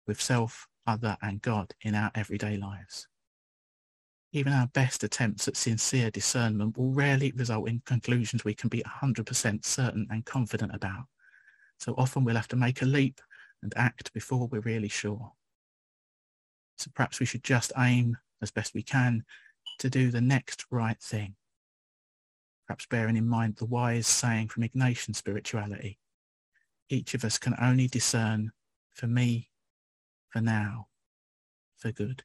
with 0.07 0.21
self, 0.21 0.67
other 0.87 1.17
and 1.21 1.41
God 1.41 1.73
in 1.81 1.93
our 1.93 2.11
everyday 2.15 2.57
lives. 2.57 3.07
Even 4.31 4.53
our 4.53 4.67
best 4.67 5.03
attempts 5.03 5.47
at 5.47 5.57
sincere 5.57 6.11
discernment 6.11 6.77
will 6.77 6.91
rarely 6.91 7.31
result 7.31 7.67
in 7.67 7.81
conclusions 7.85 8.43
we 8.43 8.53
can 8.53 8.69
be 8.69 8.83
100% 8.83 9.65
certain 9.65 10.07
and 10.09 10.25
confident 10.25 10.73
about. 10.73 11.05
So 11.79 11.95
often 11.97 12.23
we'll 12.23 12.35
have 12.35 12.47
to 12.49 12.55
make 12.55 12.81
a 12.81 12.85
leap 12.85 13.21
and 13.63 13.73
act 13.75 14.13
before 14.13 14.47
we're 14.47 14.61
really 14.61 14.87
sure. 14.87 15.31
So 16.79 16.89
perhaps 16.95 17.19
we 17.19 17.25
should 17.25 17.43
just 17.43 17.73
aim 17.77 18.17
as 18.41 18.51
best 18.51 18.73
we 18.73 18.83
can 18.83 19.23
to 19.79 19.89
do 19.89 20.11
the 20.11 20.21
next 20.21 20.65
right 20.71 20.99
thing. 20.99 21.35
Perhaps 22.67 22.85
bearing 22.85 23.17
in 23.17 23.27
mind 23.27 23.57
the 23.57 23.65
wise 23.65 24.07
saying 24.07 24.47
from 24.47 24.63
Ignatian 24.63 25.15
spirituality 25.15 25.99
each 26.89 27.13
of 27.13 27.23
us 27.23 27.37
can 27.37 27.55
only 27.61 27.87
discern 27.87 28.51
for 28.91 29.07
me, 29.07 29.49
for 30.29 30.41
now, 30.41 30.87
for 31.77 31.91
good. 31.91 32.23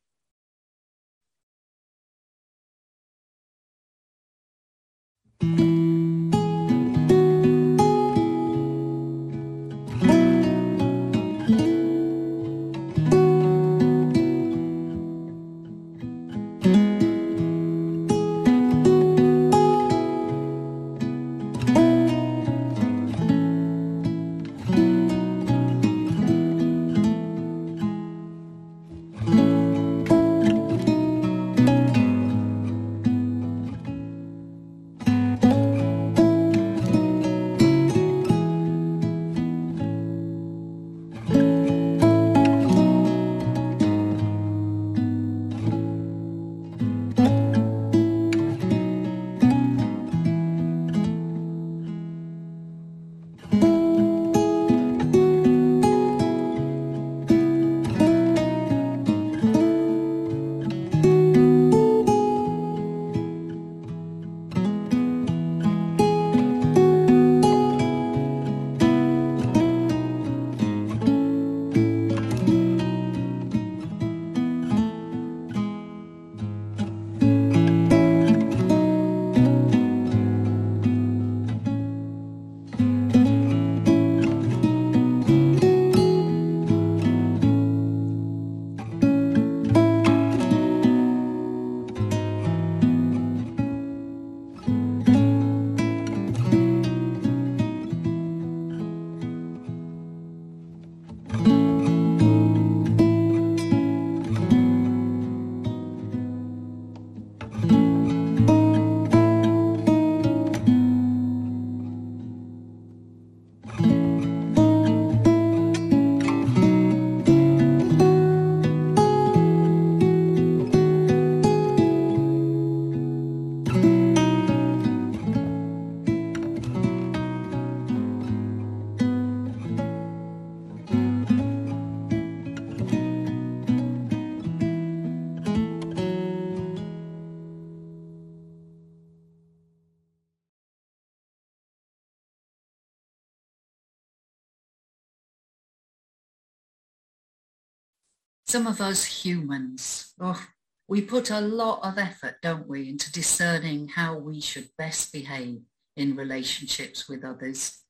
Some 148.54 148.68
of 148.68 148.80
us 148.80 149.04
humans, 149.04 150.14
oh, 150.20 150.40
we 150.86 151.00
put 151.00 151.32
a 151.32 151.40
lot 151.40 151.80
of 151.82 151.98
effort, 151.98 152.36
don't 152.40 152.68
we, 152.68 152.88
into 152.88 153.10
discerning 153.10 153.88
how 153.88 154.16
we 154.16 154.40
should 154.40 154.68
best 154.78 155.12
behave 155.12 155.60
in 155.96 156.14
relationships 156.14 157.08
with 157.08 157.24
others. 157.24 157.80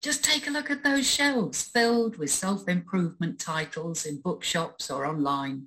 Just 0.00 0.22
take 0.22 0.46
a 0.46 0.50
look 0.52 0.70
at 0.70 0.84
those 0.84 1.10
shelves 1.10 1.64
filled 1.64 2.18
with 2.18 2.30
self-improvement 2.30 3.40
titles 3.40 4.06
in 4.06 4.20
bookshops 4.20 4.92
or 4.92 5.04
online. 5.04 5.66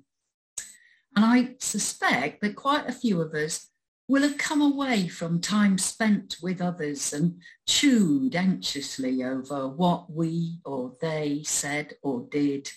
And 1.14 1.22
I 1.22 1.56
suspect 1.60 2.40
that 2.40 2.56
quite 2.56 2.88
a 2.88 2.92
few 2.92 3.20
of 3.20 3.34
us 3.34 3.68
will 4.08 4.22
have 4.22 4.38
come 4.38 4.62
away 4.62 5.06
from 5.06 5.42
time 5.42 5.76
spent 5.76 6.38
with 6.40 6.62
others 6.62 7.12
and 7.12 7.42
chewed 7.68 8.34
anxiously 8.34 9.22
over 9.22 9.68
what 9.68 10.10
we 10.10 10.60
or 10.64 10.94
they 11.02 11.42
said 11.44 11.92
or 12.02 12.26
did, 12.30 12.70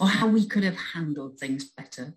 or 0.00 0.08
how 0.08 0.28
we 0.28 0.46
could 0.46 0.64
have 0.64 0.76
handled 0.94 1.38
things 1.38 1.64
better. 1.64 2.14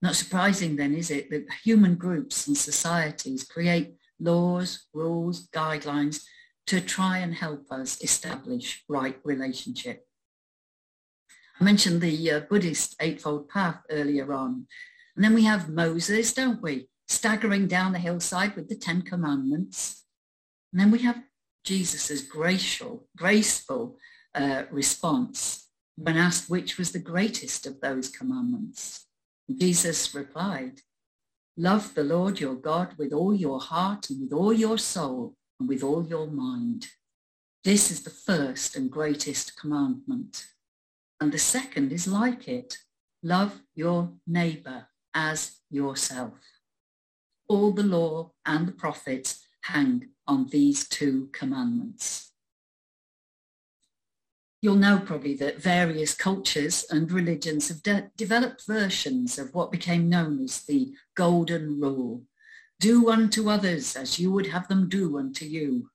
Not 0.00 0.16
surprising 0.16 0.76
then, 0.76 0.94
is 0.94 1.10
it, 1.10 1.30
that 1.30 1.46
human 1.62 1.94
groups 1.94 2.46
and 2.46 2.56
societies 2.56 3.44
create 3.44 3.94
laws, 4.18 4.86
rules, 4.92 5.48
guidelines 5.48 6.24
to 6.66 6.80
try 6.80 7.18
and 7.18 7.34
help 7.34 7.70
us 7.70 8.02
establish 8.02 8.84
right 8.88 9.18
relationship. 9.24 10.06
I 11.60 11.64
mentioned 11.64 12.00
the 12.00 12.32
uh, 12.32 12.40
Buddhist 12.40 12.96
Eightfold 13.00 13.48
Path 13.48 13.82
earlier 13.90 14.32
on. 14.32 14.66
And 15.14 15.24
then 15.24 15.34
we 15.34 15.44
have 15.44 15.68
Moses, 15.68 16.32
don't 16.32 16.62
we? 16.62 16.88
Staggering 17.08 17.68
down 17.68 17.92
the 17.92 17.98
hillside 17.98 18.56
with 18.56 18.68
the 18.68 18.76
Ten 18.76 19.02
Commandments. 19.02 20.04
And 20.72 20.80
then 20.80 20.90
we 20.90 21.00
have 21.00 21.22
Jesus's 21.64 22.22
graceful, 22.22 23.06
graceful 23.16 23.98
uh, 24.34 24.64
response 24.70 25.68
when 26.02 26.16
asked 26.16 26.50
which 26.50 26.78
was 26.78 26.90
the 26.90 26.98
greatest 26.98 27.64
of 27.66 27.80
those 27.80 28.08
commandments. 28.08 29.06
Jesus 29.48 30.14
replied, 30.14 30.80
Love 31.56 31.94
the 31.94 32.02
Lord 32.02 32.40
your 32.40 32.54
God 32.54 32.94
with 32.98 33.12
all 33.12 33.34
your 33.34 33.60
heart 33.60 34.10
and 34.10 34.20
with 34.22 34.32
all 34.32 34.52
your 34.52 34.78
soul 34.78 35.36
and 35.60 35.68
with 35.68 35.82
all 35.82 36.04
your 36.04 36.26
mind. 36.26 36.88
This 37.62 37.90
is 37.92 38.02
the 38.02 38.10
first 38.10 38.74
and 38.74 38.90
greatest 38.90 39.56
commandment. 39.56 40.46
And 41.20 41.30
the 41.30 41.38
second 41.38 41.92
is 41.92 42.08
like 42.08 42.48
it. 42.48 42.78
Love 43.22 43.60
your 43.74 44.12
neighbor 44.26 44.88
as 45.14 45.60
yourself. 45.70 46.34
All 47.48 47.70
the 47.70 47.84
law 47.84 48.32
and 48.44 48.66
the 48.66 48.72
prophets 48.72 49.46
hang 49.62 50.08
on 50.26 50.48
these 50.48 50.88
two 50.88 51.28
commandments. 51.32 52.31
You'll 54.62 54.76
know 54.76 55.00
probably 55.00 55.34
that 55.34 55.60
various 55.60 56.14
cultures 56.14 56.86
and 56.88 57.10
religions 57.10 57.66
have 57.66 57.82
de- 57.82 58.10
developed 58.16 58.64
versions 58.64 59.36
of 59.36 59.52
what 59.52 59.72
became 59.72 60.08
known 60.08 60.40
as 60.44 60.62
the 60.62 60.94
Golden 61.16 61.80
Rule. 61.80 62.22
Do 62.78 63.10
unto 63.10 63.50
others 63.50 63.96
as 63.96 64.20
you 64.20 64.30
would 64.30 64.46
have 64.46 64.68
them 64.68 64.88
do 64.88 65.18
unto 65.18 65.44
you. 65.44 65.90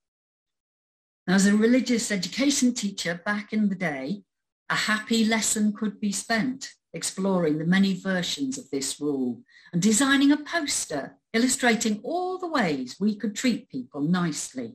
As 1.29 1.45
a 1.45 1.55
religious 1.55 2.11
education 2.11 2.73
teacher 2.73 3.21
back 3.25 3.53
in 3.53 3.69
the 3.69 3.75
day, 3.75 4.23
a 4.69 4.75
happy 4.75 5.23
lesson 5.23 5.71
could 5.71 6.01
be 6.01 6.11
spent 6.11 6.73
exploring 6.93 7.57
the 7.57 7.65
many 7.65 7.93
versions 7.93 8.57
of 8.57 8.69
this 8.69 8.99
rule 8.99 9.43
and 9.71 9.81
designing 9.81 10.33
a 10.33 10.37
poster 10.37 11.15
illustrating 11.31 12.01
all 12.03 12.37
the 12.37 12.47
ways 12.47 12.97
we 12.99 13.15
could 13.15 13.35
treat 13.35 13.69
people 13.69 14.01
nicely 14.01 14.73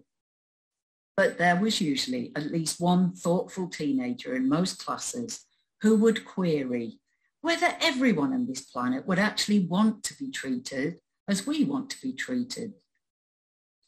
but 1.16 1.38
there 1.38 1.56
was 1.56 1.80
usually 1.80 2.32
at 2.36 2.50
least 2.50 2.80
one 2.80 3.12
thoughtful 3.12 3.68
teenager 3.68 4.34
in 4.34 4.48
most 4.48 4.84
classes 4.84 5.44
who 5.82 5.96
would 5.96 6.24
query 6.24 6.98
whether 7.42 7.74
everyone 7.80 8.32
on 8.32 8.46
this 8.46 8.60
planet 8.60 9.06
would 9.06 9.18
actually 9.18 9.58
want 9.58 10.04
to 10.04 10.14
be 10.14 10.30
treated 10.30 10.98
as 11.28 11.46
we 11.46 11.64
want 11.64 11.90
to 11.90 12.00
be 12.00 12.12
treated. 12.12 12.72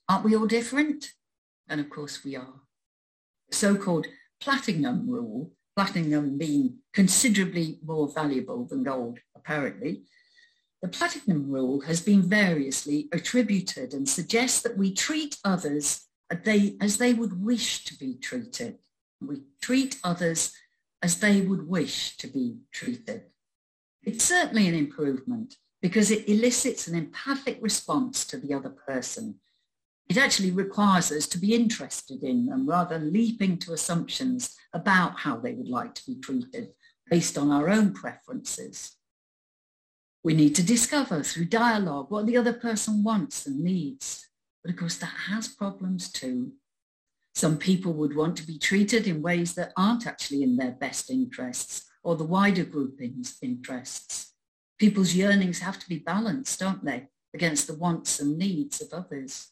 Aren't 0.09 0.25
we 0.25 0.37
all 0.37 0.47
different? 0.47 1.12
And 1.68 1.81
of 1.81 1.89
course 1.89 2.25
we 2.25 2.37
are. 2.37 2.61
The 3.49 3.57
so-called 3.57 4.07
platinum 4.41 5.09
rule, 5.09 5.53
platinum 5.77 6.37
being 6.37 6.79
considerably 6.93 7.79
more 7.85 8.09
valuable 8.09 8.66
than 8.66 8.83
gold, 8.83 9.20
apparently, 9.37 10.03
the 10.83 10.89
platinum 10.89 11.51
rule 11.51 11.81
has 11.83 12.03
been 12.03 12.22
variously 12.22 13.09
attributed 13.12 13.95
and 13.95 14.09
suggests 14.09 14.61
that 14.62 14.77
we 14.77 14.93
treat 14.93 15.39
others 15.45 16.07
they, 16.43 16.76
as 16.80 16.99
they 16.99 17.12
would 17.12 17.45
wish 17.45 17.85
to 17.85 17.95
be 17.97 18.14
treated. 18.14 18.78
We 19.20 19.43
treat 19.61 20.01
others 20.03 20.53
as 21.03 21.20
they 21.20 21.41
would 21.43 21.68
wish 21.68 22.16
to 22.16 22.26
be 22.26 22.59
treated. 22.72 23.24
It's 24.03 24.24
certainly 24.24 24.68
an 24.68 24.74
improvement 24.74 25.57
because 25.80 26.11
it 26.11 26.28
elicits 26.28 26.89
an 26.89 26.95
empathic 26.97 27.59
response 27.61 28.24
to 28.24 28.39
the 28.39 28.55
other 28.55 28.70
person. 28.70 29.37
It 30.09 30.18
actually 30.18 30.51
requires 30.51 31.11
us 31.12 31.26
to 31.28 31.39
be 31.39 31.55
interested 31.55 32.22
in 32.22 32.47
them 32.47 32.66
rather 32.68 32.99
than 32.99 33.12
leaping 33.12 33.59
to 33.59 33.72
assumptions 33.72 34.57
about 34.72 35.20
how 35.20 35.37
they 35.37 35.53
would 35.53 35.68
like 35.68 35.95
to 35.95 36.07
be 36.07 36.20
treated 36.20 36.70
based 37.11 37.39
on 37.39 37.51
our 37.51 37.68
own 37.68 37.93
preferences. 37.93 38.97
We 40.22 40.35
need 40.35 40.55
to 40.55 40.62
discover 40.62 41.22
through 41.22 41.47
dialogue 41.47 42.11
what 42.11 42.26
the 42.26 42.37
other 42.37 42.55
person 42.55 43.05
wants 43.05 43.47
and 43.47 43.61
needs. 43.61 44.26
But 44.65 44.73
of 44.73 44.79
course, 44.79 44.97
that 44.97 45.12
has 45.29 45.47
problems 45.47 46.11
too. 46.11 46.53
Some 47.35 47.59
people 47.59 47.93
would 47.95 48.17
want 48.17 48.37
to 48.39 48.47
be 48.47 48.59
treated 48.59 49.07
in 49.07 49.21
ways 49.21 49.55
that 49.55 49.73
aren't 49.77 50.07
actually 50.07 50.43
in 50.43 50.57
their 50.57 50.71
best 50.73 51.11
interests 51.11 51.85
or 52.03 52.17
the 52.17 52.25
wider 52.25 52.65
grouping's 52.65 53.37
interests. 53.43 54.33
People's 54.79 55.15
yearnings 55.15 55.59
have 55.61 55.79
to 55.81 55.89
be 55.89 55.99
balanced, 55.99 56.61
don't 56.61 56.85
they, 56.85 57.09
against 57.35 57.67
the 57.67 57.75
wants 57.75 58.21
and 58.21 58.39
needs 58.39 58.81
of 58.81 58.93
others. 58.93 59.49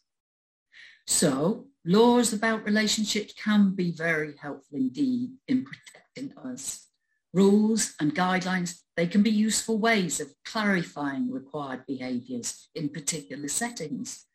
So 1.07 1.67
laws 1.85 2.33
about 2.33 2.65
relationships 2.65 3.35
can 3.35 3.75
be 3.75 3.91
very 3.93 4.35
helpful 4.37 4.79
indeed 4.79 5.33
in 5.49 5.65
protecting 5.65 6.37
us. 6.39 6.89
Rules 7.35 7.95
and 7.99 8.15
guidelines, 8.15 8.81
they 8.97 9.07
can 9.07 9.23
be 9.23 9.31
useful 9.31 9.79
ways 9.79 10.21
of 10.21 10.35
clarifying 10.45 11.31
required 11.31 11.85
behaviours 11.87 12.69
in 12.75 12.91
particular 12.91 13.49
settings. 13.49 14.27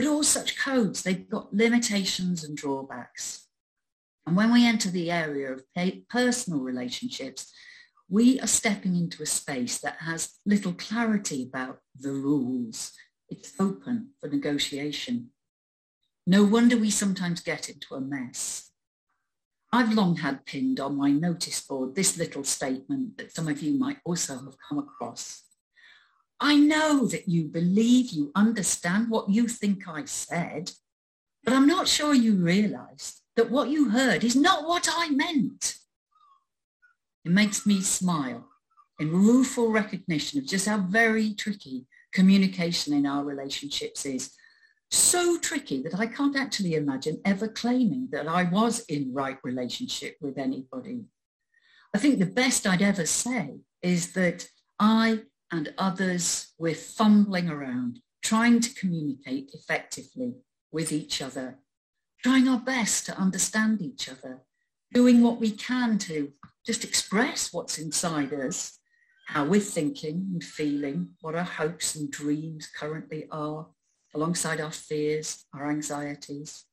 But 0.00 0.08
all 0.08 0.22
such 0.22 0.56
codes, 0.56 1.02
they've 1.02 1.28
got 1.28 1.52
limitations 1.52 2.42
and 2.42 2.56
drawbacks. 2.56 3.48
And 4.26 4.34
when 4.34 4.50
we 4.50 4.64
enter 4.64 4.88
the 4.88 5.10
area 5.10 5.52
of 5.52 5.62
personal 6.08 6.60
relationships, 6.60 7.52
we 8.08 8.40
are 8.40 8.46
stepping 8.46 8.96
into 8.96 9.22
a 9.22 9.26
space 9.26 9.78
that 9.80 9.98
has 10.00 10.38
little 10.46 10.72
clarity 10.72 11.42
about 11.42 11.80
the 11.94 12.12
rules. 12.12 12.92
It's 13.28 13.52
open 13.60 14.12
for 14.18 14.30
negotiation. 14.30 15.32
No 16.26 16.44
wonder 16.44 16.78
we 16.78 16.88
sometimes 16.88 17.42
get 17.42 17.68
into 17.68 17.94
a 17.94 18.00
mess. 18.00 18.70
I've 19.70 19.92
long 19.92 20.16
had 20.16 20.46
pinned 20.46 20.80
on 20.80 20.96
my 20.96 21.10
notice 21.10 21.60
board 21.60 21.94
this 21.94 22.16
little 22.16 22.44
statement 22.44 23.18
that 23.18 23.34
some 23.34 23.48
of 23.48 23.60
you 23.60 23.78
might 23.78 23.98
also 24.06 24.36
have 24.36 24.56
come 24.66 24.78
across. 24.78 25.42
I 26.40 26.56
know 26.56 27.06
that 27.06 27.28
you 27.28 27.44
believe 27.44 28.10
you 28.10 28.32
understand 28.34 29.10
what 29.10 29.28
you 29.28 29.46
think 29.46 29.86
I 29.86 30.06
said, 30.06 30.72
but 31.44 31.52
I'm 31.52 31.66
not 31.66 31.86
sure 31.86 32.14
you 32.14 32.36
realize 32.36 33.20
that 33.36 33.50
what 33.50 33.68
you 33.68 33.90
heard 33.90 34.24
is 34.24 34.36
not 34.36 34.66
what 34.66 34.88
I 34.90 35.10
meant. 35.10 35.74
It 37.24 37.32
makes 37.32 37.66
me 37.66 37.82
smile 37.82 38.48
in 38.98 39.10
rueful 39.10 39.70
recognition 39.70 40.38
of 40.38 40.46
just 40.46 40.66
how 40.66 40.78
very 40.78 41.34
tricky 41.34 41.86
communication 42.12 42.94
in 42.94 43.06
our 43.06 43.24
relationships 43.24 44.06
is. 44.06 44.32
So 44.90 45.38
tricky 45.38 45.82
that 45.82 45.98
I 45.98 46.06
can't 46.06 46.36
actually 46.36 46.74
imagine 46.74 47.20
ever 47.24 47.48
claiming 47.48 48.08
that 48.12 48.26
I 48.26 48.44
was 48.44 48.80
in 48.86 49.12
right 49.12 49.38
relationship 49.44 50.16
with 50.20 50.36
anybody. 50.36 51.04
I 51.94 51.98
think 51.98 52.18
the 52.18 52.26
best 52.26 52.66
I'd 52.66 52.82
ever 52.82 53.06
say 53.06 53.60
is 53.82 54.12
that 54.14 54.48
I 54.78 55.20
and 55.52 55.72
others, 55.78 56.52
we're 56.58 56.74
fumbling 56.74 57.48
around, 57.48 58.00
trying 58.22 58.60
to 58.60 58.74
communicate 58.74 59.50
effectively 59.52 60.34
with 60.72 60.92
each 60.92 61.20
other, 61.20 61.58
trying 62.22 62.48
our 62.48 62.60
best 62.60 63.06
to 63.06 63.18
understand 63.18 63.82
each 63.82 64.08
other, 64.08 64.42
doing 64.92 65.20
what 65.22 65.40
we 65.40 65.50
can 65.50 65.98
to 65.98 66.32
just 66.66 66.84
express 66.84 67.52
what's 67.52 67.78
inside 67.78 68.32
us, 68.32 68.78
how 69.26 69.44
we're 69.44 69.60
thinking 69.60 70.28
and 70.32 70.44
feeling, 70.44 71.08
what 71.20 71.34
our 71.34 71.44
hopes 71.44 71.94
and 71.94 72.10
dreams 72.10 72.68
currently 72.76 73.26
are, 73.30 73.66
alongside 74.14 74.60
our 74.60 74.72
fears, 74.72 75.44
our 75.54 75.70
anxieties. 75.70 76.64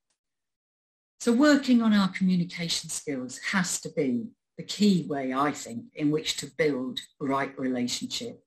So 1.20 1.32
working 1.34 1.82
on 1.82 1.94
our 1.94 2.10
communication 2.10 2.90
skills 2.90 3.40
has 3.52 3.80
to 3.82 3.90
be 3.90 4.28
the 4.58 4.64
key 4.64 5.06
way, 5.08 5.34
I 5.34 5.52
think, 5.52 5.86
in 5.94 6.12
which 6.12 6.38
to 6.38 6.52
build 6.58 7.00
right 7.20 7.58
relationship. 7.58 8.44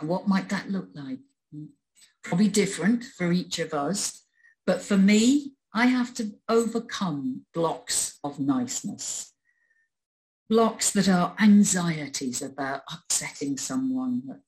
And 0.00 0.08
what 0.08 0.28
might 0.28 0.48
that 0.50 0.70
look 0.70 0.88
like? 0.94 1.18
Hmm. 1.52 1.66
Probably 2.22 2.48
different 2.48 3.04
for 3.04 3.32
each 3.32 3.58
of 3.58 3.74
us. 3.74 4.24
But 4.66 4.82
for 4.82 4.96
me, 4.98 5.54
I 5.74 5.86
have 5.86 6.14
to 6.14 6.32
overcome 6.48 7.46
blocks 7.54 8.18
of 8.22 8.38
niceness. 8.40 9.32
blocks 10.48 10.90
that 10.92 11.08
are 11.08 11.34
anxieties 11.40 12.40
about 12.42 12.82
upsetting 12.90 13.56
someone, 13.58 14.40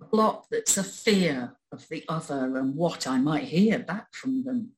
a 0.00 0.04
block 0.04 0.46
that's 0.50 0.78
a 0.78 0.84
fear 0.84 1.56
of 1.72 1.88
the 1.88 2.04
other 2.08 2.56
and 2.56 2.74
what 2.76 3.06
I 3.06 3.18
might 3.18 3.44
hear 3.44 3.78
back 3.78 4.12
from 4.12 4.44
them. 4.44 4.72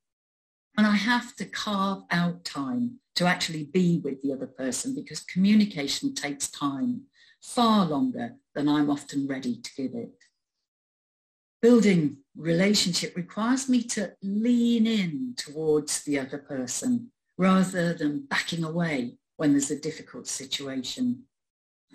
And 0.77 0.87
I 0.87 0.97
have 0.97 1.37
to 1.37 1.45
carve 1.45 2.03
out 2.11 2.45
time 2.45 3.01
to 3.17 3.27
actually 3.27 3.65
be 3.65 4.01
with 4.03 4.23
the 4.23 4.33
other 4.33 4.47
person 4.47 4.95
because 4.95 5.21
communication 5.21 6.15
takes 6.15 6.51
time, 6.51 7.03
far 7.43 7.87
longer 7.87 8.37
than 8.55 8.69
I'm 8.69 8.89
often 8.89 9.27
ready 9.27 9.57
to 9.57 9.71
give 9.77 9.95
it. 9.95 10.13
Building 11.61 12.19
relationship 12.37 13.17
requires 13.17 13.69
me 13.69 13.83
to 13.85 14.13
lean 14.23 14.87
in 14.87 15.35
towards 15.37 16.03
the 16.03 16.19
other 16.19 16.39
person 16.39 17.11
rather 17.37 17.95
than 17.95 18.27
backing 18.27 18.65
away 18.65 19.19
when 19.37 19.53
there's 19.53 19.71
a 19.71 19.79
difficult 19.79 20.27
situation. 20.27 21.25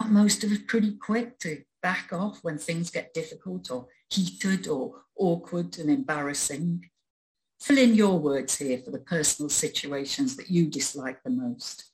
Most 0.07 0.43
of 0.43 0.51
us 0.51 0.59
pretty 0.67 0.95
quick 0.95 1.39
to 1.39 1.63
back 1.81 2.11
off 2.11 2.43
when 2.43 2.57
things 2.57 2.89
get 2.89 3.13
difficult 3.13 3.71
or 3.71 3.87
heated 4.09 4.67
or 4.67 5.03
awkward 5.15 5.77
and 5.79 5.89
embarrassing? 5.89 6.89
Fill 7.59 7.77
in 7.77 7.95
your 7.95 8.19
words 8.19 8.57
here 8.57 8.79
for 8.79 8.91
the 8.91 8.99
personal 8.99 9.49
situations 9.49 10.35
that 10.35 10.49
you 10.49 10.67
dislike 10.67 11.23
the 11.23 11.29
most. 11.29 11.91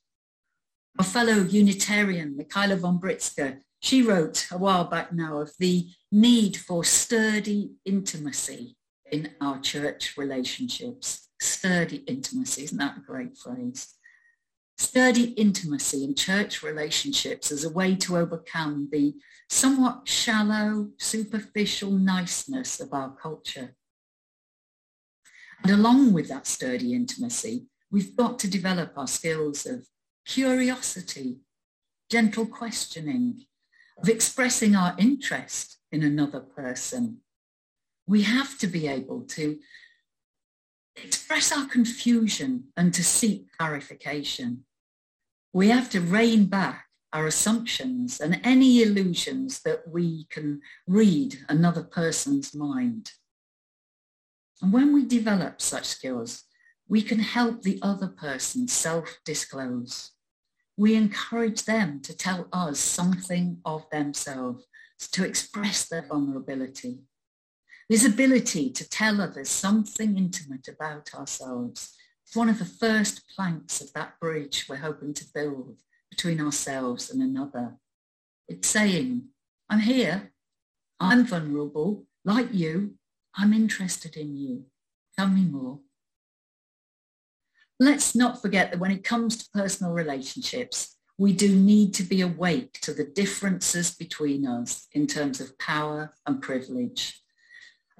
Our 0.98 1.04
fellow 1.04 1.42
Unitarian, 1.42 2.36
Michaela 2.36 2.76
von 2.76 2.98
Britzke, 2.98 3.58
she 3.80 4.02
wrote 4.02 4.46
a 4.52 4.58
while 4.58 4.84
back 4.84 5.12
now 5.12 5.38
of 5.38 5.52
the 5.58 5.88
need 6.12 6.56
for 6.56 6.84
sturdy 6.84 7.72
intimacy 7.84 8.76
in 9.10 9.32
our 9.40 9.60
church 9.60 10.16
relationships. 10.16 11.28
Sturdy 11.40 11.96
intimacy, 12.06 12.64
isn't 12.64 12.78
that 12.78 12.98
a 12.98 13.00
great 13.00 13.36
phrase? 13.36 13.94
Sturdy 14.78 15.30
intimacy 15.32 16.04
in 16.04 16.14
church 16.14 16.62
relationships 16.62 17.50
as 17.50 17.64
a 17.64 17.70
way 17.70 17.96
to 17.96 18.16
overcome 18.16 18.88
the 18.92 19.14
somewhat 19.50 20.08
shallow, 20.08 20.90
superficial 20.98 21.90
niceness 21.90 22.78
of 22.80 22.92
our 22.92 23.10
culture. 23.10 23.74
And 25.62 25.72
along 25.72 26.12
with 26.12 26.28
that 26.28 26.46
sturdy 26.46 26.94
intimacy, 26.94 27.66
we've 27.90 28.16
got 28.16 28.38
to 28.40 28.50
develop 28.50 28.92
our 28.96 29.06
skills 29.06 29.66
of 29.66 29.86
curiosity, 30.26 31.38
gentle 32.10 32.46
questioning, 32.46 33.44
of 33.98 34.08
expressing 34.08 34.74
our 34.74 34.94
interest 34.98 35.78
in 35.92 36.02
another 36.02 36.40
person. 36.40 37.18
We 38.06 38.22
have 38.22 38.58
to 38.58 38.66
be 38.66 38.88
able 38.88 39.22
to 39.22 39.58
express 40.96 41.56
our 41.56 41.66
confusion 41.66 42.64
and 42.76 42.92
to 42.94 43.04
seek 43.04 43.46
clarification. 43.56 44.64
We 45.52 45.68
have 45.68 45.88
to 45.90 46.00
rein 46.00 46.46
back 46.46 46.86
our 47.12 47.26
assumptions 47.26 48.20
and 48.20 48.40
any 48.42 48.82
illusions 48.82 49.60
that 49.60 49.88
we 49.88 50.24
can 50.30 50.60
read 50.86 51.38
another 51.48 51.82
person's 51.82 52.54
mind. 52.54 53.12
And 54.60 54.72
when 54.72 54.92
we 54.92 55.04
develop 55.04 55.60
such 55.60 55.84
skills, 55.84 56.44
we 56.88 57.02
can 57.02 57.20
help 57.20 57.62
the 57.62 57.78
other 57.82 58.08
person 58.08 58.66
self-disclose. 58.66 60.10
We 60.76 60.94
encourage 60.94 61.64
them 61.64 62.00
to 62.02 62.16
tell 62.16 62.48
us 62.52 62.80
something 62.80 63.58
of 63.64 63.88
themselves, 63.90 64.66
to 65.12 65.24
express 65.24 65.86
their 65.88 66.06
vulnerability. 66.06 67.00
This 67.88 68.04
ability 68.04 68.70
to 68.70 68.88
tell 68.88 69.20
others 69.20 69.50
something 69.50 70.16
intimate 70.16 70.68
about 70.68 71.14
ourselves 71.14 71.94
is 72.26 72.34
one 72.34 72.48
of 72.48 72.58
the 72.58 72.64
first 72.64 73.28
planks 73.28 73.80
of 73.80 73.92
that 73.92 74.18
bridge 74.20 74.66
we're 74.68 74.76
hoping 74.76 75.14
to 75.14 75.24
build 75.34 75.78
between 76.10 76.40
ourselves 76.40 77.10
and 77.10 77.22
another. 77.22 77.76
It's 78.48 78.68
saying, 78.68 79.28
I'm 79.68 79.80
here, 79.80 80.32
I'm 80.98 81.26
vulnerable, 81.26 82.06
like 82.24 82.52
you, 82.52 82.94
I'm 83.36 83.52
interested 83.52 84.16
in 84.16 84.36
you. 84.36 84.64
Tell 85.16 85.28
me 85.28 85.44
more. 85.44 85.80
Let's 87.84 88.14
not 88.14 88.40
forget 88.40 88.70
that 88.70 88.80
when 88.80 88.92
it 88.92 89.04
comes 89.04 89.36
to 89.36 89.50
personal 89.52 89.92
relationships, 89.92 90.96
we 91.18 91.34
do 91.34 91.54
need 91.54 91.92
to 91.94 92.02
be 92.02 92.22
awake 92.22 92.80
to 92.80 92.94
the 92.94 93.04
differences 93.04 93.94
between 93.94 94.46
us 94.46 94.88
in 94.92 95.06
terms 95.06 95.38
of 95.38 95.58
power 95.58 96.14
and 96.26 96.40
privilege. 96.40 97.20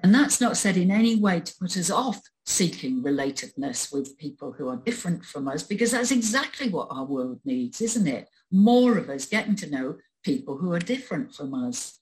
And 0.01 0.13
that's 0.13 0.41
not 0.41 0.57
said 0.57 0.75
in 0.75 0.89
any 0.89 1.17
way 1.17 1.39
to 1.39 1.55
put 1.61 1.77
us 1.77 1.91
off 1.91 2.19
seeking 2.47 3.03
relatedness 3.03 3.93
with 3.93 4.17
people 4.17 4.53
who 4.53 4.69
are 4.69 4.77
different 4.77 5.23
from 5.23 5.47
us, 5.47 5.61
because 5.61 5.91
that's 5.91 6.09
exactly 6.09 6.67
what 6.67 6.87
our 6.89 7.05
world 7.05 7.39
needs, 7.45 7.79
isn't 7.79 8.07
it? 8.07 8.27
More 8.51 8.97
of 8.97 9.07
us 9.11 9.27
getting 9.27 9.55
to 9.57 9.69
know 9.69 9.97
people 10.23 10.57
who 10.57 10.73
are 10.73 10.79
different 10.79 11.35
from 11.35 11.53
us. 11.53 11.99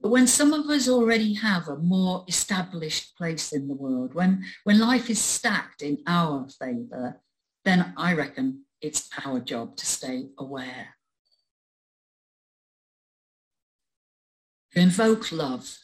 But 0.00 0.08
when 0.08 0.26
some 0.26 0.52
of 0.54 0.66
us 0.70 0.88
already 0.88 1.34
have 1.34 1.68
a 1.68 1.76
more 1.76 2.24
established 2.26 3.16
place 3.16 3.52
in 3.52 3.68
the 3.68 3.74
world, 3.74 4.14
when, 4.14 4.44
when 4.64 4.78
life 4.78 5.10
is 5.10 5.20
stacked 5.20 5.82
in 5.82 5.98
our 6.06 6.48
favour, 6.48 7.20
then 7.64 7.92
I 7.96 8.14
reckon 8.14 8.64
it's 8.80 9.10
our 9.24 9.40
job 9.40 9.76
to 9.76 9.84
stay 9.84 10.28
aware. 10.38 10.96
To 14.72 14.80
invoke 14.80 15.32
love 15.32 15.76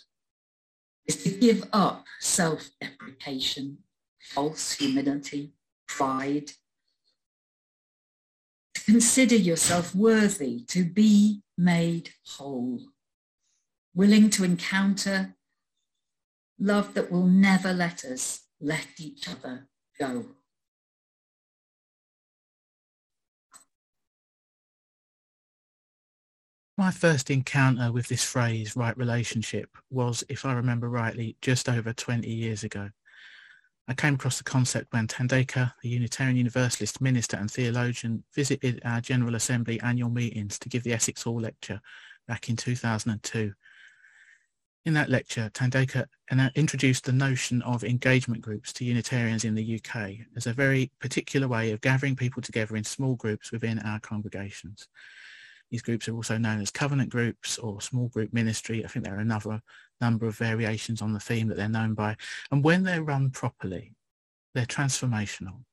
is 1.06 1.22
to 1.24 1.30
give 1.30 1.68
up 1.72 2.06
self-deprecation, 2.20 3.78
false 4.20 4.72
humility, 4.72 5.52
pride, 5.86 6.52
to 8.74 8.84
consider 8.84 9.36
yourself 9.36 9.94
worthy 9.94 10.64
to 10.68 10.84
be 10.84 11.42
made 11.58 12.10
whole 12.26 12.80
willing 13.96 14.28
to 14.28 14.44
encounter 14.44 15.34
love 16.60 16.92
that 16.94 17.10
will 17.10 17.26
never 17.26 17.72
let 17.72 18.04
us 18.04 18.42
let 18.60 18.86
each 19.00 19.26
other 19.26 19.66
go. 19.98 20.26
My 26.78 26.90
first 26.90 27.30
encounter 27.30 27.90
with 27.90 28.06
this 28.08 28.22
phrase, 28.22 28.76
right 28.76 28.96
relationship, 28.98 29.70
was, 29.90 30.22
if 30.28 30.44
I 30.44 30.52
remember 30.52 30.90
rightly, 30.90 31.38
just 31.40 31.70
over 31.70 31.94
20 31.94 32.28
years 32.28 32.64
ago. 32.64 32.90
I 33.88 33.94
came 33.94 34.16
across 34.16 34.36
the 34.36 34.44
concept 34.44 34.92
when 34.92 35.06
Thandeka, 35.06 35.72
the 35.82 35.88
Unitarian 35.88 36.36
Universalist 36.36 37.00
minister 37.00 37.38
and 37.38 37.50
theologian, 37.50 38.24
visited 38.34 38.82
our 38.84 39.00
General 39.00 39.36
Assembly 39.36 39.80
annual 39.80 40.10
meetings 40.10 40.58
to 40.58 40.68
give 40.68 40.82
the 40.82 40.92
Essex 40.92 41.22
Hall 41.22 41.40
lecture 41.40 41.80
back 42.28 42.50
in 42.50 42.56
2002 42.56 43.54
in 44.86 44.94
that 44.94 45.10
lecture, 45.10 45.50
Thandeka 45.52 46.06
uh, 46.30 46.48
introduced 46.54 47.04
the 47.04 47.12
notion 47.12 47.60
of 47.62 47.82
engagement 47.82 48.40
groups 48.40 48.72
to 48.74 48.84
Unitarians 48.84 49.44
in 49.44 49.56
the 49.56 49.80
UK 49.80 50.12
as 50.36 50.46
a 50.46 50.52
very 50.52 50.92
particular 51.00 51.48
way 51.48 51.72
of 51.72 51.80
gathering 51.80 52.14
people 52.14 52.40
together 52.40 52.76
in 52.76 52.84
small 52.84 53.16
groups 53.16 53.50
within 53.50 53.80
our 53.80 53.98
congregations. 53.98 54.86
These 55.72 55.82
groups 55.82 56.06
are 56.06 56.14
also 56.14 56.38
known 56.38 56.60
as 56.60 56.70
covenant 56.70 57.10
groups 57.10 57.58
or 57.58 57.80
small 57.80 58.06
group 58.08 58.32
ministry. 58.32 58.84
I 58.84 58.88
think 58.88 59.04
there 59.04 59.16
are 59.16 59.20
another 59.20 59.60
number 60.00 60.28
of 60.28 60.38
variations 60.38 61.02
on 61.02 61.12
the 61.12 61.20
theme 61.20 61.48
that 61.48 61.56
they're 61.56 61.68
known 61.68 61.94
by. 61.94 62.16
And 62.52 62.62
when 62.62 62.84
they're 62.84 63.02
run 63.02 63.30
properly, 63.30 63.92
they're 64.54 64.66
transformational. 64.66 65.64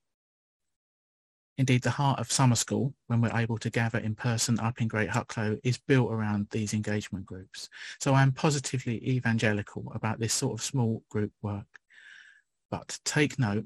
Indeed, 1.57 1.83
the 1.83 1.91
heart 1.91 2.19
of 2.19 2.31
summer 2.31 2.55
school, 2.55 2.95
when 3.07 3.21
we're 3.21 3.37
able 3.37 3.59
to 3.59 3.69
gather 3.69 3.99
in 3.99 4.15
person 4.15 4.59
up 4.59 4.81
in 4.81 4.87
Great 4.87 5.09
Hucklow, 5.09 5.59
is 5.63 5.77
built 5.77 6.11
around 6.11 6.47
these 6.49 6.73
engagement 6.73 7.27
groups. 7.27 7.69
So 7.99 8.15
I'm 8.15 8.31
positively 8.31 9.07
evangelical 9.07 9.91
about 9.93 10.19
this 10.19 10.33
sort 10.33 10.53
of 10.53 10.65
small 10.65 11.03
group 11.09 11.31
work. 11.43 11.67
But 12.71 12.97
take 13.05 13.37
note, 13.37 13.65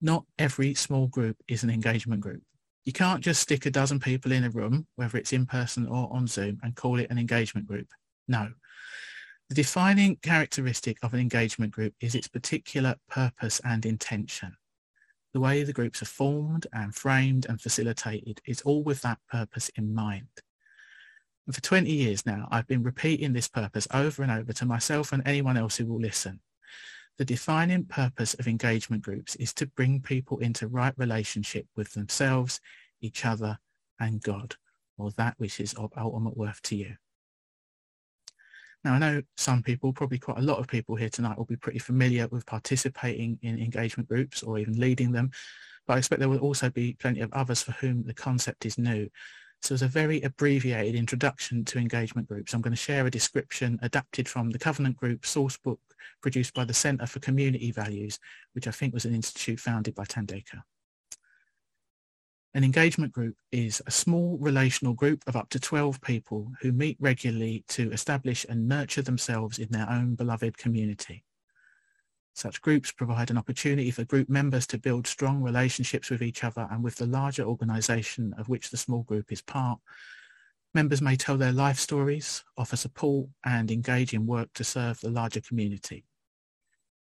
not 0.00 0.24
every 0.38 0.74
small 0.74 1.06
group 1.06 1.36
is 1.46 1.62
an 1.62 1.70
engagement 1.70 2.20
group. 2.20 2.42
You 2.84 2.92
can't 2.92 3.22
just 3.22 3.42
stick 3.42 3.64
a 3.64 3.70
dozen 3.70 4.00
people 4.00 4.32
in 4.32 4.42
a 4.42 4.50
room, 4.50 4.88
whether 4.96 5.16
it's 5.16 5.32
in 5.32 5.46
person 5.46 5.86
or 5.86 6.08
on 6.12 6.26
Zoom, 6.26 6.58
and 6.64 6.74
call 6.74 6.98
it 6.98 7.10
an 7.10 7.18
engagement 7.18 7.68
group. 7.68 7.86
No. 8.26 8.50
The 9.50 9.54
defining 9.54 10.16
characteristic 10.16 10.98
of 11.02 11.14
an 11.14 11.20
engagement 11.20 11.70
group 11.70 11.94
is 12.00 12.16
its 12.16 12.26
particular 12.26 12.96
purpose 13.08 13.60
and 13.64 13.86
intention 13.86 14.56
the 15.32 15.40
way 15.40 15.62
the 15.62 15.72
groups 15.72 16.02
are 16.02 16.06
formed 16.06 16.66
and 16.72 16.94
framed 16.94 17.46
and 17.46 17.60
facilitated 17.60 18.40
is 18.46 18.62
all 18.62 18.82
with 18.82 19.02
that 19.02 19.18
purpose 19.30 19.70
in 19.76 19.94
mind. 19.94 20.28
And 21.46 21.54
for 21.54 21.60
20 21.62 21.90
years 21.90 22.26
now, 22.26 22.48
I've 22.50 22.66
been 22.66 22.82
repeating 22.82 23.32
this 23.32 23.48
purpose 23.48 23.88
over 23.92 24.22
and 24.22 24.32
over 24.32 24.52
to 24.52 24.64
myself 24.64 25.12
and 25.12 25.22
anyone 25.26 25.56
else 25.56 25.76
who 25.76 25.86
will 25.86 26.00
listen. 26.00 26.40
The 27.18 27.24
defining 27.24 27.84
purpose 27.84 28.34
of 28.34 28.48
engagement 28.48 29.02
groups 29.02 29.36
is 29.36 29.52
to 29.54 29.66
bring 29.66 30.00
people 30.00 30.38
into 30.38 30.68
right 30.68 30.94
relationship 30.96 31.66
with 31.76 31.92
themselves, 31.92 32.60
each 33.00 33.26
other, 33.26 33.58
and 33.98 34.22
God, 34.22 34.56
or 34.96 35.10
that 35.12 35.34
which 35.38 35.60
is 35.60 35.74
of 35.74 35.92
ultimate 35.96 36.36
worth 36.36 36.62
to 36.62 36.76
you. 36.76 36.94
Now, 38.82 38.94
I 38.94 38.98
know 38.98 39.22
some 39.36 39.62
people, 39.62 39.92
probably 39.92 40.18
quite 40.18 40.38
a 40.38 40.42
lot 40.42 40.58
of 40.58 40.66
people 40.66 40.96
here 40.96 41.10
tonight 41.10 41.36
will 41.36 41.44
be 41.44 41.56
pretty 41.56 41.78
familiar 41.78 42.26
with 42.28 42.46
participating 42.46 43.38
in 43.42 43.58
engagement 43.58 44.08
groups 44.08 44.42
or 44.42 44.58
even 44.58 44.80
leading 44.80 45.12
them, 45.12 45.30
but 45.86 45.94
I 45.94 45.98
expect 45.98 46.20
there 46.20 46.30
will 46.30 46.38
also 46.38 46.70
be 46.70 46.94
plenty 46.94 47.20
of 47.20 47.32
others 47.32 47.62
for 47.62 47.72
whom 47.72 48.04
the 48.04 48.14
concept 48.14 48.64
is 48.64 48.78
new. 48.78 49.08
So 49.62 49.74
as 49.74 49.82
a 49.82 49.88
very 49.88 50.22
abbreviated 50.22 50.94
introduction 50.94 51.64
to 51.66 51.78
engagement 51.78 52.26
groups, 52.28 52.54
I'm 52.54 52.62
going 52.62 52.72
to 52.72 52.76
share 52.76 53.06
a 53.06 53.10
description 53.10 53.78
adapted 53.82 54.26
from 54.26 54.50
the 54.50 54.58
Covenant 54.58 54.96
Group 54.96 55.22
sourcebook 55.22 55.78
produced 56.22 56.54
by 56.54 56.64
the 56.64 56.72
Centre 56.72 57.06
for 57.06 57.20
Community 57.20 57.70
Values, 57.70 58.18
which 58.54 58.66
I 58.66 58.70
think 58.70 58.94
was 58.94 59.04
an 59.04 59.14
institute 59.14 59.60
founded 59.60 59.94
by 59.94 60.04
Thandeka. 60.04 60.62
An 62.52 62.64
engagement 62.64 63.12
group 63.12 63.36
is 63.52 63.80
a 63.86 63.92
small 63.92 64.36
relational 64.40 64.92
group 64.92 65.22
of 65.28 65.36
up 65.36 65.50
to 65.50 65.60
12 65.60 66.00
people 66.00 66.50
who 66.60 66.72
meet 66.72 66.96
regularly 66.98 67.64
to 67.68 67.92
establish 67.92 68.44
and 68.48 68.68
nurture 68.68 69.02
themselves 69.02 69.60
in 69.60 69.68
their 69.70 69.88
own 69.88 70.16
beloved 70.16 70.58
community. 70.58 71.24
Such 72.34 72.60
groups 72.60 72.90
provide 72.90 73.30
an 73.30 73.38
opportunity 73.38 73.92
for 73.92 74.04
group 74.04 74.28
members 74.28 74.66
to 74.68 74.78
build 74.78 75.06
strong 75.06 75.42
relationships 75.42 76.10
with 76.10 76.22
each 76.22 76.42
other 76.42 76.66
and 76.72 76.82
with 76.82 76.96
the 76.96 77.06
larger 77.06 77.44
organisation 77.44 78.34
of 78.36 78.48
which 78.48 78.70
the 78.70 78.76
small 78.76 79.02
group 79.04 79.30
is 79.30 79.42
part. 79.42 79.78
Members 80.74 81.00
may 81.00 81.16
tell 81.16 81.36
their 81.36 81.52
life 81.52 81.78
stories, 81.78 82.42
offer 82.56 82.76
support 82.76 83.28
and 83.44 83.70
engage 83.70 84.12
in 84.12 84.26
work 84.26 84.52
to 84.54 84.64
serve 84.64 85.00
the 85.00 85.10
larger 85.10 85.40
community. 85.40 86.04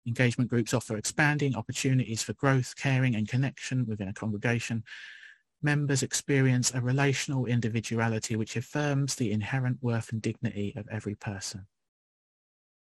Engagement 0.07 0.51
groups 0.51 0.75
offer 0.75 0.97
expanding 0.97 1.55
opportunities 1.55 2.23
for 2.23 2.35
growth, 2.35 2.75
caring 2.77 3.15
and 3.15 3.29
connection 3.29 3.87
within 3.87 4.09
a 4.09 4.13
congregation. 4.15 4.83
Members 5.61 6.03
experience 6.03 6.73
a 6.73 6.81
relational 6.81 7.47
individuality 7.47 8.37
which 8.37 8.57
affirms 8.57 9.15
the 9.15 9.33
inherent 9.33 9.83
worth 9.83 10.13
and 10.13 10.23
dignity 10.23 10.73
of 10.77 10.87
every 10.89 11.15
person 11.15 11.67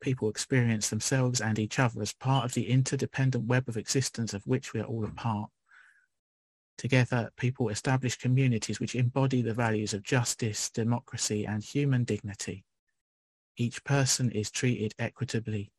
people 0.02 0.30
experience 0.30 0.90
themselves 0.90 1.40
and 1.40 1.58
each 1.58 1.80
other 1.80 2.02
as 2.02 2.12
part 2.12 2.44
of 2.44 2.54
the 2.54 2.68
interdependent 2.68 3.46
web 3.46 3.70
of 3.70 3.78
existence 3.78 4.34
of 4.34 4.46
which 4.46 4.74
we 4.74 4.82
are 4.82 4.86
all 4.86 5.06
a 5.06 5.12
part. 5.12 5.50
Together, 6.78 7.30
people 7.38 7.70
establish 7.70 8.18
communities 8.18 8.80
which 8.80 8.96
embody 8.96 9.42
the 9.42 9.54
values 9.54 9.94
of 9.94 10.04
justice, 10.04 10.70
democracy, 10.72 11.46
and 11.46 11.64
human 11.64 12.04
dignity. 12.04 12.66
Each 13.56 13.84
person 13.84 14.32
is 14.32 14.50
treated 14.50 14.94
equitably. 14.98 15.72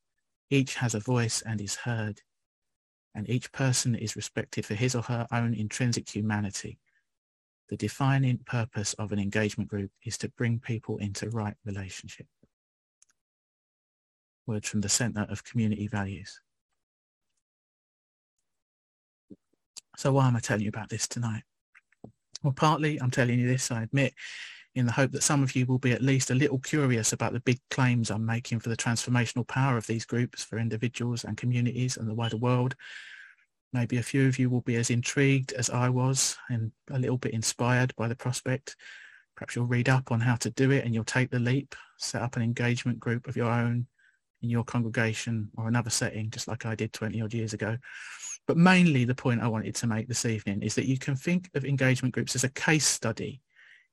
Each 0.49 0.77
has 0.77 0.95
a 0.95 1.01
voice 1.01 1.43
and 1.43 1.61
is 1.61 1.75
heard. 1.75 2.23
And 3.15 3.29
each 3.29 3.53
person 3.53 3.95
is 3.95 4.17
respected 4.17 4.65
for 4.65 4.75
his 4.75 4.95
or 4.95 5.03
her 5.03 5.27
own 5.33 5.55
intrinsic 5.55 6.09
humanity. 6.09 6.79
The 7.69 7.77
defining 7.77 8.39
purpose 8.39 8.95
of 8.95 9.13
an 9.13 9.19
engagement 9.19 9.69
group 9.69 9.91
is 10.05 10.17
to 10.19 10.29
bring 10.31 10.59
people 10.59 10.99
into 10.99 11.31
right 11.31 11.55
relationship 11.65 12.27
words 14.47 14.69
from 14.69 14.81
the 14.81 14.89
Centre 14.89 15.27
of 15.29 15.45
Community 15.45 15.87
Values. 15.87 16.41
So 19.97 20.13
why 20.13 20.27
am 20.27 20.37
I 20.37 20.41
telling 20.41 20.63
you 20.63 20.69
about 20.69 20.89
this 20.89 21.07
tonight? 21.07 21.43
Well, 22.43 22.53
partly 22.53 23.01
I'm 23.01 23.11
telling 23.11 23.39
you 23.39 23.47
this, 23.47 23.71
I 23.71 23.83
admit, 23.83 24.15
in 24.75 24.87
the 24.87 24.93
hope 24.93 25.13
that 25.13 25.23
some 25.23 25.43
of 25.43 25.55
you 25.55 25.67
will 25.67 25.79
be 25.79 25.93
at 25.93 26.03
least 26.03 26.31
a 26.31 26.35
little 26.35 26.59
curious 26.59 27.13
about 27.13 27.33
the 27.33 27.41
big 27.41 27.61
claims 27.71 28.11
I'm 28.11 28.25
making 28.25 28.61
for 28.61 28.71
the 28.71 28.77
transformational 28.77 29.47
power 29.47 29.77
of 29.77 29.87
these 29.87 30.07
groups 30.07 30.43
for 30.43 30.59
individuals 30.59 31.25
and 31.25 31.37
communities 31.37 31.97
and 31.97 32.09
the 32.09 32.15
wider 32.15 32.39
world. 32.39 32.75
Maybe 33.73 33.99
a 33.99 34.03
few 34.03 34.29
of 34.29 34.39
you 34.39 34.49
will 34.49 34.61
be 34.63 34.77
as 34.77 34.91
intrigued 34.91 35.53
as 35.53 35.71
I 35.71 35.89
was 35.89 36.37
and 36.49 36.73
a 36.91 36.99
little 36.99 37.19
bit 37.19 37.35
inspired 37.35 37.95
by 37.97 38.09
the 38.09 38.17
prospect. 38.17 38.77
Perhaps 39.37 39.57
you'll 39.57 39.67
read 39.67 39.89
up 39.89 40.11
on 40.11 40.21
how 40.21 40.37
to 40.37 40.51
do 40.51 40.71
it 40.71 40.85
and 40.85 40.95
you'll 40.95 41.05
take 41.05 41.31
the 41.31 41.39
leap, 41.39 41.75
set 41.99 42.23
up 42.23 42.37
an 42.37 42.43
engagement 42.43 42.99
group 42.99 43.29
of 43.29 43.37
your 43.37 43.51
own, 43.51 43.87
in 44.43 44.51
your 44.51 44.65
congregation 44.65 45.49
or 45.57 45.69
another 45.69 45.91
setting, 45.91 46.31
just 46.31 46.49
like 46.49 46.67
I 46.67 46.75
did 46.75 46.93
20 46.93 47.23
odd 47.23 47.33
years 47.33 47.53
ago. 47.53 47.79
But 48.47 48.57
mainly 48.57 49.05
the 49.05 49.15
point 49.15 49.41
I 49.41 49.49
wanted 49.49 49.75
to 49.77 49.87
make 49.87 50.09
this 50.09 50.25
evening 50.25 50.63
is 50.63 50.75
that 50.75 50.87
you 50.87 50.99
can 50.99 51.15
think 51.15 51.49
of 51.55 51.65
engagement 51.65 52.13
groups 52.15 52.35
as 52.35 52.45
a 52.45 52.51
case 52.51 52.87
study 52.87 53.41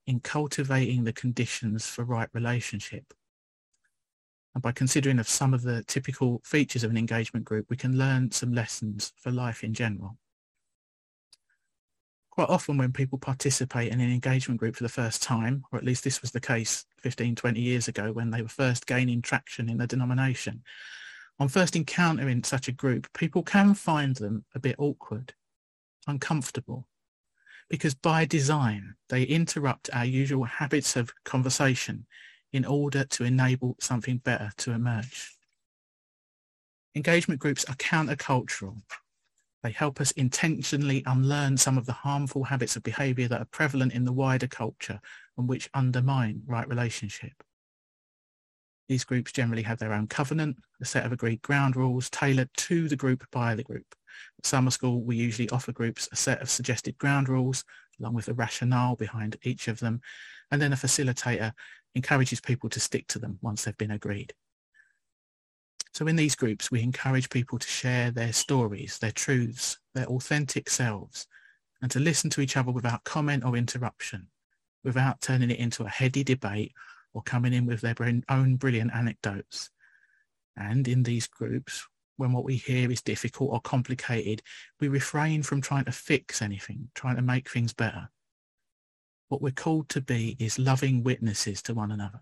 in 0.10 0.20
cultivating 0.20 1.04
the 1.04 1.14
conditions 1.14 1.86
for 1.86 2.04
right 2.04 2.30
relationship. 2.34 3.14
And 4.54 4.64
by 4.64 4.72
considering 4.72 5.20
of 5.20 5.30
some 5.30 5.54
of 5.54 5.62
the 5.62 5.84
typical 5.84 6.42
features 6.44 6.84
of 6.84 6.92
an 6.92 6.98
engagement 6.98 7.46
group, 7.46 7.68
we 7.70 7.78
can 7.78 7.98
learn 7.98 8.32
some 8.32 8.52
lessons 8.52 9.14
for 9.16 9.32
life 9.32 9.64
in 9.64 9.74
general 9.74 10.18
quite 12.40 12.56
often 12.56 12.78
when 12.78 12.94
people 12.94 13.18
participate 13.18 13.92
in 13.92 14.00
an 14.00 14.10
engagement 14.10 14.58
group 14.58 14.74
for 14.74 14.84
the 14.84 14.88
first 14.88 15.22
time, 15.22 15.62
or 15.74 15.78
at 15.78 15.84
least 15.84 16.06
this 16.06 16.22
was 16.22 16.32
the 16.32 16.40
case 16.40 16.86
15, 17.00 17.36
20 17.36 17.60
years 17.60 17.90
ago 17.90 18.14
when 18.14 18.32
they 18.32 18.42
were 18.42 18.48
first 18.48 18.88
gaining 18.88 19.22
traction 19.22 19.68
in 19.68 19.78
the 19.78 19.86
denomination, 19.86 20.64
on 21.38 21.50
first 21.50 21.76
encountering 21.76 22.42
such 22.46 22.70
a 22.70 22.72
group, 22.72 23.12
people 23.14 23.44
can 23.44 23.74
find 23.74 24.16
them 24.16 24.46
a 24.56 24.60
bit 24.60 24.78
awkward, 24.80 25.34
uncomfortable, 26.08 26.88
because 27.70 27.94
by 27.96 28.26
design, 28.26 28.96
they 29.10 29.24
interrupt 29.24 29.90
our 29.94 30.06
usual 30.06 30.46
habits 30.46 30.96
of 30.96 31.14
conversation 31.24 32.06
in 32.52 32.66
order 32.66 33.04
to 33.06 33.24
enable 33.24 33.76
something 33.80 34.18
better 34.18 34.52
to 34.58 34.72
emerge. 34.72 35.36
Engagement 36.96 37.40
groups 37.40 37.64
are 37.66 37.76
countercultural 37.76 38.82
they 39.64 39.72
help 39.72 40.00
us 40.00 40.12
intentionally 40.12 41.04
unlearn 41.06 41.58
some 41.58 41.78
of 41.78 41.86
the 41.86 41.94
harmful 41.94 42.46
habits 42.46 42.76
of 42.76 42.84
behavior 42.84 43.28
that 43.28 43.42
are 43.42 43.46
prevalent 43.46 43.94
in 43.94 44.06
the 44.06 44.14
wider 44.14 44.48
culture 44.48 45.02
and 45.38 45.50
which 45.50 45.70
undermine 45.74 46.42
right 46.48 46.68
relationship. 46.68 47.44
These 48.90 49.06
groups 49.06 49.32
generally 49.32 49.62
have 49.62 49.78
their 49.78 49.94
own 49.94 50.08
covenant, 50.08 50.58
a 50.82 50.86
set 50.86 51.06
of 51.06 51.12
agreed 51.12 51.44
ground 51.44 51.76
rules 51.76 52.10
tailored 52.10 52.50
to 52.58 52.90
the 52.90 52.96
group 52.96 53.24
by 53.32 53.54
the 53.54 53.64
group. 53.64 53.86
At 54.40 54.48
summer 54.48 54.72
school, 54.72 55.02
we 55.02 55.16
usually 55.16 55.48
offer 55.52 55.72
groups 55.72 56.10
a 56.12 56.16
set 56.16 56.42
of 56.42 56.50
suggested 56.50 56.98
ground 56.98 57.30
rules 57.30 57.64
along 58.00 58.16
with 58.16 58.26
the 58.26 58.34
rationale 58.34 58.96
behind 58.96 59.38
each 59.44 59.68
of 59.68 59.80
them, 59.80 60.02
and 60.50 60.60
then 60.60 60.74
a 60.74 60.78
facilitator 60.78 61.54
encourages 61.94 62.42
people 62.42 62.70
to 62.70 62.80
stick 62.80 63.06
to 63.08 63.20
them 63.20 63.38
once 63.42 63.64
they've 63.64 63.78
been 63.78 63.92
agreed. 63.92 64.34
So 65.94 66.08
in 66.08 66.16
these 66.16 66.36
groups, 66.36 66.72
we 66.72 66.82
encourage 66.82 67.30
people 67.30 67.60
to 67.60 67.68
share 67.68 68.10
their 68.10 68.34
stories, 68.34 68.98
their 68.98 69.12
truths, 69.12 69.78
their 69.94 70.06
authentic 70.06 70.70
selves, 70.70 71.28
and 71.82 71.92
to 71.92 72.00
listen 72.00 72.30
to 72.32 72.42
each 72.42 72.58
other 72.58 72.72
without 72.72 73.04
comment 73.04 73.44
or 73.44 73.56
interruption, 73.56 74.28
without 74.84 75.22
turning 75.22 75.52
it 75.52 75.60
into 75.60 75.84
a 75.84 75.90
heady 75.90 76.24
debate 76.24 76.74
or 77.20 77.24
coming 77.24 77.52
in 77.52 77.66
with 77.66 77.82
their 77.82 77.96
own 78.30 78.56
brilliant 78.56 78.92
anecdotes. 78.94 79.70
And 80.56 80.88
in 80.88 81.04
these 81.04 81.28
groups, 81.28 81.86
when 82.16 82.32
what 82.32 82.46
we 82.46 82.56
hear 82.56 82.90
is 82.90 83.02
difficult 83.02 83.52
or 83.52 83.60
complicated, 83.60 84.42
we 84.80 84.88
refrain 84.88 85.44
from 85.44 85.60
trying 85.60 85.84
to 85.86 85.92
fix 85.92 86.42
anything, 86.42 86.90
trying 86.96 87.18
to 87.18 87.22
make 87.22 87.50
things 87.50 87.74
better. 87.74 88.10
What 89.28 89.42
we're 89.42 89.52
called 89.52 89.90
to 89.90 90.02
be 90.02 90.38
is 90.40 90.58
loving 90.58 91.04
witnesses 91.04 91.62
to 91.64 91.74
one 91.74 91.92
another 91.92 92.22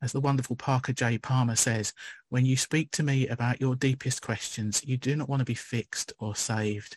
as 0.00 0.12
the 0.12 0.20
wonderful 0.20 0.56
Parker 0.56 0.92
J. 0.92 1.18
Palmer 1.18 1.54
says, 1.54 1.92
when 2.28 2.44
you 2.44 2.56
speak 2.56 2.90
to 2.92 3.02
me 3.02 3.28
about 3.28 3.60
your 3.60 3.76
deepest 3.76 4.22
questions, 4.22 4.82
you 4.84 4.96
do 4.96 5.14
not 5.14 5.28
want 5.28 5.40
to 5.40 5.44
be 5.44 5.54
fixed 5.54 6.12
or 6.18 6.34
saved. 6.34 6.96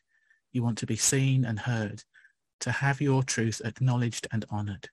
You 0.51 0.63
want 0.63 0.79
to 0.79 0.87
be 0.87 0.95
seen 0.95 1.45
and 1.45 1.59
heard, 1.59 2.03
to 2.61 2.71
have 2.71 3.01
your 3.01 3.21
truth 3.21 3.61
acknowledged 3.63 4.27
and 4.31 4.45
honoured. 4.51 4.89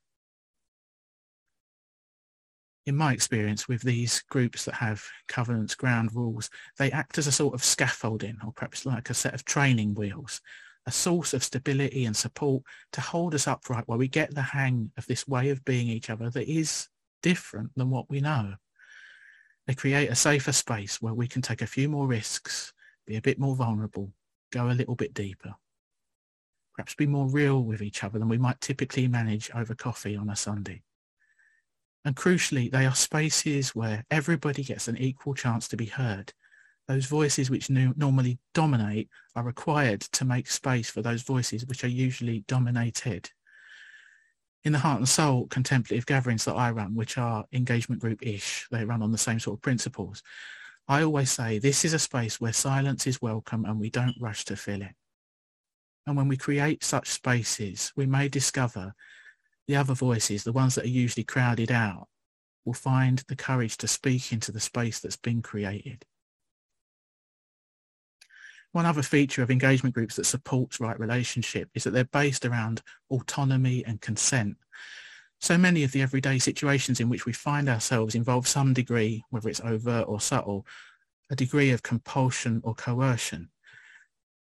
In 2.84 2.96
my 2.96 3.12
experience 3.12 3.68
with 3.68 3.82
these 3.82 4.22
groups 4.22 4.64
that 4.64 4.74
have 4.74 5.04
covenants, 5.28 5.76
ground 5.76 6.10
rules, 6.14 6.50
they 6.78 6.90
act 6.90 7.16
as 7.16 7.28
a 7.28 7.32
sort 7.32 7.54
of 7.54 7.62
scaffolding 7.62 8.36
or 8.44 8.52
perhaps 8.52 8.84
like 8.84 9.08
a 9.08 9.14
set 9.14 9.34
of 9.34 9.44
training 9.44 9.94
wheels, 9.94 10.40
a 10.86 10.90
source 10.90 11.32
of 11.32 11.44
stability 11.44 12.04
and 12.04 12.16
support 12.16 12.64
to 12.92 13.00
hold 13.00 13.34
us 13.36 13.46
upright 13.46 13.84
while 13.86 13.98
we 13.98 14.08
get 14.08 14.34
the 14.34 14.42
hang 14.42 14.90
of 14.96 15.06
this 15.06 15.28
way 15.28 15.50
of 15.50 15.64
being 15.64 15.86
each 15.86 16.10
other 16.10 16.28
that 16.30 16.50
is 16.50 16.88
different 17.22 17.70
than 17.76 17.88
what 17.88 18.10
we 18.10 18.20
know. 18.20 18.54
They 19.68 19.74
create 19.74 20.10
a 20.10 20.16
safer 20.16 20.50
space 20.52 21.00
where 21.00 21.14
we 21.14 21.28
can 21.28 21.40
take 21.40 21.62
a 21.62 21.68
few 21.68 21.88
more 21.88 22.08
risks, 22.08 22.72
be 23.06 23.14
a 23.14 23.22
bit 23.22 23.38
more 23.38 23.54
vulnerable, 23.54 24.12
go 24.50 24.68
a 24.68 24.72
little 24.72 24.96
bit 24.96 25.14
deeper. 25.14 25.54
Perhaps 26.74 26.96
be 26.96 27.06
more 27.06 27.28
real 27.28 27.62
with 27.62 27.80
each 27.80 28.02
other 28.02 28.18
than 28.18 28.28
we 28.28 28.38
might 28.38 28.60
typically 28.60 29.06
manage 29.06 29.52
over 29.54 29.76
coffee 29.76 30.16
on 30.16 30.30
a 30.30 30.36
Sunday. 30.36 30.82
And 32.04 32.16
crucially, 32.16 32.70
they 32.70 32.84
are 32.86 32.94
spaces 32.94 33.74
where 33.74 34.04
everybody 34.10 34.64
gets 34.64 34.88
an 34.88 34.96
equal 34.96 35.34
chance 35.34 35.68
to 35.68 35.76
be 35.76 35.86
heard. 35.86 36.32
Those 36.88 37.06
voices 37.06 37.48
which 37.48 37.70
normally 37.70 38.38
dominate 38.54 39.08
are 39.36 39.44
required 39.44 40.00
to 40.00 40.24
make 40.24 40.50
space 40.50 40.90
for 40.90 41.00
those 41.00 41.22
voices 41.22 41.64
which 41.64 41.84
are 41.84 41.88
usually 41.88 42.44
dominated 42.48 43.30
in 44.64 44.72
the 44.72 44.78
Heart 44.78 44.98
and 44.98 45.08
Soul 45.08 45.46
contemplative 45.48 46.06
gatherings 46.06 46.44
that 46.44 46.54
I 46.54 46.70
run, 46.70 46.94
which 46.94 47.18
are 47.18 47.44
engagement 47.52 48.00
group-ish, 48.00 48.68
they 48.70 48.84
run 48.84 49.02
on 49.02 49.10
the 49.10 49.18
same 49.18 49.40
sort 49.40 49.58
of 49.58 49.62
principles. 49.62 50.22
I 50.88 51.02
always 51.02 51.30
say 51.30 51.58
this 51.58 51.84
is 51.84 51.94
a 51.94 51.98
space 51.98 52.40
where 52.40 52.52
silence 52.52 53.06
is 53.06 53.22
welcome 53.22 53.64
and 53.64 53.80
we 53.80 53.90
don't 53.90 54.16
rush 54.20 54.44
to 54.46 54.56
fill 54.56 54.82
it. 54.82 54.94
And 56.06 56.16
when 56.16 56.28
we 56.28 56.36
create 56.36 56.84
such 56.84 57.08
spaces, 57.08 57.92
we 57.96 58.06
may 58.06 58.28
discover 58.28 58.94
the 59.66 59.76
other 59.76 59.94
voices, 59.94 60.44
the 60.44 60.52
ones 60.52 60.74
that 60.74 60.84
are 60.84 60.88
usually 60.88 61.24
crowded 61.24 61.70
out, 61.70 62.08
will 62.64 62.74
find 62.74 63.22
the 63.28 63.36
courage 63.36 63.76
to 63.78 63.88
speak 63.88 64.32
into 64.32 64.52
the 64.52 64.60
space 64.60 65.00
that's 65.00 65.16
been 65.16 65.42
created. 65.42 66.04
One 68.72 68.86
other 68.86 69.02
feature 69.02 69.42
of 69.42 69.50
engagement 69.50 69.94
groups 69.94 70.16
that 70.16 70.24
supports 70.24 70.80
right 70.80 70.98
relationship 70.98 71.68
is 71.74 71.84
that 71.84 71.90
they're 71.90 72.04
based 72.04 72.46
around 72.46 72.82
autonomy 73.10 73.84
and 73.84 74.00
consent. 74.00 74.56
So 75.40 75.58
many 75.58 75.84
of 75.84 75.92
the 75.92 76.02
everyday 76.02 76.38
situations 76.38 77.00
in 77.00 77.08
which 77.08 77.26
we 77.26 77.32
find 77.32 77.68
ourselves 77.68 78.14
involve 78.14 78.48
some 78.48 78.72
degree, 78.72 79.24
whether 79.30 79.48
it's 79.48 79.60
overt 79.60 80.06
or 80.08 80.20
subtle, 80.20 80.66
a 81.30 81.36
degree 81.36 81.70
of 81.70 81.82
compulsion 81.82 82.60
or 82.64 82.74
coercion. 82.74 83.50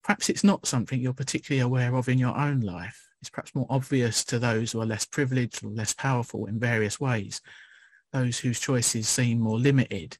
Perhaps 0.02 0.28
it's 0.28 0.44
not 0.44 0.66
something 0.66 1.00
you're 1.00 1.12
particularly 1.12 1.60
aware 1.60 1.94
of 1.94 2.08
in 2.08 2.18
your 2.18 2.36
own 2.36 2.60
life. 2.60 3.07
It's 3.20 3.30
perhaps 3.30 3.54
more 3.54 3.66
obvious 3.68 4.24
to 4.26 4.38
those 4.38 4.72
who 4.72 4.80
are 4.80 4.86
less 4.86 5.04
privileged 5.04 5.64
or 5.64 5.70
less 5.70 5.92
powerful 5.92 6.46
in 6.46 6.58
various 6.58 7.00
ways, 7.00 7.40
those 8.12 8.38
whose 8.38 8.60
choices 8.60 9.08
seem 9.08 9.40
more 9.40 9.58
limited, 9.58 10.18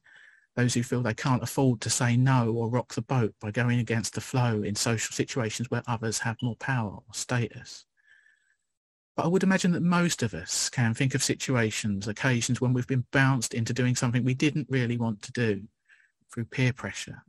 those 0.55 0.73
who 0.73 0.83
feel 0.83 1.01
they 1.01 1.13
can't 1.13 1.43
afford 1.43 1.79
to 1.81 1.89
say 1.89 2.17
no 2.17 2.51
or 2.51 2.69
rock 2.69 2.93
the 2.93 3.01
boat 3.01 3.33
by 3.39 3.51
going 3.51 3.79
against 3.79 4.13
the 4.13 4.21
flow 4.21 4.61
in 4.61 4.75
social 4.75 5.13
situations 5.13 5.71
where 5.71 5.83
others 5.87 6.19
have 6.19 6.35
more 6.41 6.57
power 6.57 6.91
or 6.91 7.13
status. 7.13 7.85
But 9.15 9.25
I 9.25 9.29
would 9.29 9.43
imagine 9.43 9.71
that 9.71 9.83
most 9.83 10.23
of 10.23 10.33
us 10.33 10.69
can 10.69 10.93
think 10.93 11.15
of 11.15 11.23
situations, 11.23 12.07
occasions 12.07 12.61
when 12.61 12.73
we've 12.73 12.87
been 12.87 13.05
bounced 13.11 13.53
into 13.53 13.73
doing 13.73 13.95
something 13.95 14.23
we 14.23 14.33
didn't 14.33 14.67
really 14.69 14.97
want 14.97 15.21
to 15.23 15.31
do 15.31 15.63
through 16.31 16.45
peer 16.45 16.73
pressure. 16.73 17.23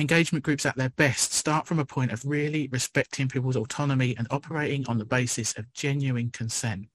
Engagement 0.00 0.44
groups 0.44 0.66
at 0.66 0.76
their 0.76 0.88
best 0.90 1.32
start 1.32 1.66
from 1.66 1.78
a 1.78 1.84
point 1.84 2.10
of 2.10 2.24
really 2.24 2.68
respecting 2.72 3.28
people's 3.28 3.56
autonomy 3.56 4.16
and 4.16 4.26
operating 4.30 4.86
on 4.88 4.98
the 4.98 5.04
basis 5.04 5.56
of 5.58 5.72
genuine 5.74 6.30
consent 6.30 6.88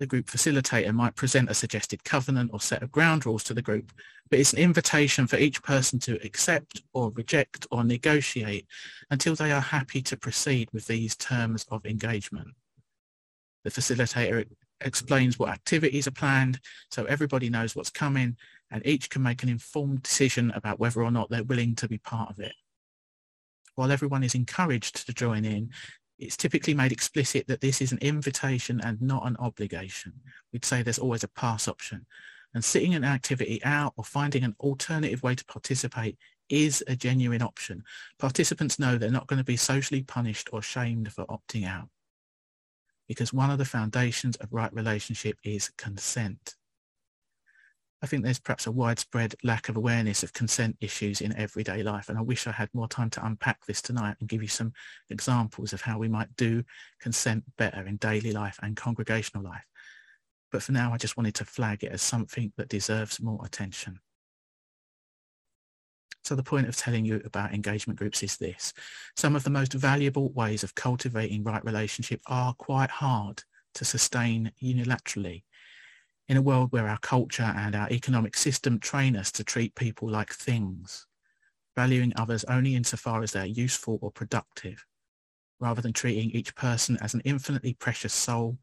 the 0.00 0.06
group 0.06 0.26
facilitator 0.26 0.92
might 0.92 1.14
present 1.14 1.50
a 1.50 1.54
suggested 1.54 2.02
covenant 2.02 2.50
or 2.52 2.60
set 2.60 2.82
of 2.82 2.90
ground 2.90 3.26
rules 3.26 3.44
to 3.44 3.54
the 3.54 3.62
group, 3.62 3.92
but 4.30 4.38
it's 4.38 4.54
an 4.54 4.58
invitation 4.58 5.26
for 5.26 5.36
each 5.36 5.62
person 5.62 5.98
to 6.00 6.18
accept 6.24 6.80
or 6.94 7.10
reject 7.10 7.66
or 7.70 7.84
negotiate 7.84 8.66
until 9.10 9.34
they 9.34 9.52
are 9.52 9.60
happy 9.60 10.00
to 10.00 10.16
proceed 10.16 10.70
with 10.72 10.86
these 10.86 11.14
terms 11.16 11.66
of 11.70 11.84
engagement. 11.84 12.48
The 13.62 13.70
facilitator 13.70 14.46
explains 14.80 15.38
what 15.38 15.50
activities 15.50 16.08
are 16.08 16.12
planned 16.12 16.60
so 16.90 17.04
everybody 17.04 17.50
knows 17.50 17.76
what's 17.76 17.90
coming 17.90 18.38
and 18.70 18.86
each 18.86 19.10
can 19.10 19.22
make 19.22 19.42
an 19.42 19.48
informed 19.48 20.02
decision 20.02 20.50
about 20.54 20.78
whether 20.78 21.02
or 21.02 21.10
not 21.10 21.30
they're 21.30 21.44
willing 21.44 21.74
to 21.76 21.88
be 21.88 21.98
part 21.98 22.30
of 22.30 22.38
it. 22.38 22.52
While 23.74 23.92
everyone 23.92 24.22
is 24.22 24.34
encouraged 24.34 25.06
to 25.06 25.12
join 25.12 25.44
in, 25.44 25.70
it's 26.18 26.36
typically 26.36 26.74
made 26.74 26.92
explicit 26.92 27.46
that 27.48 27.62
this 27.62 27.80
is 27.80 27.92
an 27.92 27.98
invitation 27.98 28.80
and 28.82 29.00
not 29.00 29.26
an 29.26 29.36
obligation. 29.38 30.12
We'd 30.52 30.64
say 30.64 30.82
there's 30.82 30.98
always 30.98 31.24
a 31.24 31.28
pass 31.28 31.66
option. 31.66 32.06
And 32.52 32.64
sitting 32.64 32.94
an 32.94 33.04
activity 33.04 33.62
out 33.64 33.94
or 33.96 34.04
finding 34.04 34.44
an 34.44 34.56
alternative 34.60 35.22
way 35.22 35.34
to 35.34 35.44
participate 35.46 36.18
is 36.48 36.84
a 36.88 36.96
genuine 36.96 37.42
option. 37.42 37.84
Participants 38.18 38.78
know 38.78 38.98
they're 38.98 39.10
not 39.10 39.28
going 39.28 39.38
to 39.38 39.44
be 39.44 39.56
socially 39.56 40.02
punished 40.02 40.50
or 40.52 40.60
shamed 40.60 41.12
for 41.12 41.24
opting 41.26 41.66
out. 41.66 41.88
Because 43.08 43.32
one 43.32 43.50
of 43.50 43.58
the 43.58 43.64
foundations 43.64 44.36
of 44.36 44.52
right 44.52 44.72
relationship 44.74 45.38
is 45.42 45.70
consent. 45.78 46.56
I 48.02 48.06
think 48.06 48.24
there's 48.24 48.38
perhaps 48.38 48.66
a 48.66 48.72
widespread 48.72 49.34
lack 49.42 49.68
of 49.68 49.76
awareness 49.76 50.22
of 50.22 50.32
consent 50.32 50.76
issues 50.80 51.20
in 51.20 51.36
everyday 51.36 51.82
life. 51.82 52.08
And 52.08 52.16
I 52.16 52.22
wish 52.22 52.46
I 52.46 52.52
had 52.52 52.70
more 52.72 52.88
time 52.88 53.10
to 53.10 53.26
unpack 53.26 53.66
this 53.66 53.82
tonight 53.82 54.16
and 54.20 54.28
give 54.28 54.40
you 54.40 54.48
some 54.48 54.72
examples 55.10 55.74
of 55.74 55.82
how 55.82 55.98
we 55.98 56.08
might 56.08 56.34
do 56.36 56.64
consent 56.98 57.44
better 57.58 57.86
in 57.86 57.96
daily 57.96 58.32
life 58.32 58.58
and 58.62 58.76
congregational 58.76 59.44
life. 59.44 59.66
But 60.50 60.62
for 60.62 60.72
now, 60.72 60.94
I 60.94 60.96
just 60.96 61.16
wanted 61.18 61.34
to 61.36 61.44
flag 61.44 61.84
it 61.84 61.92
as 61.92 62.00
something 62.00 62.52
that 62.56 62.68
deserves 62.68 63.20
more 63.20 63.44
attention. 63.44 64.00
So 66.24 66.34
the 66.34 66.42
point 66.42 66.68
of 66.68 66.76
telling 66.76 67.04
you 67.04 67.20
about 67.24 67.52
engagement 67.52 67.98
groups 67.98 68.22
is 68.22 68.36
this. 68.36 68.72
Some 69.16 69.36
of 69.36 69.44
the 69.44 69.50
most 69.50 69.74
valuable 69.74 70.32
ways 70.32 70.64
of 70.64 70.74
cultivating 70.74 71.44
right 71.44 71.64
relationship 71.64 72.20
are 72.26 72.54
quite 72.54 72.90
hard 72.90 73.42
to 73.74 73.84
sustain 73.84 74.52
unilaterally 74.62 75.42
in 76.30 76.36
a 76.36 76.42
world 76.42 76.70
where 76.70 76.86
our 76.86 76.98
culture 76.98 77.52
and 77.56 77.74
our 77.74 77.90
economic 77.90 78.36
system 78.36 78.78
train 78.78 79.16
us 79.16 79.32
to 79.32 79.42
treat 79.42 79.74
people 79.74 80.08
like 80.08 80.32
things, 80.32 81.08
valuing 81.74 82.12
others 82.14 82.44
only 82.44 82.76
insofar 82.76 83.24
as 83.24 83.32
they're 83.32 83.44
useful 83.44 83.98
or 84.00 84.12
productive, 84.12 84.86
rather 85.58 85.82
than 85.82 85.92
treating 85.92 86.30
each 86.30 86.54
person 86.54 86.96
as 87.00 87.14
an 87.14 87.20
infinitely 87.24 87.74
precious 87.74 88.14
soul 88.14 88.56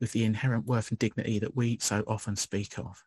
with 0.00 0.10
the 0.10 0.24
inherent 0.24 0.66
worth 0.66 0.90
and 0.90 0.98
dignity 0.98 1.38
that 1.38 1.54
we 1.54 1.78
so 1.80 2.02
often 2.08 2.34
speak 2.34 2.80
of. 2.80 3.00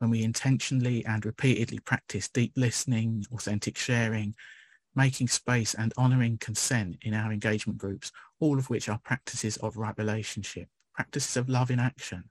When 0.00 0.10
we 0.10 0.22
intentionally 0.22 1.02
and 1.06 1.24
repeatedly 1.24 1.78
practice 1.78 2.28
deep 2.28 2.52
listening, 2.54 3.24
authentic 3.32 3.78
sharing, 3.78 4.34
making 4.94 5.28
space 5.28 5.72
and 5.72 5.94
honouring 5.96 6.36
consent 6.36 6.98
in 7.00 7.14
our 7.14 7.32
engagement 7.32 7.78
groups, 7.78 8.12
all 8.40 8.58
of 8.58 8.68
which 8.68 8.90
are 8.90 9.00
practices 9.02 9.56
of 9.56 9.78
right 9.78 9.96
relationship, 9.96 10.68
practices 10.92 11.38
of 11.38 11.48
love 11.48 11.70
in 11.70 11.80
action, 11.80 12.24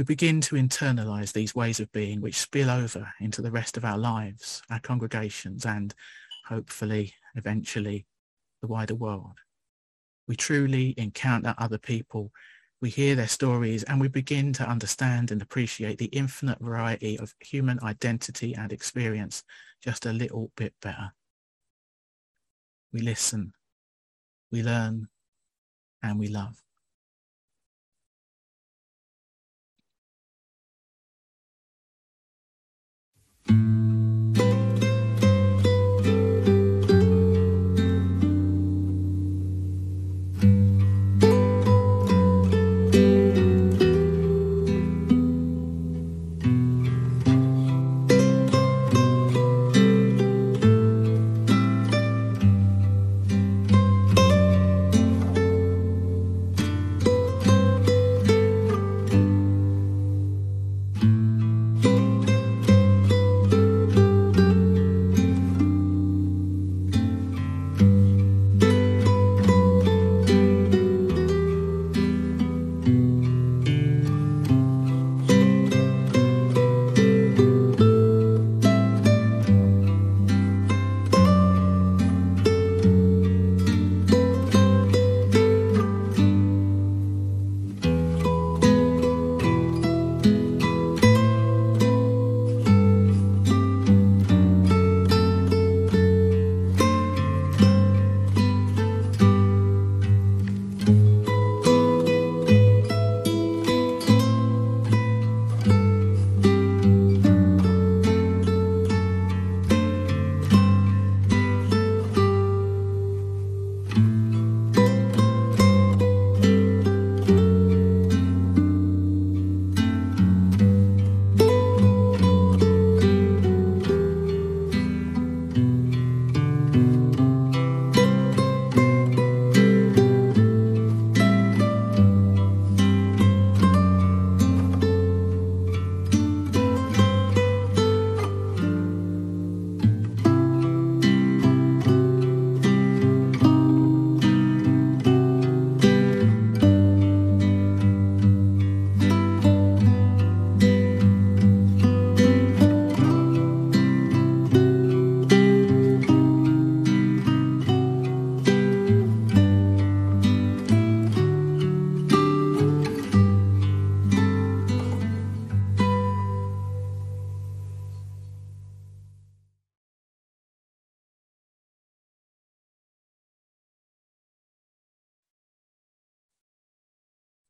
we 0.00 0.04
begin 0.04 0.40
to 0.40 0.54
internalize 0.54 1.34
these 1.34 1.54
ways 1.54 1.78
of 1.78 1.92
being 1.92 2.22
which 2.22 2.38
spill 2.38 2.70
over 2.70 3.12
into 3.20 3.42
the 3.42 3.50
rest 3.50 3.76
of 3.76 3.84
our 3.84 3.98
lives, 3.98 4.62
our 4.70 4.80
congregations, 4.80 5.66
and 5.66 5.94
hopefully, 6.48 7.12
eventually, 7.34 8.06
the 8.62 8.66
wider 8.66 8.94
world. 8.94 9.36
We 10.26 10.36
truly 10.36 10.94
encounter 10.96 11.54
other 11.58 11.76
people, 11.76 12.32
we 12.80 12.88
hear 12.88 13.14
their 13.14 13.28
stories, 13.28 13.82
and 13.82 14.00
we 14.00 14.08
begin 14.08 14.54
to 14.54 14.66
understand 14.66 15.32
and 15.32 15.42
appreciate 15.42 15.98
the 15.98 16.06
infinite 16.06 16.60
variety 16.60 17.18
of 17.18 17.34
human 17.38 17.78
identity 17.82 18.54
and 18.54 18.72
experience 18.72 19.42
just 19.84 20.06
a 20.06 20.14
little 20.14 20.50
bit 20.56 20.72
better. 20.80 21.12
We 22.90 23.00
listen, 23.00 23.52
we 24.50 24.62
learn, 24.62 25.08
and 26.02 26.18
we 26.18 26.28
love. 26.28 26.56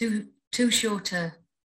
Do 0.01 0.25
two 0.51 0.71
shorter 0.71 1.35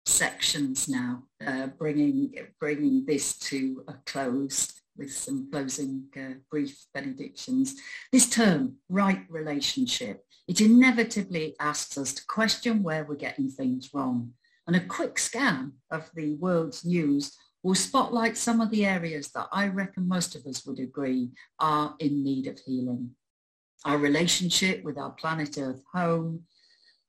sections 0.06 0.88
now, 0.88 1.24
uh, 1.44 1.66
bringing, 1.66 2.32
bringing 2.60 3.04
this 3.04 3.36
to 3.38 3.84
a 3.88 3.94
close 4.06 4.72
with 4.96 5.12
some 5.12 5.50
closing 5.50 6.04
uh, 6.16 6.34
brief 6.50 6.86
benedictions. 6.94 7.74
This 8.12 8.28
term, 8.28 8.76
right 8.88 9.24
relationship, 9.28 10.24
it 10.46 10.60
inevitably 10.60 11.56
asks 11.58 11.98
us 11.98 12.12
to 12.14 12.26
question 12.26 12.82
where 12.82 13.04
we're 13.04 13.16
getting 13.16 13.50
things 13.50 13.90
wrong. 13.92 14.32
And 14.66 14.76
a 14.76 14.80
quick 14.80 15.18
scan 15.18 15.72
of 15.90 16.08
the 16.14 16.34
world's 16.34 16.84
news 16.84 17.36
will 17.64 17.74
spotlight 17.74 18.36
some 18.36 18.60
of 18.60 18.70
the 18.70 18.86
areas 18.86 19.30
that 19.32 19.48
I 19.52 19.68
reckon 19.68 20.06
most 20.06 20.36
of 20.36 20.46
us 20.46 20.64
would 20.64 20.78
agree 20.78 21.30
are 21.58 21.94
in 21.98 22.22
need 22.22 22.46
of 22.46 22.58
healing. 22.60 23.10
Our 23.84 23.98
relationship 23.98 24.84
with 24.84 24.98
our 24.98 25.10
planet 25.10 25.58
Earth 25.58 25.82
home, 25.92 26.44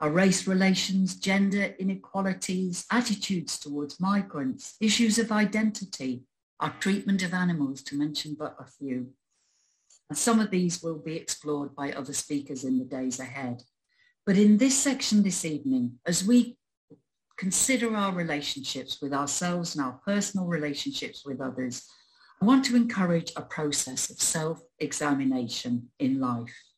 our 0.03 0.11
race 0.11 0.47
relations, 0.47 1.15
gender 1.15 1.73
inequalities, 1.79 2.85
attitudes 2.91 3.57
towards 3.57 4.01
migrants, 4.01 4.75
issues 4.81 5.17
of 5.17 5.31
identity, 5.31 6.25
our 6.59 6.71
treatment 6.81 7.23
of 7.23 7.33
animals, 7.33 7.81
to 7.81 7.95
mention 7.95 8.35
but 8.37 8.53
a 8.59 8.65
few. 8.65 9.07
And 10.09 10.17
some 10.17 10.41
of 10.41 10.51
these 10.51 10.83
will 10.83 10.97
be 10.97 11.15
explored 11.15 11.73
by 11.73 11.93
other 11.93 12.11
speakers 12.11 12.65
in 12.65 12.79
the 12.79 12.83
days 12.83 13.21
ahead. 13.21 13.63
But 14.25 14.37
in 14.37 14.57
this 14.57 14.77
section 14.77 15.23
this 15.23 15.45
evening, 15.45 15.99
as 16.05 16.21
we 16.21 16.57
consider 17.37 17.95
our 17.95 18.11
relationships 18.11 19.01
with 19.01 19.13
ourselves 19.13 19.73
and 19.73 19.85
our 19.85 20.01
personal 20.05 20.47
relationships 20.47 21.23
with 21.25 21.39
others, 21.39 21.81
I 22.41 22.45
want 22.45 22.65
to 22.65 22.75
encourage 22.75 23.31
a 23.37 23.41
process 23.41 24.09
of 24.09 24.19
self-examination 24.19 25.91
in 25.97 26.19
life. 26.19 26.72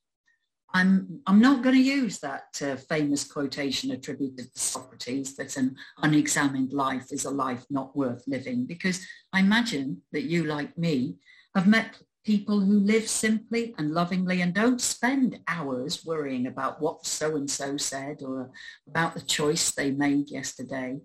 I'm, 0.76 1.22
I'm 1.26 1.40
not 1.40 1.64
going 1.64 1.76
to 1.76 1.82
use 1.82 2.20
that 2.20 2.48
uh, 2.62 2.76
famous 2.76 3.24
quotation 3.24 3.92
attributed 3.92 4.54
to 4.54 4.60
Socrates 4.60 5.38
that 5.38 5.56
an 5.56 5.78
unexamined 6.04 6.74
life 6.74 7.08
is 7.14 7.24
a 7.24 7.32
life 7.46 7.64
not 7.70 7.96
worth 7.96 8.24
living, 8.28 8.66
because 8.66 9.00
I 9.32 9.40
imagine 9.40 10.02
that 10.12 10.24
you, 10.24 10.44
like 10.44 10.78
me, 10.78 11.16
have 11.56 11.66
met 11.66 12.02
people 12.26 12.60
who 12.60 12.80
live 12.80 13.08
simply 13.08 13.74
and 13.78 13.94
lovingly 13.94 14.42
and 14.42 14.54
don't 14.54 14.82
spend 14.82 15.40
hours 15.48 16.04
worrying 16.04 16.48
about 16.48 16.82
what 16.82 17.06
so-and-so 17.06 17.78
said 17.78 18.18
or 18.22 18.52
about 18.86 19.14
the 19.14 19.22
choice 19.22 19.72
they 19.72 19.92
made 19.92 20.30
yesterday. 20.30 21.00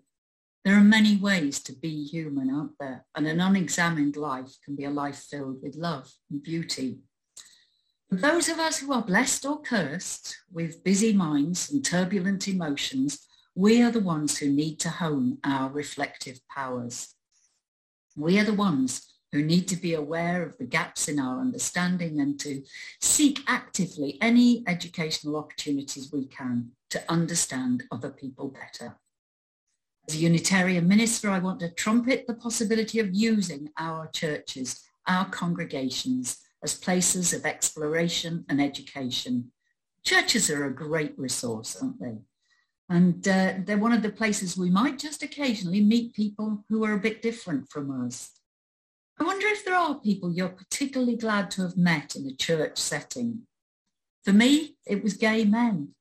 There 0.65 0.77
are 0.77 0.97
many 0.99 1.17
ways 1.17 1.63
to 1.63 1.73
be 1.73 2.05
human, 2.07 2.51
aren't 2.51 2.79
there? 2.81 3.05
And 3.15 3.25
an 3.29 3.41
unexamined 3.41 4.17
life 4.17 4.53
can 4.65 4.75
be 4.75 4.85
a 4.85 4.91
life 4.91 5.27
filled 5.31 5.63
with 5.63 5.77
love 5.77 6.11
and 6.29 6.43
beauty. 6.43 6.99
Those 8.13 8.49
of 8.49 8.59
us 8.59 8.79
who 8.79 8.93
are 8.93 9.03
blessed 9.03 9.47
or 9.47 9.61
cursed 9.61 10.37
with 10.51 10.83
busy 10.83 11.13
minds 11.13 11.71
and 11.71 11.85
turbulent 11.85 12.49
emotions, 12.49 13.25
we 13.55 13.81
are 13.83 13.93
the 13.93 14.01
ones 14.01 14.39
who 14.39 14.49
need 14.49 14.81
to 14.81 14.91
hone 14.91 15.39
our 15.45 15.71
reflective 15.71 16.41
powers. 16.49 17.15
We 18.17 18.41
are 18.41 18.45
the 18.45 18.53
ones 18.53 19.07
who 19.31 19.45
need 19.45 19.69
to 19.69 19.77
be 19.77 19.95
aware 19.95 20.43
of 20.43 20.59
the 20.59 20.65
gaps 20.65 21.07
in 21.07 21.21
our 21.21 21.41
understanding 21.41 22.21
and 22.21 22.39
to 22.41 22.65
seek 23.01 23.45
actively 23.47 24.19
any 24.21 24.65
educational 24.67 25.37
opportunities 25.37 26.11
we 26.13 26.27
can 26.27 26.73
to 26.91 27.01
understand 27.09 27.85
other 27.93 28.11
people 28.11 28.49
better. 28.49 28.97
As 30.09 30.17
a 30.17 30.19
Unitarian 30.19 30.89
minister, 30.89 31.31
I 31.31 31.39
want 31.39 31.61
to 31.61 31.71
trumpet 31.71 32.27
the 32.27 32.35
possibility 32.35 32.99
of 32.99 33.15
using 33.15 33.69
our 33.79 34.09
churches, 34.09 34.81
our 35.07 35.27
congregations, 35.27 36.39
as 36.63 36.75
places 36.75 37.33
of 37.33 37.47
exploration 37.47 38.45
and 38.49 38.61
education. 38.61 39.53
Churches 40.05 40.51
are 40.51 40.67
a 40.67 40.75
great 40.75 41.19
resource, 41.19 41.77
aren't 41.81 42.01
they? 42.01 42.19
And 42.89 43.27
uh, 43.27 43.55
they're 43.65 43.79
one 43.79 43.93
of 43.93 44.03
the 44.03 44.11
places 44.11 44.57
we 44.57 44.71
might 44.71 44.99
just 44.99 45.23
occasionally 45.23 45.81
meet 45.81 46.15
people 46.15 46.65
who 46.69 46.85
are 46.85 46.95
a 46.95 47.01
bit 47.01 47.23
different 47.23 47.71
from 47.71 48.05
us. 48.05 48.31
I 49.19 49.25
wonder 49.25 49.47
if 49.49 49.65
there 49.65 49.77
are 49.77 50.01
people 50.01 50.33
you're 50.33 50.49
particularly 50.49 51.17
glad 51.17 51.51
to 51.53 51.63
have 51.63 51.77
met 51.77 52.17
in 52.17 52.27
a 52.27 52.35
church 52.35 52.79
setting. 52.79 53.43
For 54.25 54.33
me, 54.33 54.77
it 54.87 55.03
was 55.03 55.15
gay 55.15 55.45
men. 55.45 55.95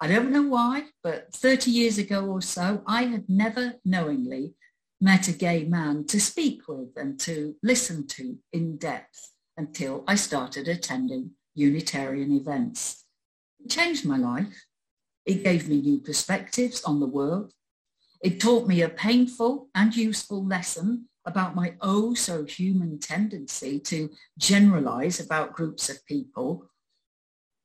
I 0.00 0.08
don't 0.08 0.32
know 0.32 0.42
why, 0.42 0.86
but 1.02 1.32
30 1.32 1.70
years 1.70 1.96
ago 1.96 2.26
or 2.26 2.42
so, 2.42 2.82
I 2.86 3.04
had 3.04 3.28
never 3.28 3.74
knowingly 3.84 4.54
met 5.00 5.28
a 5.28 5.32
gay 5.32 5.64
man 5.64 6.06
to 6.06 6.20
speak 6.20 6.66
with 6.68 6.96
and 6.96 7.20
to 7.20 7.54
listen 7.62 8.06
to 8.08 8.38
in 8.52 8.76
depth 8.78 9.30
until 9.56 10.04
I 10.06 10.14
started 10.14 10.68
attending 10.68 11.32
Unitarian 11.54 12.32
events. 12.32 13.04
It 13.64 13.70
changed 13.70 14.04
my 14.04 14.18
life. 14.18 14.66
It 15.24 15.42
gave 15.42 15.68
me 15.68 15.80
new 15.80 15.98
perspectives 15.98 16.84
on 16.84 17.00
the 17.00 17.06
world. 17.06 17.52
It 18.22 18.40
taught 18.40 18.68
me 18.68 18.82
a 18.82 18.88
painful 18.88 19.68
and 19.74 19.94
useful 19.94 20.44
lesson 20.44 21.08
about 21.24 21.56
my 21.56 21.74
oh 21.80 22.14
so 22.14 22.44
human 22.44 22.98
tendency 22.98 23.80
to 23.80 24.10
generalize 24.38 25.18
about 25.18 25.52
groups 25.52 25.88
of 25.90 26.04
people. 26.06 26.70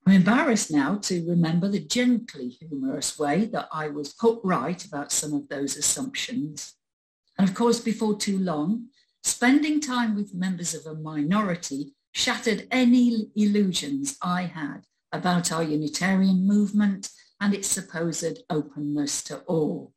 I'm 0.05 0.13
embarrassed 0.13 0.71
now 0.71 0.97
to 1.03 1.29
remember 1.29 1.67
the 1.67 1.79
gently 1.79 2.49
humorous 2.49 3.19
way 3.19 3.45
that 3.45 3.67
I 3.71 3.87
was 3.89 4.13
put 4.13 4.39
right 4.43 4.83
about 4.83 5.11
some 5.11 5.33
of 5.33 5.47
those 5.47 5.77
assumptions. 5.77 6.73
And 7.37 7.47
of 7.47 7.53
course, 7.53 7.79
before 7.79 8.17
too 8.17 8.39
long, 8.39 8.87
spending 9.23 9.79
time 9.79 10.15
with 10.15 10.33
members 10.33 10.73
of 10.73 10.85
a 10.85 10.99
minority 10.99 11.93
shattered 12.13 12.67
any 12.71 13.31
illusions 13.35 14.17
I 14.21 14.43
had 14.43 14.81
about 15.11 15.51
our 15.51 15.63
Unitarian 15.63 16.47
movement 16.47 17.09
and 17.39 17.53
its 17.53 17.67
supposed 17.67 18.39
openness 18.49 19.23
to 19.23 19.39
all. 19.39 19.93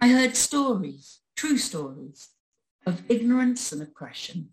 I 0.00 0.08
heard 0.08 0.36
stories, 0.36 1.20
true 1.36 1.58
stories, 1.58 2.28
of 2.86 3.02
ignorance 3.08 3.72
and 3.72 3.82
oppression. 3.82 4.50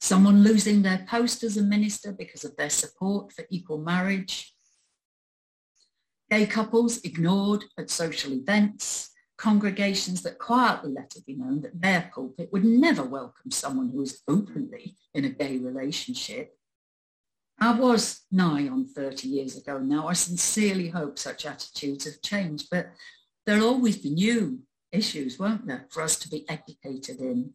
Someone 0.00 0.42
losing 0.42 0.82
their 0.82 1.06
post 1.08 1.42
as 1.42 1.56
a 1.56 1.62
minister 1.62 2.12
because 2.12 2.44
of 2.44 2.56
their 2.56 2.70
support 2.70 3.32
for 3.32 3.44
equal 3.50 3.78
marriage. 3.78 4.54
Gay 6.30 6.46
couples 6.46 6.98
ignored 6.98 7.64
at 7.78 7.90
social 7.90 8.32
events. 8.32 9.10
Congregations 9.38 10.22
that 10.22 10.38
quietly 10.38 10.92
let 10.92 11.14
it 11.16 11.26
be 11.26 11.34
known 11.34 11.60
that 11.60 11.80
their 11.80 12.10
pulpit 12.14 12.50
would 12.52 12.64
never 12.64 13.02
welcome 13.02 13.50
someone 13.50 13.90
who 13.90 13.98
was 13.98 14.22
openly 14.26 14.96
in 15.14 15.24
a 15.24 15.30
gay 15.30 15.58
relationship. 15.58 16.56
I 17.58 17.72
was 17.78 18.22
nigh 18.30 18.68
on 18.68 18.86
30 18.86 19.28
years 19.28 19.56
ago 19.56 19.78
now. 19.78 20.08
I 20.08 20.14
sincerely 20.14 20.88
hope 20.88 21.18
such 21.18 21.46
attitudes 21.46 22.04
have 22.04 22.22
changed, 22.22 22.68
but 22.70 22.90
there'll 23.44 23.68
always 23.68 23.96
be 23.96 24.10
new 24.10 24.60
issues, 24.92 25.38
won't 25.38 25.66
there, 25.66 25.86
for 25.90 26.02
us 26.02 26.18
to 26.20 26.28
be 26.28 26.48
educated 26.48 27.20
in 27.20 27.54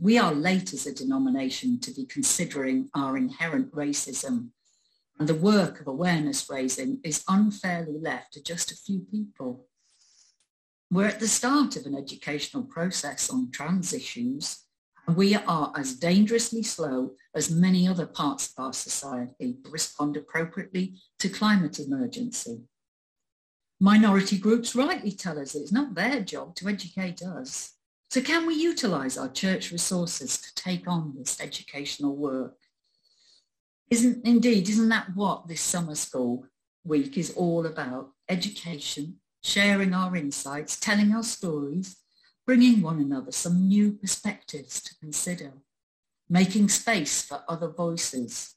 we 0.00 0.16
are 0.16 0.32
late 0.32 0.72
as 0.72 0.86
a 0.86 0.94
denomination 0.94 1.80
to 1.80 1.90
be 1.90 2.06
considering 2.06 2.88
our 2.94 3.16
inherent 3.16 3.72
racism 3.72 4.50
and 5.18 5.28
the 5.28 5.34
work 5.34 5.80
of 5.80 5.88
awareness 5.88 6.48
raising 6.48 7.00
is 7.02 7.24
unfairly 7.28 7.98
left 7.98 8.32
to 8.34 8.42
just 8.42 8.70
a 8.70 8.76
few 8.76 9.00
people. 9.00 9.66
We're 10.90 11.06
at 11.06 11.20
the 11.20 11.28
start 11.28 11.76
of 11.76 11.84
an 11.84 11.94
educational 11.94 12.62
process 12.62 13.28
on 13.28 13.50
trans 13.50 13.92
issues 13.92 14.64
and 15.06 15.16
we 15.16 15.34
are 15.34 15.72
as 15.76 15.94
dangerously 15.94 16.62
slow 16.62 17.12
as 17.34 17.50
many 17.50 17.86
other 17.86 18.06
parts 18.06 18.50
of 18.50 18.64
our 18.64 18.72
society 18.72 19.58
to 19.64 19.70
respond 19.70 20.16
appropriately 20.16 20.94
to 21.18 21.28
climate 21.28 21.78
emergency. 21.78 22.62
Minority 23.80 24.38
groups 24.38 24.74
rightly 24.74 25.12
tell 25.12 25.38
us 25.38 25.54
it's 25.54 25.72
not 25.72 25.94
their 25.94 26.20
job 26.20 26.54
to 26.56 26.68
educate 26.68 27.22
us. 27.22 27.74
So 28.10 28.22
can 28.22 28.46
we 28.46 28.54
utilise 28.54 29.18
our 29.18 29.28
church 29.28 29.70
resources 29.70 30.38
to 30.38 30.54
take 30.54 30.88
on 30.88 31.14
this 31.16 31.38
educational 31.38 32.16
work? 32.16 32.56
Isn't 33.90 34.26
indeed, 34.26 34.68
isn't 34.70 34.88
that 34.88 35.14
what 35.14 35.48
this 35.48 35.60
summer 35.60 35.94
school 35.94 36.46
week 36.84 37.18
is 37.18 37.34
all 37.34 37.66
about? 37.66 38.10
Education, 38.28 39.20
sharing 39.42 39.94
our 39.94 40.14
insights, 40.16 40.78
telling 40.78 41.12
our 41.12 41.22
stories, 41.22 41.96
bringing 42.46 42.80
one 42.80 42.98
another 42.98 43.32
some 43.32 43.68
new 43.68 43.92
perspectives 43.92 44.80
to 44.82 44.96
consider, 44.98 45.52
making 46.28 46.68
space 46.68 47.22
for 47.22 47.42
other 47.48 47.68
voices. 47.68 48.54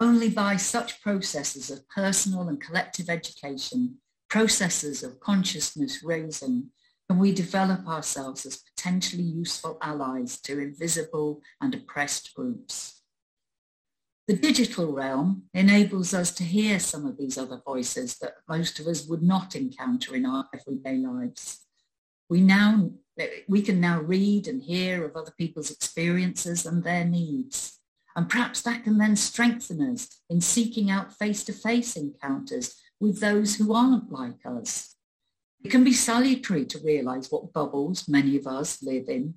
Only 0.00 0.28
by 0.28 0.56
such 0.56 1.02
processes 1.02 1.70
of 1.70 1.88
personal 1.88 2.48
and 2.48 2.60
collective 2.60 3.10
education, 3.10 3.98
processes 4.28 5.02
of 5.02 5.18
consciousness 5.18 6.02
raising, 6.04 6.70
can 7.08 7.18
we 7.18 7.32
develop 7.32 7.88
ourselves 7.88 8.44
as 8.44 8.58
potentially 8.58 9.22
useful 9.22 9.78
allies 9.80 10.38
to 10.42 10.60
invisible 10.60 11.40
and 11.60 11.74
oppressed 11.74 12.34
groups. 12.34 12.97
The 14.28 14.36
digital 14.36 14.92
realm 14.92 15.44
enables 15.54 16.12
us 16.12 16.30
to 16.32 16.44
hear 16.44 16.78
some 16.78 17.06
of 17.06 17.16
these 17.16 17.38
other 17.38 17.62
voices 17.64 18.18
that 18.18 18.34
most 18.46 18.78
of 18.78 18.86
us 18.86 19.06
would 19.06 19.22
not 19.22 19.56
encounter 19.56 20.14
in 20.14 20.26
our 20.26 20.46
everyday 20.52 20.98
lives. 20.98 21.64
We 22.28 22.42
now 22.42 22.90
we 23.48 23.62
can 23.62 23.80
now 23.80 24.00
read 24.00 24.46
and 24.46 24.62
hear 24.62 25.04
of 25.04 25.16
other 25.16 25.32
people's 25.36 25.70
experiences 25.70 26.66
and 26.66 26.84
their 26.84 27.04
needs. 27.04 27.80
And 28.14 28.28
perhaps 28.28 28.60
that 28.62 28.84
can 28.84 28.98
then 28.98 29.16
strengthen 29.16 29.80
us 29.80 30.20
in 30.28 30.40
seeking 30.42 30.90
out 30.90 31.12
face-to-face 31.14 31.96
encounters 31.96 32.76
with 33.00 33.20
those 33.20 33.56
who 33.56 33.72
aren't 33.72 34.12
like 34.12 34.44
us 34.44 34.94
It 35.64 35.70
can 35.70 35.84
be 35.84 35.92
salutary 35.92 36.64
to 36.66 36.78
realise 36.78 37.30
what 37.30 37.52
bubbles 37.52 38.08
many 38.08 38.36
of 38.36 38.46
us 38.46 38.82
live 38.82 39.08
in, 39.08 39.34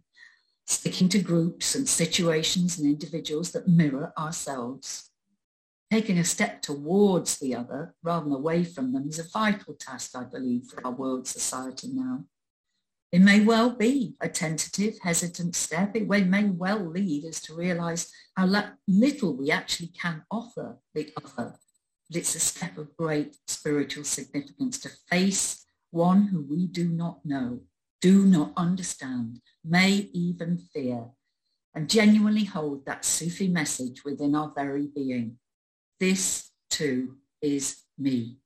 sticking 0.66 1.10
to 1.10 1.20
groups 1.20 1.76
and 1.76 1.88
situations 1.88 2.78
and 2.78 2.88
individuals 2.88 3.52
that 3.52 3.68
mirror 3.68 4.14
ourselves. 4.18 5.10
Taking 5.92 6.20
a 6.20 6.24
step 6.24 6.62
towards 6.62 7.38
the 7.40 7.54
other 7.54 7.96
rather 8.02 8.24
than 8.24 8.34
away 8.34 8.64
from 8.64 8.94
them 8.94 9.10
is 9.10 9.20
a 9.20 9.28
vital 9.28 9.74
task, 9.74 10.16
I 10.16 10.24
believe, 10.24 10.66
for 10.68 10.86
our 10.86 10.94
world 10.94 11.28
society 11.28 11.90
now. 11.92 12.26
It 13.12 13.20
may 13.20 13.42
well 13.42 13.72
be 13.72 14.16
a 14.22 14.30
tentative, 14.30 14.98
hesitant 15.04 15.54
step. 15.54 15.94
It 15.98 16.08
may 16.08 16.46
well 16.46 16.80
lead 16.80 17.26
us 17.26 17.42
to 17.42 17.54
realise 17.54 18.10
how 18.38 18.50
little 18.88 19.36
we 19.36 19.52
actually 19.52 19.90
can 19.90 20.24
offer 20.32 20.78
the 20.94 21.12
other. 21.18 21.58
But 22.10 22.18
it's 22.18 22.36
a 22.36 22.40
step 22.40 22.78
of 22.78 22.96
great 22.96 23.36
spiritual 23.48 24.06
significance 24.06 24.80
to 24.80 24.90
face 25.10 25.66
one 25.92 26.28
who 26.28 26.42
we 26.42 26.68
do 26.68 26.88
not 26.88 27.26
know, 27.26 27.60
do 28.00 28.26
not 28.26 28.54
understand, 28.56 29.42
may 29.64 30.10
even 30.14 30.58
fear, 30.58 31.10
and 31.74 31.90
genuinely 31.90 32.44
hold 32.44 32.86
that 32.86 33.06
Sufi 33.06 33.48
message 33.48 34.04
within 34.04 34.36
our 34.36 34.52
very 34.56 34.88
being. 34.88 35.38
This 36.00 36.50
too 36.70 37.18
is 37.42 37.84
me. 37.98 38.38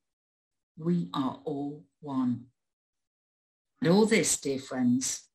We 0.78 1.08
are 1.14 1.40
all 1.44 1.84
one. 2.00 2.46
And 3.80 3.90
all 3.90 4.06
this, 4.06 4.38
dear 4.38 4.58
friends, 4.58 5.28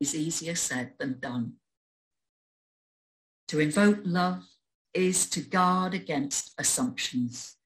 is 0.00 0.14
easier 0.14 0.54
said 0.54 0.92
than 0.98 1.18
done. 1.20 1.54
To 3.48 3.60
invoke 3.60 4.00
love 4.04 4.44
is 4.94 5.28
to 5.30 5.40
guard 5.40 5.92
against 5.94 6.54
assumptions. 6.58 7.56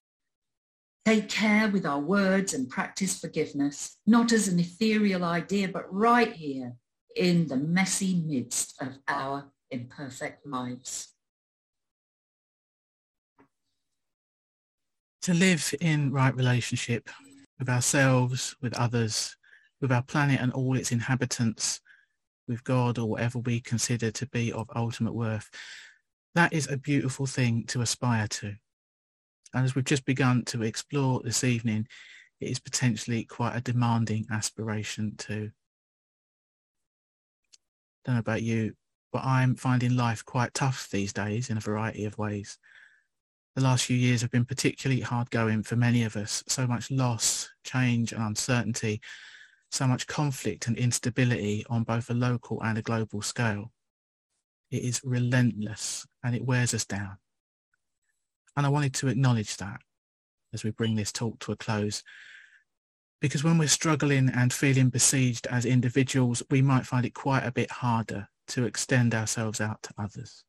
Take 1.05 1.29
care 1.29 1.69
with 1.69 1.85
our 1.85 1.99
words 1.99 2.53
and 2.53 2.67
practice 2.67 3.19
forgiveness, 3.19 3.97
not 4.07 4.31
as 4.31 4.47
an 4.47 4.59
ethereal 4.59 5.23
idea, 5.23 5.67
but 5.67 5.91
right 5.93 6.33
here 6.33 6.73
in 7.15 7.47
the 7.47 7.57
messy 7.57 8.21
midst 8.25 8.75
of 8.81 8.97
our 9.07 9.51
imperfect 9.71 10.45
lives. 10.45 11.13
To 15.23 15.33
live 15.33 15.73
in 15.81 16.11
right 16.11 16.35
relationship 16.35 17.09
with 17.57 17.69
ourselves, 17.69 18.55
with 18.61 18.73
others, 18.75 19.35
with 19.81 19.91
our 19.91 20.03
planet 20.03 20.39
and 20.41 20.53
all 20.53 20.77
its 20.77 20.91
inhabitants, 20.91 21.81
with 22.47 22.63
God 22.63 22.99
or 22.99 23.09
whatever 23.09 23.39
we 23.39 23.59
consider 23.59 24.11
to 24.11 24.27
be 24.27 24.51
of 24.51 24.69
ultimate 24.75 25.13
worth. 25.13 25.49
That 26.35 26.53
is 26.53 26.69
a 26.69 26.77
beautiful 26.77 27.25
thing 27.25 27.65
to 27.67 27.81
aspire 27.81 28.27
to. 28.27 28.53
And 29.53 29.63
as 29.63 29.73
we've 29.73 29.85
just 29.85 30.05
begun 30.05 30.43
to 30.45 30.63
explore 30.63 31.21
this 31.23 31.43
evening, 31.43 31.87
it 32.41 32.49
is 32.49 32.59
potentially 32.59 33.23
quite 33.23 33.55
a 33.55 33.61
demanding 33.61 34.27
aspiration 34.31 35.15
too. 35.17 35.51
Don't 38.05 38.15
know 38.15 38.19
about 38.19 38.43
you, 38.43 38.73
but 39.11 39.23
I'm 39.23 39.55
finding 39.55 39.95
life 39.95 40.23
quite 40.23 40.53
tough 40.53 40.89
these 40.91 41.11
days 41.11 41.49
in 41.49 41.57
a 41.57 41.61
variety 41.61 42.05
of 42.05 42.17
ways. 42.17 42.57
The 43.55 43.63
last 43.63 43.85
few 43.85 43.97
years 43.97 44.21
have 44.21 44.31
been 44.31 44.45
particularly 44.45 45.01
hard 45.01 45.29
going 45.31 45.63
for 45.63 45.75
many 45.75 46.03
of 46.03 46.15
us. 46.15 46.43
So 46.47 46.67
much 46.67 46.91
loss, 46.91 47.49
change 47.63 48.11
and 48.11 48.21
uncertainty 48.21 49.01
so 49.75 49.85
much 49.87 50.07
conflict 50.07 50.67
and 50.67 50.77
instability 50.77 51.65
on 51.69 51.83
both 51.83 52.09
a 52.09 52.13
local 52.13 52.61
and 52.63 52.77
a 52.77 52.81
global 52.81 53.21
scale. 53.21 53.71
It 54.71 54.83
is 54.83 55.01
relentless 55.03 56.07
and 56.23 56.35
it 56.35 56.45
wears 56.45 56.73
us 56.73 56.85
down. 56.85 57.17
And 58.55 58.65
I 58.65 58.69
wanted 58.69 58.93
to 58.95 59.09
acknowledge 59.09 59.57
that 59.57 59.81
as 60.53 60.63
we 60.63 60.71
bring 60.71 60.95
this 60.95 61.11
talk 61.11 61.39
to 61.39 61.51
a 61.51 61.57
close. 61.57 62.03
Because 63.25 63.43
when 63.43 63.57
we're 63.57 63.67
struggling 63.67 64.29
and 64.29 64.53
feeling 64.53 64.89
besieged 64.89 65.47
as 65.47 65.65
individuals, 65.65 66.43
we 66.51 66.61
might 66.61 66.85
find 66.85 67.07
it 67.07 67.15
quite 67.15 67.43
a 67.43 67.51
bit 67.51 67.71
harder 67.71 68.27
to 68.49 68.65
extend 68.65 69.15
ourselves 69.15 69.59
out 69.59 69.81
to 69.81 69.89
others. 69.97 70.43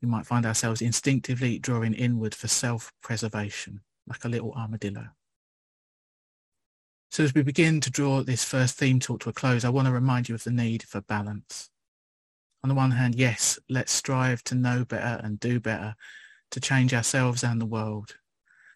We 0.00 0.06
might 0.06 0.24
find 0.24 0.46
ourselves 0.46 0.80
instinctively 0.80 1.58
drawing 1.58 1.94
inward 1.94 2.32
for 2.32 2.46
self-preservation, 2.46 3.80
like 4.06 4.24
a 4.24 4.28
little 4.28 4.52
armadillo. 4.52 5.08
So 7.10 7.24
as 7.24 7.34
we 7.34 7.42
begin 7.42 7.80
to 7.80 7.90
draw 7.90 8.22
this 8.22 8.44
first 8.44 8.78
theme 8.78 9.00
talk 9.00 9.22
to 9.22 9.30
a 9.30 9.32
close, 9.32 9.64
I 9.64 9.70
want 9.70 9.88
to 9.88 9.92
remind 9.92 10.28
you 10.28 10.36
of 10.36 10.44
the 10.44 10.52
need 10.52 10.84
for 10.84 11.00
balance. 11.00 11.70
On 12.62 12.68
the 12.68 12.76
one 12.76 12.92
hand, 12.92 13.16
yes, 13.16 13.58
let's 13.68 13.90
strive 13.90 14.44
to 14.44 14.54
know 14.54 14.84
better 14.84 15.20
and 15.24 15.40
do 15.40 15.58
better, 15.58 15.96
to 16.52 16.60
change 16.60 16.94
ourselves 16.94 17.42
and 17.42 17.60
the 17.60 17.66
world. 17.66 18.14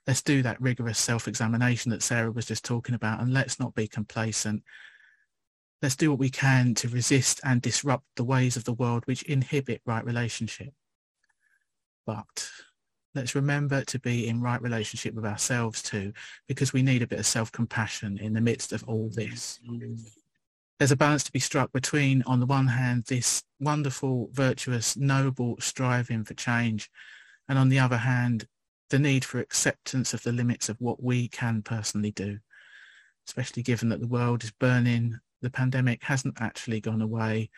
Let's 0.07 0.23
do 0.23 0.43
that 0.43 0.61
rigorous 0.61 0.99
self-examination 0.99 1.91
that 1.91 2.03
Sarah 2.03 2.33
was 2.33 2.47
just 2.47 2.65
talking 2.65 2.95
about, 2.95 3.20
and 3.20 3.33
let's 3.33 3.61
not 3.61 3.74
be 3.74 3.87
complacent. 3.87 4.62
Let's 5.81 5.97
do 5.97 6.11
what 6.11 6.19
we 6.19 6.31
can 6.31 6.74
to 6.77 6.89
resist 6.89 7.41
and 7.45 7.62
disrupt 7.62 8.05
the 8.16 8.24
ways 8.24 8.57
of 8.57 8.65
the 8.65 8.73
world 8.73 9.05
which 9.07 9.23
inhibit 9.24 9.81
right 9.87 10.05
relationship. 10.05 10.73
But 12.05 12.51
let's 13.15 13.35
remember 13.35 13.83
to 13.85 13.99
be 14.01 14.27
in 14.27 14.41
right 14.41 14.61
relationship 14.61 15.15
with 15.15 15.24
ourselves 15.24 15.83
too, 15.83 16.12
because 16.49 16.73
we 16.73 16.83
need 16.83 17.03
a 17.03 17.07
bit 17.07 17.20
of 17.20 17.27
self-compassion 17.27 18.19
in 18.19 18.33
the 18.33 18.41
midst 18.41 18.73
of 18.73 18.83
all 18.89 19.09
this. 19.15 19.61
There's 20.79 20.91
a 20.91 20.97
balance 20.97 21.23
to 21.24 21.33
be 21.33 21.39
struck 21.39 21.73
between, 21.73 22.23
on 22.27 22.41
the 22.41 22.47
one 22.47 22.66
hand, 22.66 23.05
this 23.05 23.45
wonderful, 23.61 24.31
virtuous, 24.33 24.97
noble 24.97 25.57
striving 25.61 26.24
for 26.24 26.35
change, 26.35 26.91
and 27.49 27.57
on 27.57 27.69
the 27.69 27.79
other 27.79 27.99
hand, 27.99 28.49
the 28.93 28.98
need 28.98 29.24
for 29.24 29.40
acceptance 29.40 30.12
of 30.12 30.23
the 30.23 30.32
limits 30.32 30.69
of 30.69 30.78
what 30.78 31.02
we 31.02 31.27
can 31.27 31.62
personally 31.62 32.10
do, 32.10 32.39
especially 33.27 33.62
given 33.62 33.89
that 33.89 34.01
the 34.01 34.06
world 34.06 34.44
is 34.44 34.51
burning, 34.51 35.19
the 35.40 35.48
pandemic 35.48 36.05
hasn't 36.05 36.39
actually 36.43 36.78
gone 36.78 37.01
away, 37.01 37.48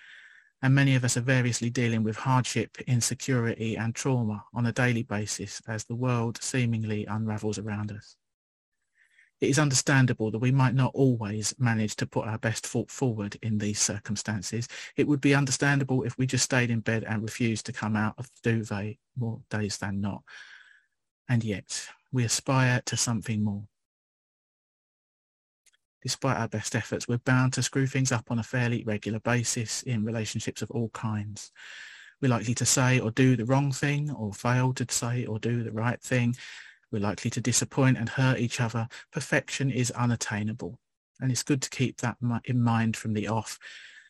and 0.63 0.73
many 0.73 0.95
of 0.95 1.05
us 1.05 1.17
are 1.17 1.23
variously 1.23 1.71
dealing 1.71 2.05
with 2.05 2.17
hardship, 2.17 2.79
insecurity 2.87 3.77
and 3.77 3.97
trauma 3.97 4.45
on 4.55 4.67
a 4.67 4.73
daily 4.73 5.03
basis 5.03 5.61
as 5.67 5.85
the 5.85 5.97
world 5.97 6.39
seemingly 6.41 7.05
unravels 7.07 7.59
around 7.59 7.91
us. 7.91 8.17
It 9.41 9.51
is 9.51 9.59
understandable 9.59 10.31
that 10.31 10.39
we 10.39 10.53
might 10.53 10.77
not 10.77 10.93
always 10.95 11.53
manage 11.59 11.97
to 11.97 12.07
put 12.07 12.29
our 12.29 12.39
best 12.39 12.65
foot 12.65 12.93
forward 12.93 13.37
in 13.43 13.59
these 13.59 13.81
circumstances. 13.81 14.69
It 14.97 15.09
would 15.09 15.21
be 15.21 15.35
understandable 15.35 16.05
if 16.05 16.17
we 16.17 16.29
just 16.29 16.45
stayed 16.45 16.71
in 16.71 16.79
bed 16.79 17.03
and 17.03 17.23
refused 17.23 17.67
to 17.67 17.73
come 17.73 17.97
out 17.97 18.15
of 18.19 18.31
the 18.45 18.53
duvet 18.53 18.99
more 19.17 19.41
days 19.51 19.79
than 19.79 20.01
not. 20.01 20.23
And 21.29 21.43
yet, 21.43 21.89
we 22.13 22.25
aspire 22.25 22.83
to 22.87 22.97
something 22.97 23.43
more 23.43 23.65
despite 26.05 26.37
our 26.37 26.49
best 26.49 26.77
efforts, 26.77 27.09
we're 27.09 27.19
bound 27.19 27.55
to 27.55 27.63
screw 27.63 27.87
things 27.87 28.13
up 28.13 28.31
on 28.31 28.39
a 28.39 28.43
fairly 28.43 28.85
regular 28.85 29.19
basis 29.21 29.83
in 29.83 30.05
relationships 30.05 30.61
of 30.61 30.71
all 30.71 30.91
kinds. 30.91 31.51
We're 32.21 32.29
likely 32.29 32.55
to 32.57 32.67
say 32.67 33.01
or 33.01 33.11
do 33.11 33.37
the 33.37 33.47
wrong 33.47 33.73
thing 33.73 34.11
or 34.11 34.35
fail 34.35 34.75
to 34.75 34.87
say 34.91 35.25
or 35.25 35.39
do 35.39 35.65
the 35.65 35.73
right 35.73 36.01
thing. 36.01 36.37
We're 36.93 37.01
likely 37.01 37.31
to 37.31 37.41
disappoint 37.41 37.97
and 37.97 38.09
hurt 38.09 38.39
each 38.39 38.61
other. 38.61 38.87
Perfection 39.13 39.71
is 39.71 39.91
unattainable. 39.93 40.79
And 41.21 41.33
it's 41.33 41.43
good 41.43 41.63
to 41.63 41.71
keep 41.71 41.97
that 42.03 42.19
in 42.45 42.63
mind 42.63 42.99
from 42.99 43.15
the 43.15 43.29
off. 43.29 43.59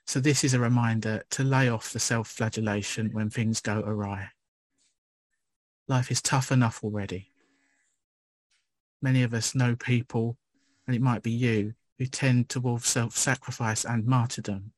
So 0.06 0.18
this 0.18 0.42
is 0.42 0.52
a 0.52 0.60
reminder 0.60 1.22
to 1.30 1.44
lay 1.44 1.68
off 1.68 1.92
the 1.92 2.00
self-flagellation 2.00 3.10
when 3.12 3.30
things 3.30 3.60
go 3.60 3.80
awry. 3.80 4.30
Life 5.86 6.10
is 6.10 6.22
tough 6.22 6.50
enough 6.50 6.82
already. 6.82 7.30
Many 9.02 9.22
of 9.22 9.34
us 9.34 9.54
know 9.54 9.76
people, 9.76 10.38
and 10.86 10.96
it 10.96 11.02
might 11.02 11.22
be 11.22 11.30
you, 11.30 11.74
who 11.98 12.06
tend 12.06 12.48
towards 12.48 12.86
self-sacrifice 12.86 13.84
and 13.84 14.06
martyrdom, 14.06 14.72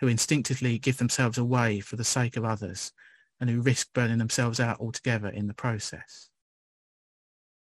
who 0.00 0.06
instinctively 0.06 0.78
give 0.78 0.96
themselves 0.96 1.36
away 1.36 1.80
for 1.80 1.96
the 1.96 2.04
sake 2.04 2.36
of 2.38 2.46
others, 2.46 2.92
and 3.38 3.50
who 3.50 3.60
risk 3.60 3.92
burning 3.92 4.16
themselves 4.16 4.58
out 4.58 4.80
altogether 4.80 5.28
in 5.28 5.48
the 5.48 5.54
process. 5.54 6.30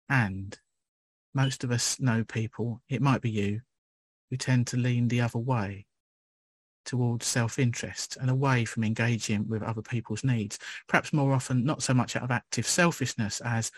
And 0.08 0.58
most 1.34 1.64
of 1.64 1.72
us 1.72 1.99
know 1.99 2.24
people, 2.24 2.82
it 2.90 3.02
might 3.02 3.22
be 3.22 3.32
you, 3.32 3.62
who 4.30 4.38
tend 4.38 4.68
to 4.68 4.78
lean 4.78 5.08
the 5.08 5.22
other 5.22 5.40
way 5.40 5.87
towards 6.88 7.28
self-interest 7.28 8.18
and 8.20 8.32
away 8.32 8.66
from 8.66 8.84
engaging 8.84 9.48
with 9.48 9.62
other 9.62 9.84
people's 9.84 10.24
needs, 10.24 10.58
perhaps 10.88 11.14
more 11.14 11.34
often 11.34 11.64
not 11.64 11.84
so 11.84 11.94
much 11.94 12.16
out 12.16 12.24
of 12.24 12.32
active 12.32 12.66
selfishness 12.66 13.40
as 13.42 13.72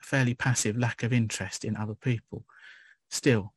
a 0.00 0.04
fairly 0.04 0.34
passive 0.34 0.78
lack 0.78 1.02
of 1.02 1.12
interest 1.12 1.64
in 1.64 1.76
other 1.76 1.96
people. 1.96 2.44
Still, 3.10 3.52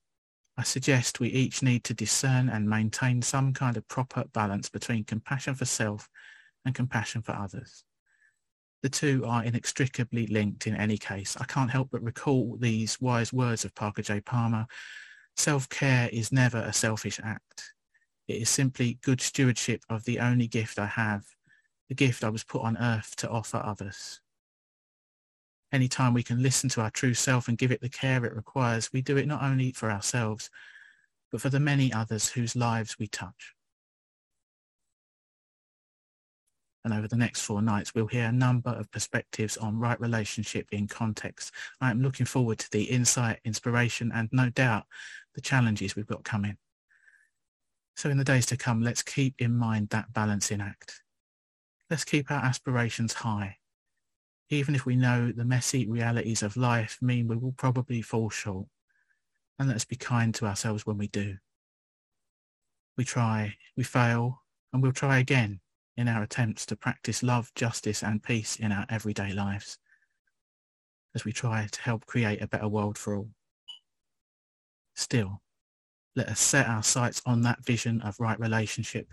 I 0.58 0.64
suggest 0.64 1.20
we 1.20 1.30
each 1.30 1.62
need 1.62 1.84
to 1.86 1.94
discern 1.94 2.50
and 2.50 2.70
maintain 2.70 3.22
some 3.22 3.54
kind 3.54 3.78
of 3.78 3.88
proper 3.88 4.24
balance 4.34 4.70
between 4.70 5.04
compassion 5.04 5.54
for 5.54 5.66
self 5.66 6.10
and 6.66 6.74
compassion 6.74 7.22
for 7.22 7.34
others. 7.34 7.84
The 8.84 8.90
two 8.90 9.24
are 9.26 9.44
inextricably 9.44 10.28
linked 10.28 10.68
in 10.68 10.76
any 10.76 10.98
case. 10.98 11.38
I 11.40 11.46
can't 11.46 11.72
help 11.72 11.90
but 11.92 12.04
recall 12.04 12.58
these 12.60 13.00
wise 13.00 13.32
words 13.32 13.66
of 13.66 13.74
Parker 13.76 14.02
J. 14.02 14.22
Palmer. 14.22 14.68
Self-care 15.38 16.10
is 16.12 16.32
never 16.32 16.60
a 16.60 16.74
selfish 16.74 17.20
act. 17.24 17.73
It 18.28 18.42
is 18.42 18.50
simply 18.50 19.00
good 19.02 19.20
stewardship 19.20 19.84
of 19.90 20.06
the 20.06 20.20
only 20.20 20.48
gift 20.48 20.80
I 20.80 20.86
have, 20.86 21.26
the 21.90 21.96
gift 21.96 22.24
I 22.24 22.30
was 22.30 22.44
put 22.44 22.62
on 22.62 22.78
earth 22.78 23.16
to 23.18 23.30
offer 23.30 23.58
others. 23.58 24.22
Anytime 25.74 26.14
we 26.14 26.24
can 26.24 26.42
listen 26.42 26.70
to 26.70 26.82
our 26.82 26.92
true 26.92 27.14
self 27.14 27.48
and 27.48 27.58
give 27.58 27.72
it 27.72 27.82
the 27.82 27.90
care 27.90 28.24
it 28.26 28.36
requires, 28.36 28.94
we 28.94 29.02
do 29.02 29.18
it 29.18 29.28
not 29.28 29.44
only 29.44 29.72
for 29.72 29.92
ourselves, 29.92 30.50
but 31.32 31.42
for 31.42 31.50
the 31.50 31.60
many 31.60 31.92
others 31.92 32.30
whose 32.30 32.56
lives 32.56 32.98
we 33.00 33.08
touch. 33.08 33.56
And 36.86 36.94
over 36.94 37.08
the 37.08 37.18
next 37.18 37.42
four 37.42 37.62
nights, 37.62 37.96
we'll 37.96 38.08
hear 38.08 38.26
a 38.26 38.32
number 38.32 38.70
of 38.70 38.92
perspectives 38.92 39.58
on 39.58 39.80
right 39.80 40.00
relationship 40.00 40.68
in 40.72 40.88
context. 40.88 41.52
I 41.82 41.90
am 41.92 42.02
looking 42.02 42.26
forward 42.26 42.60
to 42.60 42.72
the 42.72 42.84
insight, 42.84 43.40
inspiration, 43.46 44.12
and 44.14 44.30
no 44.32 44.50
doubt 44.50 44.86
the 45.34 45.42
challenges 45.42 45.96
we've 45.96 46.06
got 46.06 46.24
coming. 46.24 46.58
So 47.96 48.10
in 48.10 48.18
the 48.18 48.24
days 48.24 48.46
to 48.48 48.58
come, 48.58 48.82
let's 48.82 49.02
keep 49.02 49.36
in 49.40 49.56
mind 49.56 49.90
that 49.90 50.14
balancing 50.14 50.62
act. 50.62 51.02
Let's 51.90 52.04
keep 52.04 52.32
our 52.32 52.44
aspirations 52.44 53.14
high. 53.14 53.58
Even 54.50 54.76
if 54.76 54.86
we 54.86 54.96
know 54.96 55.32
the 55.32 55.46
messy 55.46 55.88
realities 55.88 56.44
of 56.44 56.58
life 56.58 56.98
mean 57.02 57.28
we 57.28 57.38
will 57.38 57.54
probably 57.54 58.02
fall 58.02 58.30
short 58.30 58.68
and 59.60 59.70
let's 59.70 59.86
be 59.86 59.96
kind 59.96 60.34
to 60.36 60.46
ourselves 60.46 60.86
when 60.86 60.98
we 60.98 61.08
do. 61.08 61.38
We 62.98 63.04
try, 63.04 63.56
we 63.78 63.84
fail, 63.84 64.42
and 64.72 64.82
we'll 64.82 64.92
try 64.92 65.20
again 65.20 65.60
in 65.96 66.08
our 66.08 66.24
attempts 66.24 66.66
to 66.68 66.76
practice 66.76 67.22
love, 67.22 67.52
justice 67.56 68.04
and 68.04 68.24
peace 68.24 68.56
in 68.56 68.72
our 68.72 68.86
everyday 68.90 69.32
lives 69.32 69.78
as 71.16 71.24
we 71.24 71.32
try 71.32 71.68
to 71.72 71.82
help 71.82 72.06
create 72.08 72.42
a 72.42 72.48
better 72.48 72.68
world 72.68 72.98
for 72.98 73.16
all. 73.16 73.30
Still, 74.96 75.43
let 76.16 76.30
us 76.30 76.40
set 76.40 76.68
our 76.68 76.84
sights 76.84 77.22
on 77.26 77.42
that 77.42 77.66
vision 77.66 78.02
of 78.02 78.20
right 78.20 78.40
relationship 78.40 79.08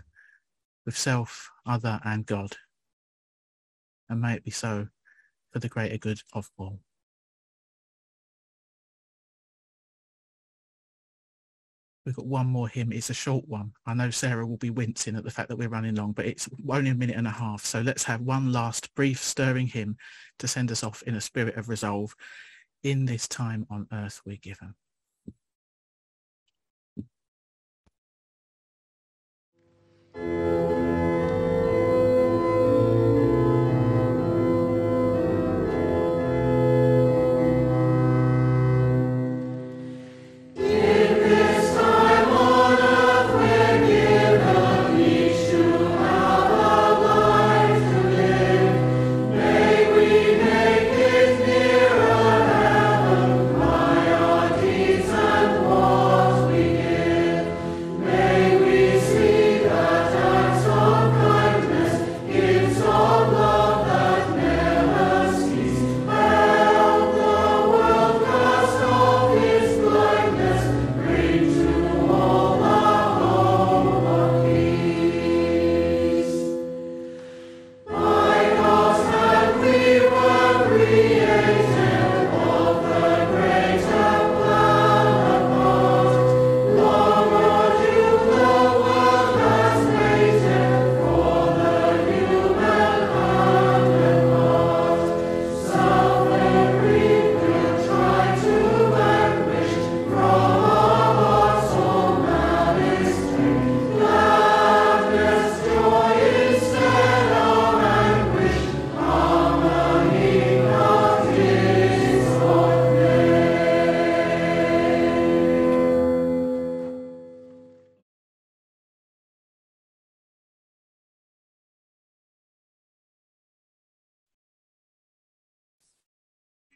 with 0.85 0.97
self, 0.97 1.49
other 1.65 1.99
and 2.03 2.25
God. 2.25 2.55
And 4.09 4.21
may 4.21 4.33
it 4.33 4.43
be 4.43 4.51
so 4.51 4.87
for 5.51 5.59
the 5.59 5.69
greater 5.69 5.97
good 5.97 6.21
of 6.33 6.49
all. 6.57 6.79
We've 12.05 12.15
got 12.15 12.25
one 12.25 12.47
more 12.47 12.67
hymn. 12.67 12.91
It's 12.91 13.11
a 13.11 13.13
short 13.13 13.47
one. 13.47 13.73
I 13.85 13.93
know 13.93 14.09
Sarah 14.09 14.45
will 14.45 14.57
be 14.57 14.71
wincing 14.71 15.15
at 15.15 15.23
the 15.23 15.29
fact 15.29 15.49
that 15.49 15.55
we're 15.55 15.69
running 15.69 15.95
long, 15.95 16.13
but 16.13 16.25
it's 16.25 16.49
only 16.67 16.89
a 16.89 16.95
minute 16.95 17.15
and 17.15 17.27
a 17.27 17.31
half. 17.31 17.63
So 17.63 17.81
let's 17.81 18.03
have 18.03 18.21
one 18.21 18.51
last 18.51 18.93
brief 18.95 19.21
stirring 19.21 19.67
hymn 19.67 19.97
to 20.39 20.47
send 20.47 20.71
us 20.71 20.83
off 20.83 21.03
in 21.03 21.15
a 21.15 21.21
spirit 21.21 21.57
of 21.57 21.69
resolve 21.69 22.15
in 22.83 23.05
this 23.05 23.27
time 23.27 23.67
on 23.69 23.87
earth 23.93 24.21
we're 24.25 24.37
given. 24.37 24.73
Música 30.13 30.60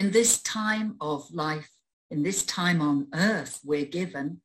in 0.06 0.12
this 0.12 0.40
time 0.44 0.96
of 1.02 1.34
life, 1.34 1.72
in 2.12 2.22
this 2.22 2.46
time 2.46 2.80
on 2.80 3.08
earth 3.16 3.60
we're 3.64 3.88
given, 3.88 4.40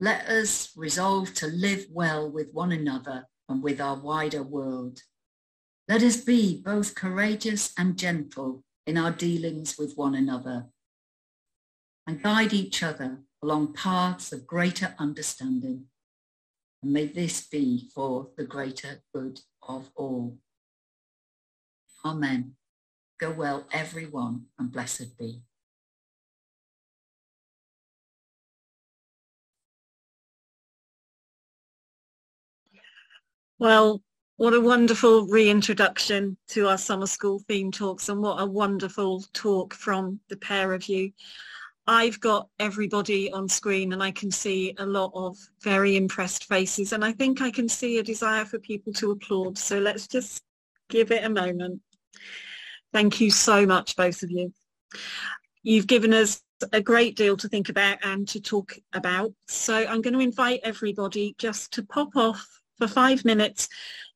let 0.00 0.26
us 0.26 0.72
resolve 0.74 1.32
to 1.34 1.46
live 1.46 1.86
well 1.92 2.28
with 2.28 2.48
one 2.52 2.72
another 2.72 3.24
and 3.48 3.62
with 3.62 3.80
our 3.80 3.94
wider 3.94 4.42
world. 4.42 4.98
Let 5.86 6.02
us 6.02 6.16
be 6.16 6.60
both 6.60 6.96
courageous 6.96 7.72
and 7.78 7.96
gentle 7.96 8.64
in 8.84 8.98
our 8.98 9.12
dealings 9.12 9.78
with 9.78 9.92
one 9.94 10.16
another 10.16 10.66
and 12.08 12.20
guide 12.20 12.52
each 12.52 12.82
other 12.82 13.20
along 13.40 13.74
paths 13.74 14.32
of 14.32 14.44
greater 14.44 14.92
understanding. 14.98 15.84
And 16.82 16.92
may 16.92 17.06
this 17.06 17.46
be 17.46 17.88
for 17.94 18.30
the 18.36 18.42
greater 18.42 19.04
good 19.14 19.38
of 19.62 19.90
all. 19.94 20.36
Amen. 22.04 22.57
Go 23.18 23.32
well, 23.32 23.66
everyone, 23.72 24.46
and 24.58 24.70
blessed 24.70 25.18
be. 25.18 25.42
Well, 33.58 34.02
what 34.36 34.54
a 34.54 34.60
wonderful 34.60 35.26
reintroduction 35.26 36.36
to 36.50 36.68
our 36.68 36.78
summer 36.78 37.08
school 37.08 37.40
theme 37.48 37.72
talks 37.72 38.08
and 38.08 38.22
what 38.22 38.40
a 38.40 38.46
wonderful 38.46 39.24
talk 39.32 39.74
from 39.74 40.20
the 40.28 40.36
pair 40.36 40.72
of 40.72 40.88
you. 40.88 41.10
I've 41.88 42.20
got 42.20 42.48
everybody 42.60 43.32
on 43.32 43.48
screen 43.48 43.92
and 43.92 44.00
I 44.00 44.12
can 44.12 44.30
see 44.30 44.76
a 44.78 44.86
lot 44.86 45.10
of 45.14 45.36
very 45.60 45.96
impressed 45.96 46.44
faces 46.44 46.92
and 46.92 47.04
I 47.04 47.10
think 47.10 47.40
I 47.40 47.50
can 47.50 47.68
see 47.68 47.98
a 47.98 48.02
desire 48.04 48.44
for 48.44 48.60
people 48.60 48.92
to 48.92 49.10
applaud. 49.10 49.58
So 49.58 49.80
let's 49.80 50.06
just 50.06 50.44
give 50.88 51.10
it 51.10 51.24
a 51.24 51.28
moment. 51.28 51.80
Thank 52.92 53.20
you 53.20 53.30
so 53.30 53.66
much, 53.66 53.96
both 53.96 54.22
of 54.22 54.30
you. 54.30 54.52
You've 55.62 55.86
given 55.86 56.14
us 56.14 56.40
a 56.72 56.80
great 56.80 57.16
deal 57.16 57.36
to 57.36 57.48
think 57.48 57.68
about 57.68 57.98
and 58.02 58.26
to 58.28 58.40
talk 58.40 58.74
about. 58.92 59.32
So 59.46 59.74
I'm 59.74 60.00
going 60.00 60.14
to 60.14 60.20
invite 60.20 60.60
everybody 60.64 61.34
just 61.38 61.72
to 61.74 61.82
pop 61.84 62.16
off 62.16 62.46
for 62.78 62.88
five 62.88 63.24
minutes 63.24 63.68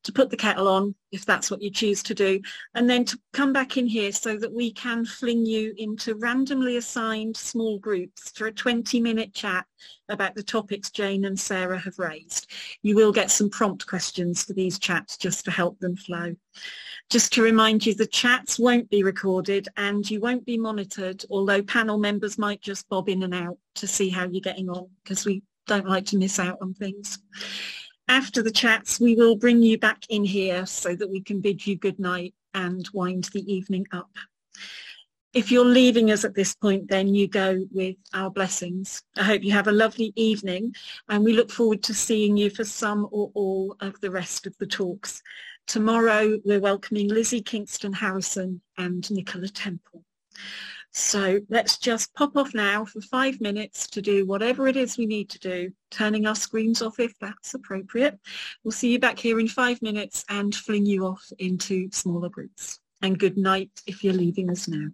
to 0.05 0.13
put 0.13 0.31
the 0.31 0.37
kettle 0.37 0.69
on, 0.69 0.95
if 1.11 1.25
that's 1.25 1.51
what 1.51 1.63
you 1.63 1.71
choose 1.71 2.03
to 2.03 2.15
do, 2.15 2.41
and 2.75 2.89
then 2.89 3.05
to 3.05 3.19
come 3.33 3.53
back 3.53 3.77
in 3.77 3.87
here 3.87 4.13
so 4.13 4.37
that 4.37 4.53
we 4.53 4.73
can 4.73 5.05
fling 5.05 5.47
you 5.47 5.75
into 5.79 6.15
randomly 6.17 6.77
assigned 6.77 7.37
small 7.37 7.79
groups 7.79 8.31
for 8.31 8.47
a 8.47 8.53
20 8.53 9.01
minute 9.01 9.33
chat 9.33 9.67
about 10.09 10.35
the 10.35 10.43
topics 10.43 10.91
Jane 10.91 11.25
and 11.25 11.39
Sarah 11.39 11.79
have 11.79 11.99
raised. 11.99 12.51
You 12.83 12.97
will 12.97 13.13
get 13.13 13.31
some 13.31 13.51
prompt 13.51 13.87
questions 13.87 14.45
for 14.45 14.53
these 14.53 14.79
chats 14.79 15.17
just 15.17 15.45
to 15.45 15.51
help 15.51 15.79
them 15.79 15.97
flow. 15.97 16.35
Just 17.11 17.33
to 17.35 17.43
remind 17.43 17.85
you, 17.85 17.95
the 17.95 18.07
chats 18.07 18.59
won't 18.59 18.89
be 18.91 19.03
recorded 19.03 19.69
and 19.77 20.09
you 20.09 20.21
won't 20.21 20.47
be 20.47 20.59
monitored, 20.59 21.25
although 21.31 21.63
panel 21.63 21.99
members 21.99 22.39
might 22.39 22.63
just 22.63 22.89
bob 22.89 23.09
in 23.09 23.23
and 23.23 23.35
out 23.35 23.59
to 23.77 23.87
see 23.87 24.09
how 24.09 24.27
you're 24.27 24.41
getting 24.41 24.69
on 24.69 24.89
because 25.03 25.25
we 25.25 25.43
don't 25.67 25.89
like 25.89 26.07
to 26.07 26.19
miss 26.19 26.39
out 26.39 26.59
on 26.61 26.75
things. 26.75 27.19
After 28.09 28.43
the 28.43 28.51
chats, 28.51 29.01
we 29.01 29.15
will 29.15 29.37
bring 29.37 29.63
you 29.63 29.79
back 29.79 30.05
in 30.09 30.25
here 30.25 30.67
so 30.67 30.95
that 30.97 31.11
we 31.11 31.21
can 31.21 31.41
bid 31.41 31.67
you 31.67 31.77
good 31.77 31.99
night 31.99 32.35
and 32.55 32.89
wind 32.93 33.25
the 33.33 33.53
evening 33.53 33.87
up. 33.93 34.11
If 35.33 35.51
you're 35.51 35.65
leaving 35.65 36.11
us 36.11 36.25
at 36.25 36.35
this 36.35 36.55
point, 36.55 36.89
then 36.89 37.15
you 37.15 37.27
go 37.27 37.65
with 37.71 37.97
our 38.13 38.31
blessings. 38.31 39.03
I 39.17 39.23
hope 39.23 39.43
you 39.43 39.53
have 39.53 39.67
a 39.67 39.73
lovely 39.73 40.13
evening 40.15 40.75
and 41.09 41.25
we 41.25 41.33
look 41.33 41.51
forward 41.51 41.83
to 41.85 41.95
seeing 41.95 42.37
you 42.37 42.51
for 42.51 42.65
some 42.65 43.09
or 43.11 43.31
all 43.35 43.75
of 43.81 43.99
the 44.03 44.11
rest 44.11 44.47
of 44.47 44.55
the 44.59 44.67
talks. 44.67 45.23
Tomorrow, 45.67 46.39
we're 46.45 46.61
welcoming 46.61 47.09
Lizzie 47.09 47.41
Kingston 47.41 47.95
Harrison 47.95 48.61
and 48.77 49.11
Nicola 49.11 49.49
Temple. 49.49 50.05
So 50.95 51.41
let's 51.49 51.79
just 51.79 52.15
pop 52.15 52.37
off 52.37 52.53
now 52.55 52.85
for 52.85 53.01
five 53.01 53.41
minutes 53.41 53.87
to 53.89 54.03
do 54.03 54.27
whatever 54.27 54.69
it 54.69 54.77
is 54.77 54.99
we 54.99 55.07
need 55.07 55.31
to 55.31 55.39
do, 55.39 55.73
turning 55.91 56.27
our 56.27 56.35
screens 56.35 56.83
off 56.83 57.01
if 57.01 57.19
that's 57.19 57.55
appropriate. 57.55 58.19
We'll 58.63 58.73
see 58.73 58.93
you 58.93 58.99
back 58.99 59.19
here 59.19 59.41
in 59.41 59.49
five 59.49 59.81
minutes 59.81 60.23
and 60.29 60.55
fling 60.55 60.85
you 60.85 61.07
off 61.07 61.25
into 61.39 61.91
smaller 61.93 62.29
groups. 62.29 62.79
And 63.01 63.19
good 63.19 63.39
night 63.39 63.71
if 63.87 64.05
you're 64.05 64.13
leaving 64.13 64.51
us 64.51 64.69
now. 64.69 64.89